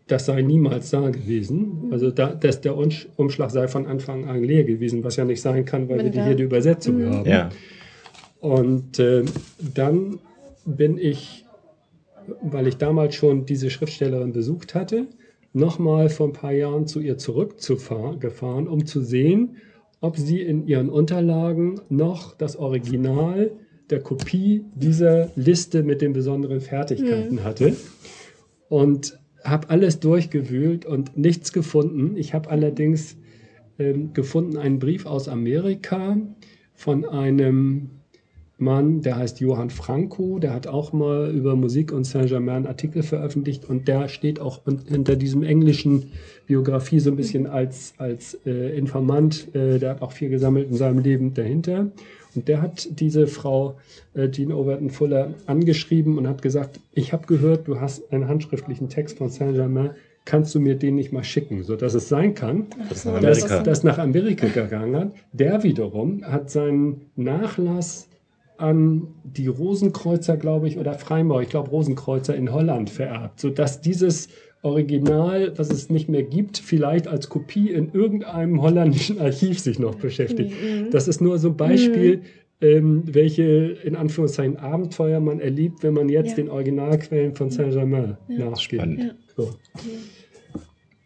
[0.08, 1.90] das sei niemals da gewesen.
[1.92, 5.42] Also da, dass der Umsch- Umschlag sei von Anfang an leer gewesen, was ja nicht
[5.42, 7.30] sein kann, weil Wenn wir die hier die Übersetzung haben.
[7.30, 7.50] Ja.
[8.40, 9.24] Und äh,
[9.74, 10.20] dann
[10.66, 11.46] bin ich,
[12.44, 15.08] weil ich damals schon diese Schriftstellerin besucht hatte,
[15.54, 19.58] nochmal vor ein paar Jahren zu ihr zurückgefahren, um zu sehen,
[20.02, 23.52] ob sie in ihren Unterlagen noch das Original
[23.90, 27.76] der Kopie dieser Liste mit den besonderen Fertigkeiten hatte.
[28.70, 32.16] Und habe alles durchgewühlt und nichts gefunden.
[32.18, 33.18] Ich habe allerdings
[33.80, 36.18] ähm, gefunden einen Brief aus Amerika
[36.74, 37.90] von einem
[38.62, 43.02] Mann, der heißt Johann Franco, der hat auch mal über Musik und Saint-Germain einen Artikel
[43.02, 46.12] veröffentlicht und der steht auch hinter diesem englischen
[46.46, 50.76] Biografie so ein bisschen als, als äh, Informant, äh, der hat auch viel gesammelt in
[50.76, 51.92] seinem Leben dahinter.
[52.36, 53.76] Und der hat diese Frau
[54.14, 58.90] äh, Jean Overton Fuller angeschrieben und hat gesagt, ich habe gehört, du hast einen handschriftlichen
[58.90, 59.92] Text von Saint-Germain,
[60.26, 63.64] kannst du mir den nicht mal schicken, sodass es sein kann, Das nach dass Amerika.
[63.64, 65.12] das nach Amerika gegangen hat.
[65.34, 68.08] Der wiederum hat seinen Nachlass
[68.58, 74.30] an die Rosenkreuzer, glaube ich, oder Freimaurer, ich glaube Rosenkreuzer in Holland vererbt, sodass dieses
[74.64, 79.96] Original, was es nicht mehr gibt, vielleicht als Kopie in irgendeinem holländischen Archiv sich noch
[79.96, 80.54] beschäftigt.
[80.92, 82.22] Das ist nur so ein Beispiel,
[82.62, 83.44] ähm, welche
[83.84, 86.36] in Anführungszeichen Abenteuer man erlebt, wenn man jetzt Ja.
[86.36, 88.62] den Originalquellen von Saint-Germain nachgeht.
[88.82, 89.16] Spannend.
[89.36, 89.50] So.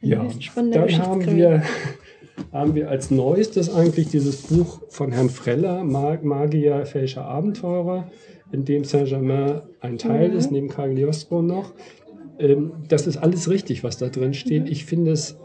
[0.01, 1.63] Ja, dann haben wir,
[2.51, 8.11] haben wir als neuestes eigentlich dieses Buch von Herrn Freller, Mag Magier, Fälscher, Abenteurer,
[8.51, 10.35] in dem Saint-Germain ein Teil Mhm.
[10.37, 11.73] ist, neben Cagliostro noch.
[12.39, 14.63] Ähm, das ist alles richtig, was da drin steht.
[14.65, 14.71] Mhm.
[14.71, 15.37] Ich finde es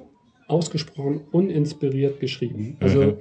[0.49, 2.77] ausgesprochen uninspiriert geschrieben.
[2.81, 3.15] Also Mhm.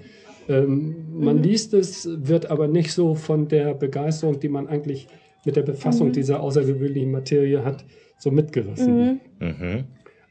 [0.48, 1.44] ähm, man Mhm.
[1.44, 5.08] liest es, wird aber nicht so von der Begeisterung, die man eigentlich
[5.46, 6.14] mit der Befassung Mhm.
[6.14, 7.86] dieser außergewöhnlichen Materie hat,
[8.18, 9.86] so mitgerissen Mhm.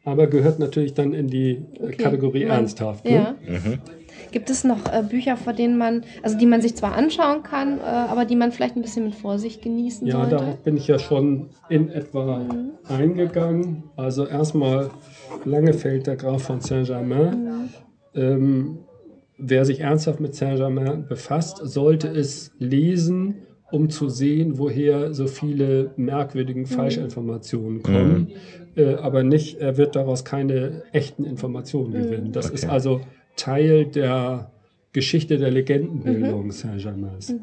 [0.05, 1.97] Aber gehört natürlich dann in die äh, Okay.
[1.97, 3.05] Kategorie Man- ernsthaft.
[3.05, 3.11] Ne?
[3.13, 3.37] Ja.
[3.47, 3.79] Mhm.
[4.31, 7.79] Gibt es noch äh, Bücher, vor denen man, also die man sich zwar anschauen kann,
[7.79, 10.37] äh, aber die man vielleicht ein bisschen mit Vorsicht genießen Ja, sollte?
[10.37, 12.71] darauf bin ich ja schon in etwa Mhm.
[12.89, 13.85] eingegangen.
[13.97, 14.91] Also erstmal
[15.45, 17.45] Langefeld, der Graf von Saint-Germain.
[17.45, 17.69] Mhm.
[18.15, 18.79] Ähm,
[19.39, 25.91] wer sich ernsthaft mit Saint-Germain befasst, sollte es lesen, um zu sehen, woher so viele
[25.97, 28.33] merkwürdigen Falschinformationen kommen.
[28.77, 31.97] Äh, aber nicht, er wird daraus keine echten Informationen Mhm.
[32.03, 32.33] gewinnen.
[32.33, 32.73] Das ist Okay.
[32.73, 33.01] also
[33.43, 34.51] Teil der
[34.93, 37.31] Geschichte der Legendenbildung Saint-Germains.
[37.31, 37.39] Mhm.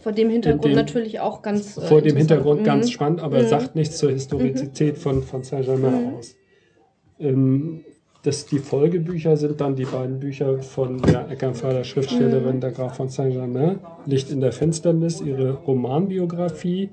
[0.00, 1.76] Vor dem Hintergrund In dem- natürlich auch ganz.
[1.76, 2.16] äh, Vor dem.
[2.16, 2.90] Hintergrund ganz Mhm.
[2.92, 3.48] spannend, aber Mhm.
[3.48, 6.14] sagt nichts zur Historizität von, von Saint-Germain Mhm.
[6.14, 6.36] aus.
[7.18, 7.80] Ähm,
[8.22, 12.60] das, die Folgebücher sind dann die beiden Bücher von der Eckernförder Schriftstellerin, Mhm.
[12.60, 16.90] der Graf von Saint-Germain, Licht in der Finsternis, ihre Romanbiografie,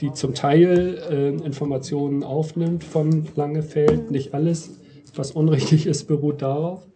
[0.00, 4.12] die zum Teil äh, Informationen aufnimmt von Langefeld, Mhm.
[4.12, 4.78] nicht alles,
[5.14, 6.86] was unrichtig ist, beruht darauf.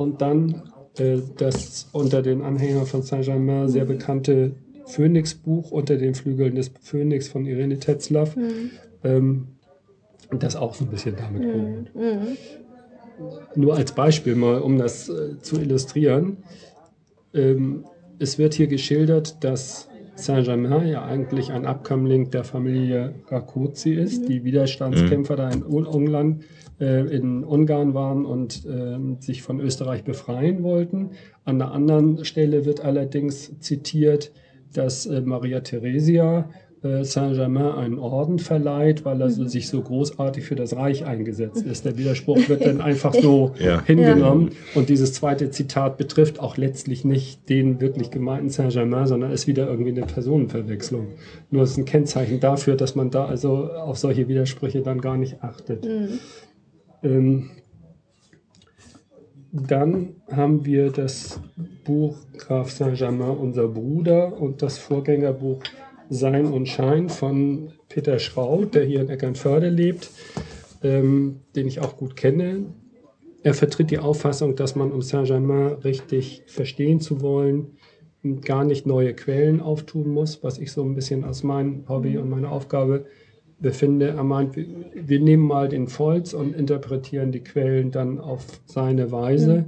[0.00, 0.62] Und dann
[0.98, 4.52] äh, das unter den Anhängern von Saint-Germain sehr bekannte
[4.86, 8.70] Phönix-Buch unter den Flügeln des Phönix von Irene Tetzlaff, Mhm.
[9.04, 9.46] ähm,
[10.38, 11.52] das auch so ein bisschen damit Mhm.
[11.52, 11.94] beruht.
[11.94, 12.36] Mhm.
[13.56, 16.38] Nur als Beispiel mal, um das äh, zu illustrieren.
[17.34, 17.84] Ähm,
[18.18, 24.44] es wird hier geschildert, dass Saint-Germain ja eigentlich ein Abkömmling der Familie Rakoczy ist, die
[24.44, 26.40] Widerstandskämpfer da in Un- Ungarn,
[26.84, 31.10] in Ungarn waren und ähm, sich von Österreich befreien wollten.
[31.44, 34.32] An der anderen Stelle wird allerdings zitiert,
[34.72, 36.48] dass äh, Maria Theresia
[36.82, 41.66] äh, Saint-Germain einen Orden verleiht, weil er so, sich so großartig für das Reich eingesetzt
[41.66, 41.84] ist.
[41.84, 43.84] Der Widerspruch wird dann einfach so Ja.
[43.84, 44.52] hingenommen.
[44.74, 49.68] Und dieses zweite Zitat betrifft auch letztlich nicht den wirklich gemeinten Saint-Germain, sondern ist wieder
[49.68, 51.08] irgendwie eine Personenverwechslung.
[51.50, 55.18] Nur es ist ein Kennzeichen dafür, dass man da also auf solche Widersprüche dann gar
[55.18, 55.84] nicht achtet.
[55.84, 56.18] Mhm.
[57.02, 57.50] Ähm,
[59.52, 61.40] dann haben wir das
[61.84, 65.62] Buch Graf Saint-Germain, unser Bruder, und das Vorgängerbuch
[66.08, 70.10] Sein und Schein von Peter Schraut, der hier in Eckernförde lebt,
[70.82, 72.66] ähm, den ich auch gut kenne.
[73.42, 77.78] Er vertritt die Auffassung, dass man, um Saint-Germain richtig verstehen zu wollen,
[78.42, 82.28] gar nicht neue Quellen auftun muss, was ich so ein bisschen als mein Hobby und
[82.28, 83.06] meine Aufgabe
[83.60, 84.08] befinde.
[84.08, 89.66] Er meint, wir, nehmen mal den Volz und interpretieren die Quellen dann auf seine Weise.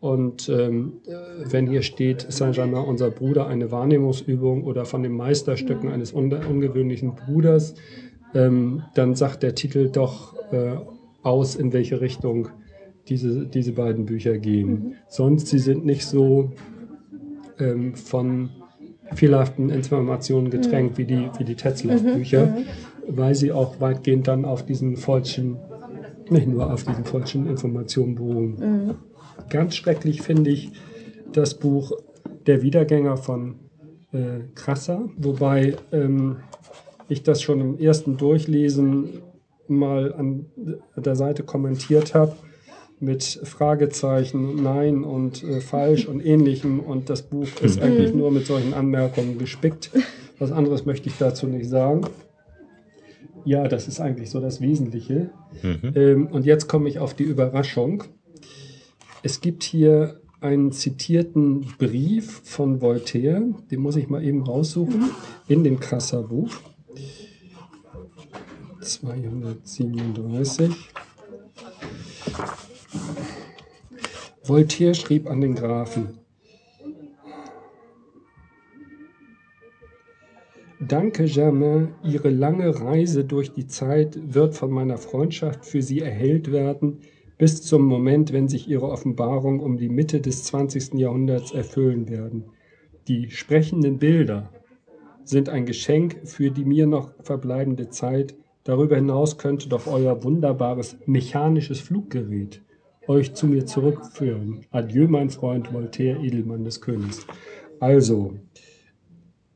[0.00, 5.90] Und ähm, äh, wenn hier steht, Saint-Germain, unser Bruder, eine Wahrnehmungsübung oder von den Meisterstücken
[5.90, 7.74] eines un ungewöhnlichen Bruders,
[8.34, 10.76] ähm, dann sagt der Titel doch äh,
[11.22, 12.48] aus, in welche Richtung
[13.08, 14.94] diese, diese beiden Bücher gehen.
[15.08, 16.52] Sonst, sie sind nicht so
[17.58, 18.50] ähm, von
[19.14, 22.58] fehlerhaften Informationen getränkt wie die, wie die Tetzlaff-Bücher,
[23.08, 25.56] weil sie auch weitgehend dann auf diesen falschen,
[26.28, 28.56] nicht nur auf diesen falschen Informationen beruhen.
[28.58, 28.94] Mhm.
[29.48, 30.72] Ganz schrecklich finde ich
[31.32, 31.92] das Buch
[32.46, 33.56] Der Wiedergänger von
[34.12, 36.36] äh, Krasser, wobei ähm,
[37.08, 39.22] ich das schon im ersten Durchlesen
[39.66, 40.46] mal an
[40.96, 42.34] der Seite kommentiert habe
[43.00, 46.80] mit Fragezeichen, Nein und äh, Falsch und ähnlichem.
[46.80, 49.90] Und das Buch ist eigentlich nur mit solchen Anmerkungen gespickt.
[50.38, 52.02] Was anderes möchte ich dazu nicht sagen.
[53.48, 55.30] Ja, das ist eigentlich so das Wesentliche.
[55.62, 55.92] Mhm.
[55.94, 58.04] Ähm, und jetzt komme ich auf die Überraschung.
[59.22, 65.12] Es gibt hier einen zitierten Brief von Voltaire, den muss ich mal eben raussuchen,
[65.48, 66.50] in dem Krasser-Buch.
[68.82, 70.70] 237.
[74.44, 76.17] Voltaire schrieb an den Grafen,
[80.80, 81.94] Danke, Germain.
[82.04, 87.00] Ihre lange Reise durch die Zeit wird von meiner Freundschaft für Sie erhellt werden,
[87.36, 90.94] bis zum Moment, wenn sich Ihre Offenbarung um die Mitte des 20.
[90.94, 92.44] Jahrhunderts erfüllen werden.
[93.08, 94.50] Die sprechenden Bilder
[95.24, 98.36] sind ein Geschenk für die mir noch verbleibende Zeit.
[98.62, 102.62] Darüber hinaus könnte doch euer wunderbares mechanisches Fluggerät
[103.08, 104.66] euch zu mir zurückführen.
[104.70, 107.26] Adieu, mein Freund Voltaire, Edelmann des Königs.
[107.80, 108.34] Also,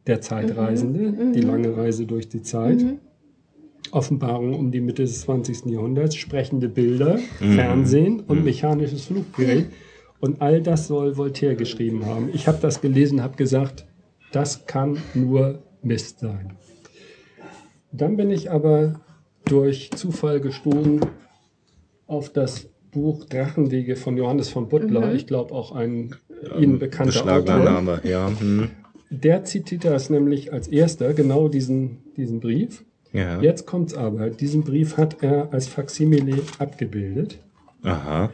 [0.07, 2.85] der Zeitreisende, die lange Reise durch die Zeit.
[3.91, 5.67] Offenbarung um die Mitte des 20.
[5.67, 9.67] Jahrhunderts, sprechende Bilder, Fernsehen und mechanisches Fluggerät.
[10.19, 12.31] Und all das soll Voltaire geschrieben haben.
[12.33, 13.87] Ich habe das gelesen, habe gesagt,
[14.31, 16.57] das kann nur Mist sein.
[17.91, 19.01] Dann bin ich aber
[19.45, 21.01] durch Zufall gestoßen
[22.07, 25.13] auf das Buch Drachenwege von Johannes von Butler.
[25.13, 26.15] Ich glaube auch ein
[26.59, 27.59] Ihnen bekannter Autor.
[27.59, 28.29] Name, ja.
[28.29, 28.71] Hm.
[29.13, 32.83] Der zitiert das nämlich als erster, genau diesen, diesen Brief.
[33.13, 33.43] ja.
[33.43, 34.31] Jetzt kommt's aber.
[34.31, 37.39] Diesen Brief hat er als Faksimile abgebildet
[37.83, 38.31] Aha.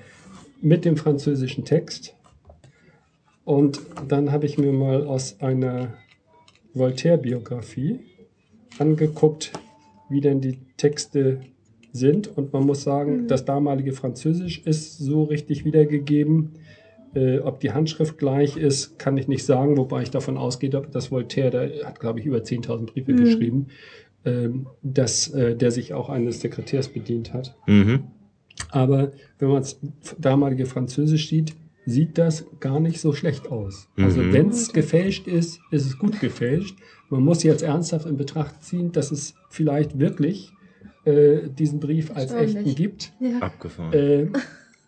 [0.62, 2.14] mit dem französischen Text.
[3.44, 5.94] Und dann habe ich mir mal aus einer
[6.74, 7.98] Voltaire-Biografie
[8.78, 9.50] angeguckt,
[10.08, 11.40] wie denn die Texte
[11.92, 12.28] sind.
[12.28, 16.52] Und man muss sagen, das damalige Französisch ist so richtig wiedergegeben.
[17.14, 21.10] Äh, ob die Handschrift gleich ist, kann ich nicht sagen, wobei ich davon ausgehe, dass
[21.10, 23.68] Voltaire, der hat, glaube ich, über 10.000 Briefe geschrieben,
[24.24, 27.56] ähm, dass äh, der sich auch eines Sekretärs bedient hat.
[27.66, 28.04] Mhm.
[28.70, 29.78] Aber wenn man das
[30.18, 31.54] damalige Französisch sieht,
[31.86, 33.88] sieht das gar nicht so schlecht aus.
[33.96, 34.32] Also Mhm.
[34.34, 36.76] wenn es gefälscht ist, ist es gut gefälscht.
[37.08, 40.52] Man muss jetzt ernsthaft in Betracht ziehen, dass es vielleicht wirklich
[41.04, 43.12] äh, diesen Brief als echten gibt.
[43.20, 43.38] Ja.
[43.38, 43.92] Abgefahren.
[43.94, 44.26] Äh,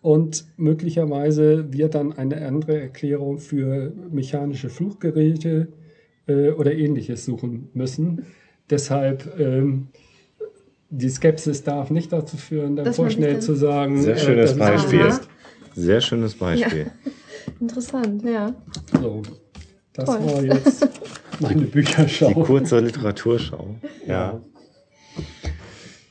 [0.01, 5.67] und möglicherweise wir dann eine andere Erklärung für mechanische Fluggeräte
[6.27, 8.25] äh, oder ähnliches suchen müssen.
[8.69, 9.87] Deshalb ähm,
[10.89, 14.69] die Skepsis darf nicht dazu führen, dann sich vorschnell zu sagen, Sehr äh, schönes dass
[14.69, 15.01] es Beispiel.
[15.05, 15.21] ist.
[15.75, 16.91] Sehr schönes Beispiel.
[17.61, 18.53] Interessant, ja.
[18.99, 19.21] So,
[19.93, 20.19] das Toll.
[20.25, 20.87] war jetzt
[21.39, 22.33] meine Die Bücherschau.
[22.43, 23.75] kurze Literaturschau.
[24.07, 24.41] Ja.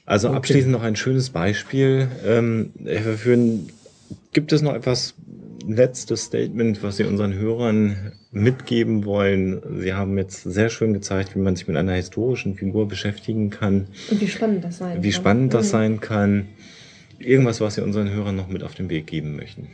[0.07, 0.37] Also Okay.
[0.39, 2.09] abschließend noch ein schönes Beispiel.
[2.27, 3.69] Ähm, Herr Verführen,
[4.33, 5.15] gibt es noch etwas
[5.67, 9.61] letztes Statement, was Sie unseren Hörern mitgeben wollen?
[9.81, 13.89] Sie haben jetzt sehr schön gezeigt, wie man sich mit einer historischen Figur beschäftigen kann,
[14.11, 15.21] Und wie spannend das sein wie kann.
[15.21, 15.71] spannend das Mhm.
[15.71, 16.49] sein kann.
[17.19, 19.69] Irgendwas, was Sie unseren Hörern noch mit auf den Weg geben möchten.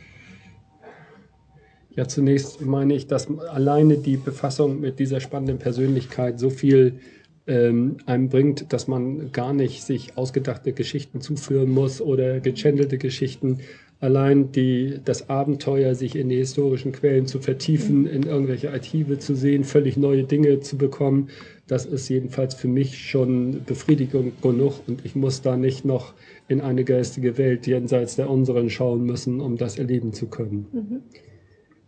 [1.95, 6.99] Ja, zunächst meine ich, dass alleine die Befassung mit dieser spannenden Persönlichkeit so viel
[7.47, 13.59] ähm, einem bringt, dass man gar nicht sich ausgedachte Geschichten zuführen muss oder gechannelte Geschichten.
[13.99, 19.35] Allein die, das Abenteuer, sich in die historischen Quellen zu vertiefen, in irgendwelche Archive zu
[19.35, 21.29] sehen, völlig neue Dinge zu bekommen,
[21.65, 26.13] das ist jedenfalls für mich schon Befriedigung genug und ich muss da nicht noch
[26.47, 31.01] in eine geistige Welt jenseits der unseren schauen müssen, um das erleben zu können.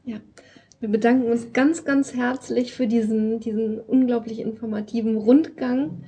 [0.03, 0.17] Ja.
[0.79, 6.03] Wir bedanken uns ganz, ganz herzlich für diesen, diesen unglaublich informativen Rundgang,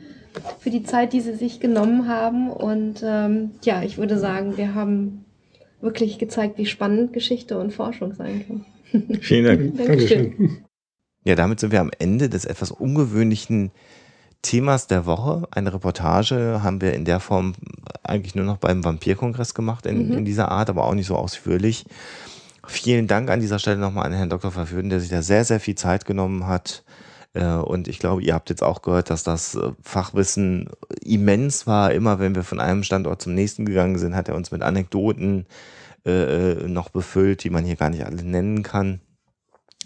[0.60, 2.50] für die Zeit, die Sie sich genommen haben.
[2.50, 5.26] Und ähm, ja, ich würde sagen, wir haben
[5.82, 8.66] wirklich gezeigt, wie spannend Geschichte und Forschung sein kann.
[9.22, 9.78] Vielen Dank.
[9.78, 10.66] Dankeschön.
[11.24, 13.72] Ja, damit sind wir am Ende des etwas ungewöhnlichen
[14.42, 15.48] Themas der Woche.
[15.52, 17.54] Eine Reportage haben wir in der Form
[18.04, 20.18] eigentlich nur noch beim Vampirkongress gemacht, in, Mhm.
[20.20, 21.86] in dieser Art, aber auch nicht so ausführlich.
[22.68, 24.52] Vielen Dank an dieser Stelle nochmal an Herrn Dr.
[24.52, 26.84] Verführen, der sich da sehr, sehr viel Zeit genommen hat.
[27.34, 30.70] Äh, Und ich glaube, ihr habt jetzt auch gehört, dass das äh, Fachwissen
[31.04, 31.94] immens war.
[31.94, 35.46] Immer wenn wir von einem Standort zum nächsten gegangen sind, hat er uns mit Anekdoten
[36.06, 39.02] äh, noch befüllt, die man hier gar nicht alle nennen kann.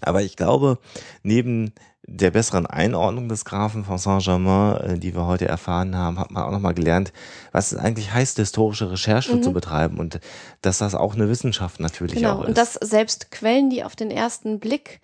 [0.01, 0.80] Aber ich glaube,
[1.23, 1.72] neben
[2.07, 6.51] der besseren Einordnung des Grafen von Saint-Germain, die wir heute erfahren haben, hat man auch
[6.51, 7.11] nochmal gelernt,
[7.51, 9.41] was es eigentlich heißt, historische Recherche Mhm.
[9.43, 10.19] zu betreiben und
[10.61, 12.47] dass das auch eine Wissenschaft natürlich Genau, auch ist.
[12.49, 15.01] und dass selbst Quellen, die auf den ersten Blick,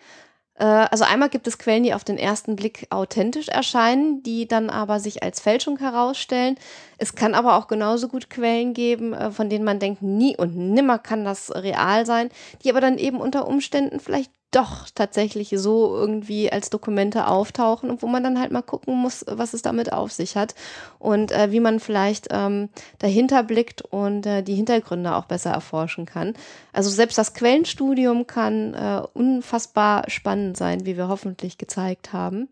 [0.66, 5.00] also einmal gibt es Quellen, die auf den ersten Blick authentisch erscheinen, die dann aber
[5.00, 6.56] sich als Fälschung herausstellen.
[6.98, 10.56] Es kann aber auch genauso gut Quellen geben, äh, von denen man denkt, nie und
[10.56, 12.30] nimmer kann das real sein,
[12.64, 18.02] die aber dann eben unter Umständen vielleicht doch tatsächlich so irgendwie als Dokumente auftauchen und
[18.02, 20.56] wo man dann halt mal gucken muss, was es damit auf sich hat
[21.00, 22.70] und äh, wie man vielleicht ähm,
[23.00, 26.34] dahinter blickt und äh, die Hintergründe auch besser erforschen kann.
[26.74, 32.50] Also selbst das Quellenstudium kann äh, unfassbar spannend sein, wie wir hoffentlich gezeigt haben.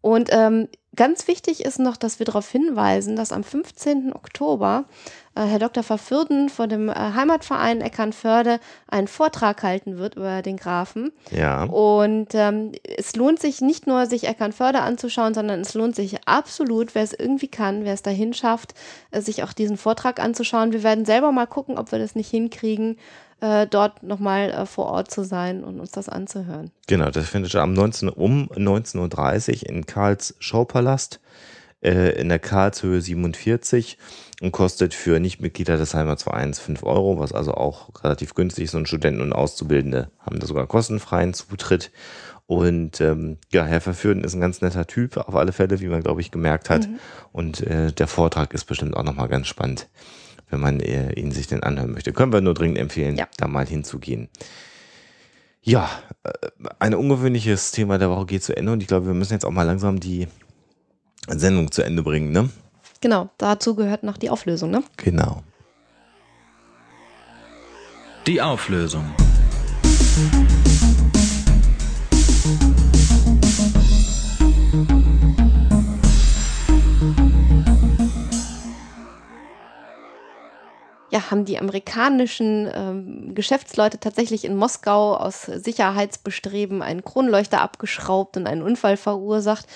[0.00, 4.12] Und ähm, ganz wichtig ist noch, dass wir darauf hinweisen, dass am 15.
[4.12, 4.84] Oktober
[5.40, 5.82] Herr Dr.
[5.82, 11.12] Verfürden von dem äh, Heimatverein Eckernförde einen Vortrag halten wird über den Grafen.
[11.30, 11.64] Ja.
[11.64, 16.94] Und ähm, es lohnt sich nicht nur, sich Eckernförde anzuschauen, sondern es lohnt sich absolut,
[16.94, 18.74] wer es irgendwie kann, wer es dahin schafft,
[19.10, 20.72] äh, sich auch diesen Vortrag anzuschauen.
[20.72, 22.96] Wir werden selber mal gucken, ob wir das nicht hinkriegen,
[23.40, 26.70] äh, dort nochmal äh, vor Ort zu sein und uns das anzuhören.
[26.86, 31.20] Genau, das findet am 19, um 19.30 Uhr in Karls Schaupalast
[31.84, 33.98] äh, in der Karlshöhe 47
[34.40, 38.74] und kostet für Nichtmitglieder des Heimatvereins 5 Euro, was also auch relativ günstig ist.
[38.74, 41.90] Und Studenten und Auszubildende haben da sogar kostenfreien Zutritt.
[42.46, 46.02] Und ähm, ja, Herr Verführen ist ein ganz netter Typ, auf alle Fälle, wie man,
[46.02, 46.88] glaube ich, gemerkt hat.
[46.88, 46.98] Mhm.
[47.32, 49.88] Und äh, der Vortrag ist bestimmt auch nochmal ganz spannend,
[50.50, 52.12] wenn man äh, ihn sich denn anhören möchte.
[52.12, 53.28] Können wir nur dringend empfehlen, Ja.
[53.38, 54.28] da mal hinzugehen.
[55.62, 55.88] Ja,
[56.24, 56.30] äh,
[56.78, 59.50] ein ungewöhnliches Thema der Woche geht zu Ende und ich glaube, wir müssen jetzt auch
[59.50, 60.28] mal langsam die
[61.28, 62.50] Sendung zu Ende bringen, ne?
[63.00, 64.82] Genau, dazu gehört noch die Auflösung, ne?
[64.96, 65.42] Genau.
[68.26, 69.04] Die Auflösung.
[81.14, 88.48] ja, haben die amerikanischen ähm, Geschäftsleute tatsächlich in Moskau aus Sicherheitsbestreben einen Kronleuchter abgeschraubt und
[88.48, 89.66] einen Unfall verursacht.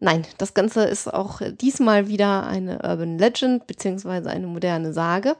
[0.00, 5.36] Nein, das Ganze ist auch diesmal wieder eine Urban Legend beziehungsweise eine moderne Sage.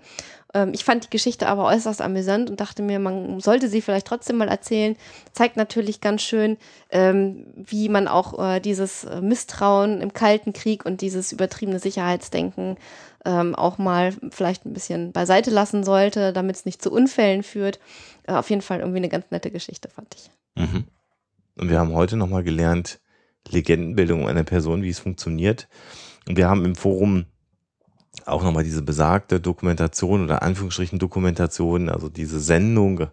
[0.52, 4.09] Ähm, ich fand die Geschichte aber äußerst amüsant und dachte mir, man sollte sie vielleicht
[4.09, 4.97] trotzdem mal erzählen.
[5.32, 6.56] Zeigt natürlich ganz schön,
[6.90, 12.78] ähm, wie man auch äh, dieses Misstrauen im Kalten Krieg und dieses übertriebene Sicherheitsdenken
[13.24, 17.78] ähm, auch mal vielleicht ein bisschen beiseite lassen sollte, damit es nicht zu Unfällen führt.
[18.26, 20.30] Äh, auf jeden Fall irgendwie eine ganz nette Geschichte, fand ich.
[20.56, 20.85] Mhm.
[21.56, 23.01] Und wir haben heute nochmal gelernt,
[23.53, 25.69] Legendenbildung einer Person, wie es funktioniert.
[26.27, 27.27] Und wir haben im Forum
[28.27, 33.09] auch nochmal diese besagte Dokumentation oder Anführungsstrichen Dokumentation, also diese Sendung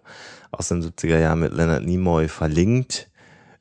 [0.51, 3.09] aus den 70er Jahren mit Leonard Nimoy verlinkt.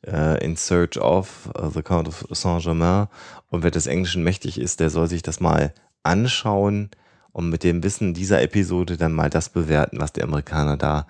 [0.06, 3.08] äh, In Search of uh, the Count of Saint-Germain.
[3.50, 5.72] Und wer des Englischen mächtig ist, der soll sich das mal
[6.02, 6.90] anschauen
[7.32, 11.06] und mit dem Wissen dieser Episode dann mal das bewerten, was die Amerikaner da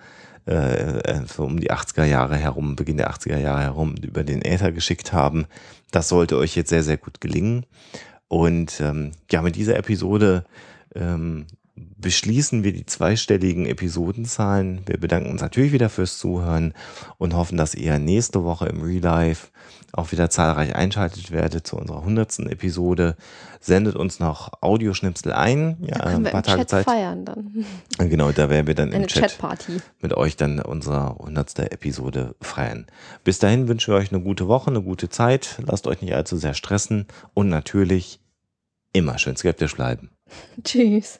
[0.47, 4.41] äh, äh, so um die 80er Jahre herum, Beginn der 80er Jahre herum über den
[4.43, 5.45] Äther geschickt haben.
[5.91, 7.65] Das sollte euch jetzt sehr, sehr gut gelingen.
[8.27, 10.45] Und ähm, ja, mit dieser Episode
[10.93, 14.81] ähm, beschließen wir die zweistelligen Episodenzahlen.
[14.85, 16.73] Wir bedanken uns natürlich wieder fürs Zuhören
[17.17, 19.47] und hoffen, dass ihr nächste Woche im Real Life
[19.97, 23.15] auch wieder zahlreich einschaltet werdet zu unserer hundertsten Episode.
[23.59, 25.77] Sendet uns noch Audioschnipsel ein.
[25.81, 26.85] Ja, Da können wir ein paar im Tage Chat Zeit.
[26.85, 27.65] feiern dann.
[28.09, 29.79] Genau, da werden wir dann Eine im Chat Chatparty.
[30.01, 32.85] mit euch dann unsere hundertste Episode feiern.
[33.23, 35.59] Bis dahin wünschen wir euch eine gute Woche, eine gute Zeit.
[35.65, 38.19] Lasst euch nicht allzu sehr stressen und natürlich
[38.93, 40.11] immer schön skeptisch bleiben.
[40.63, 41.19] Tschüss.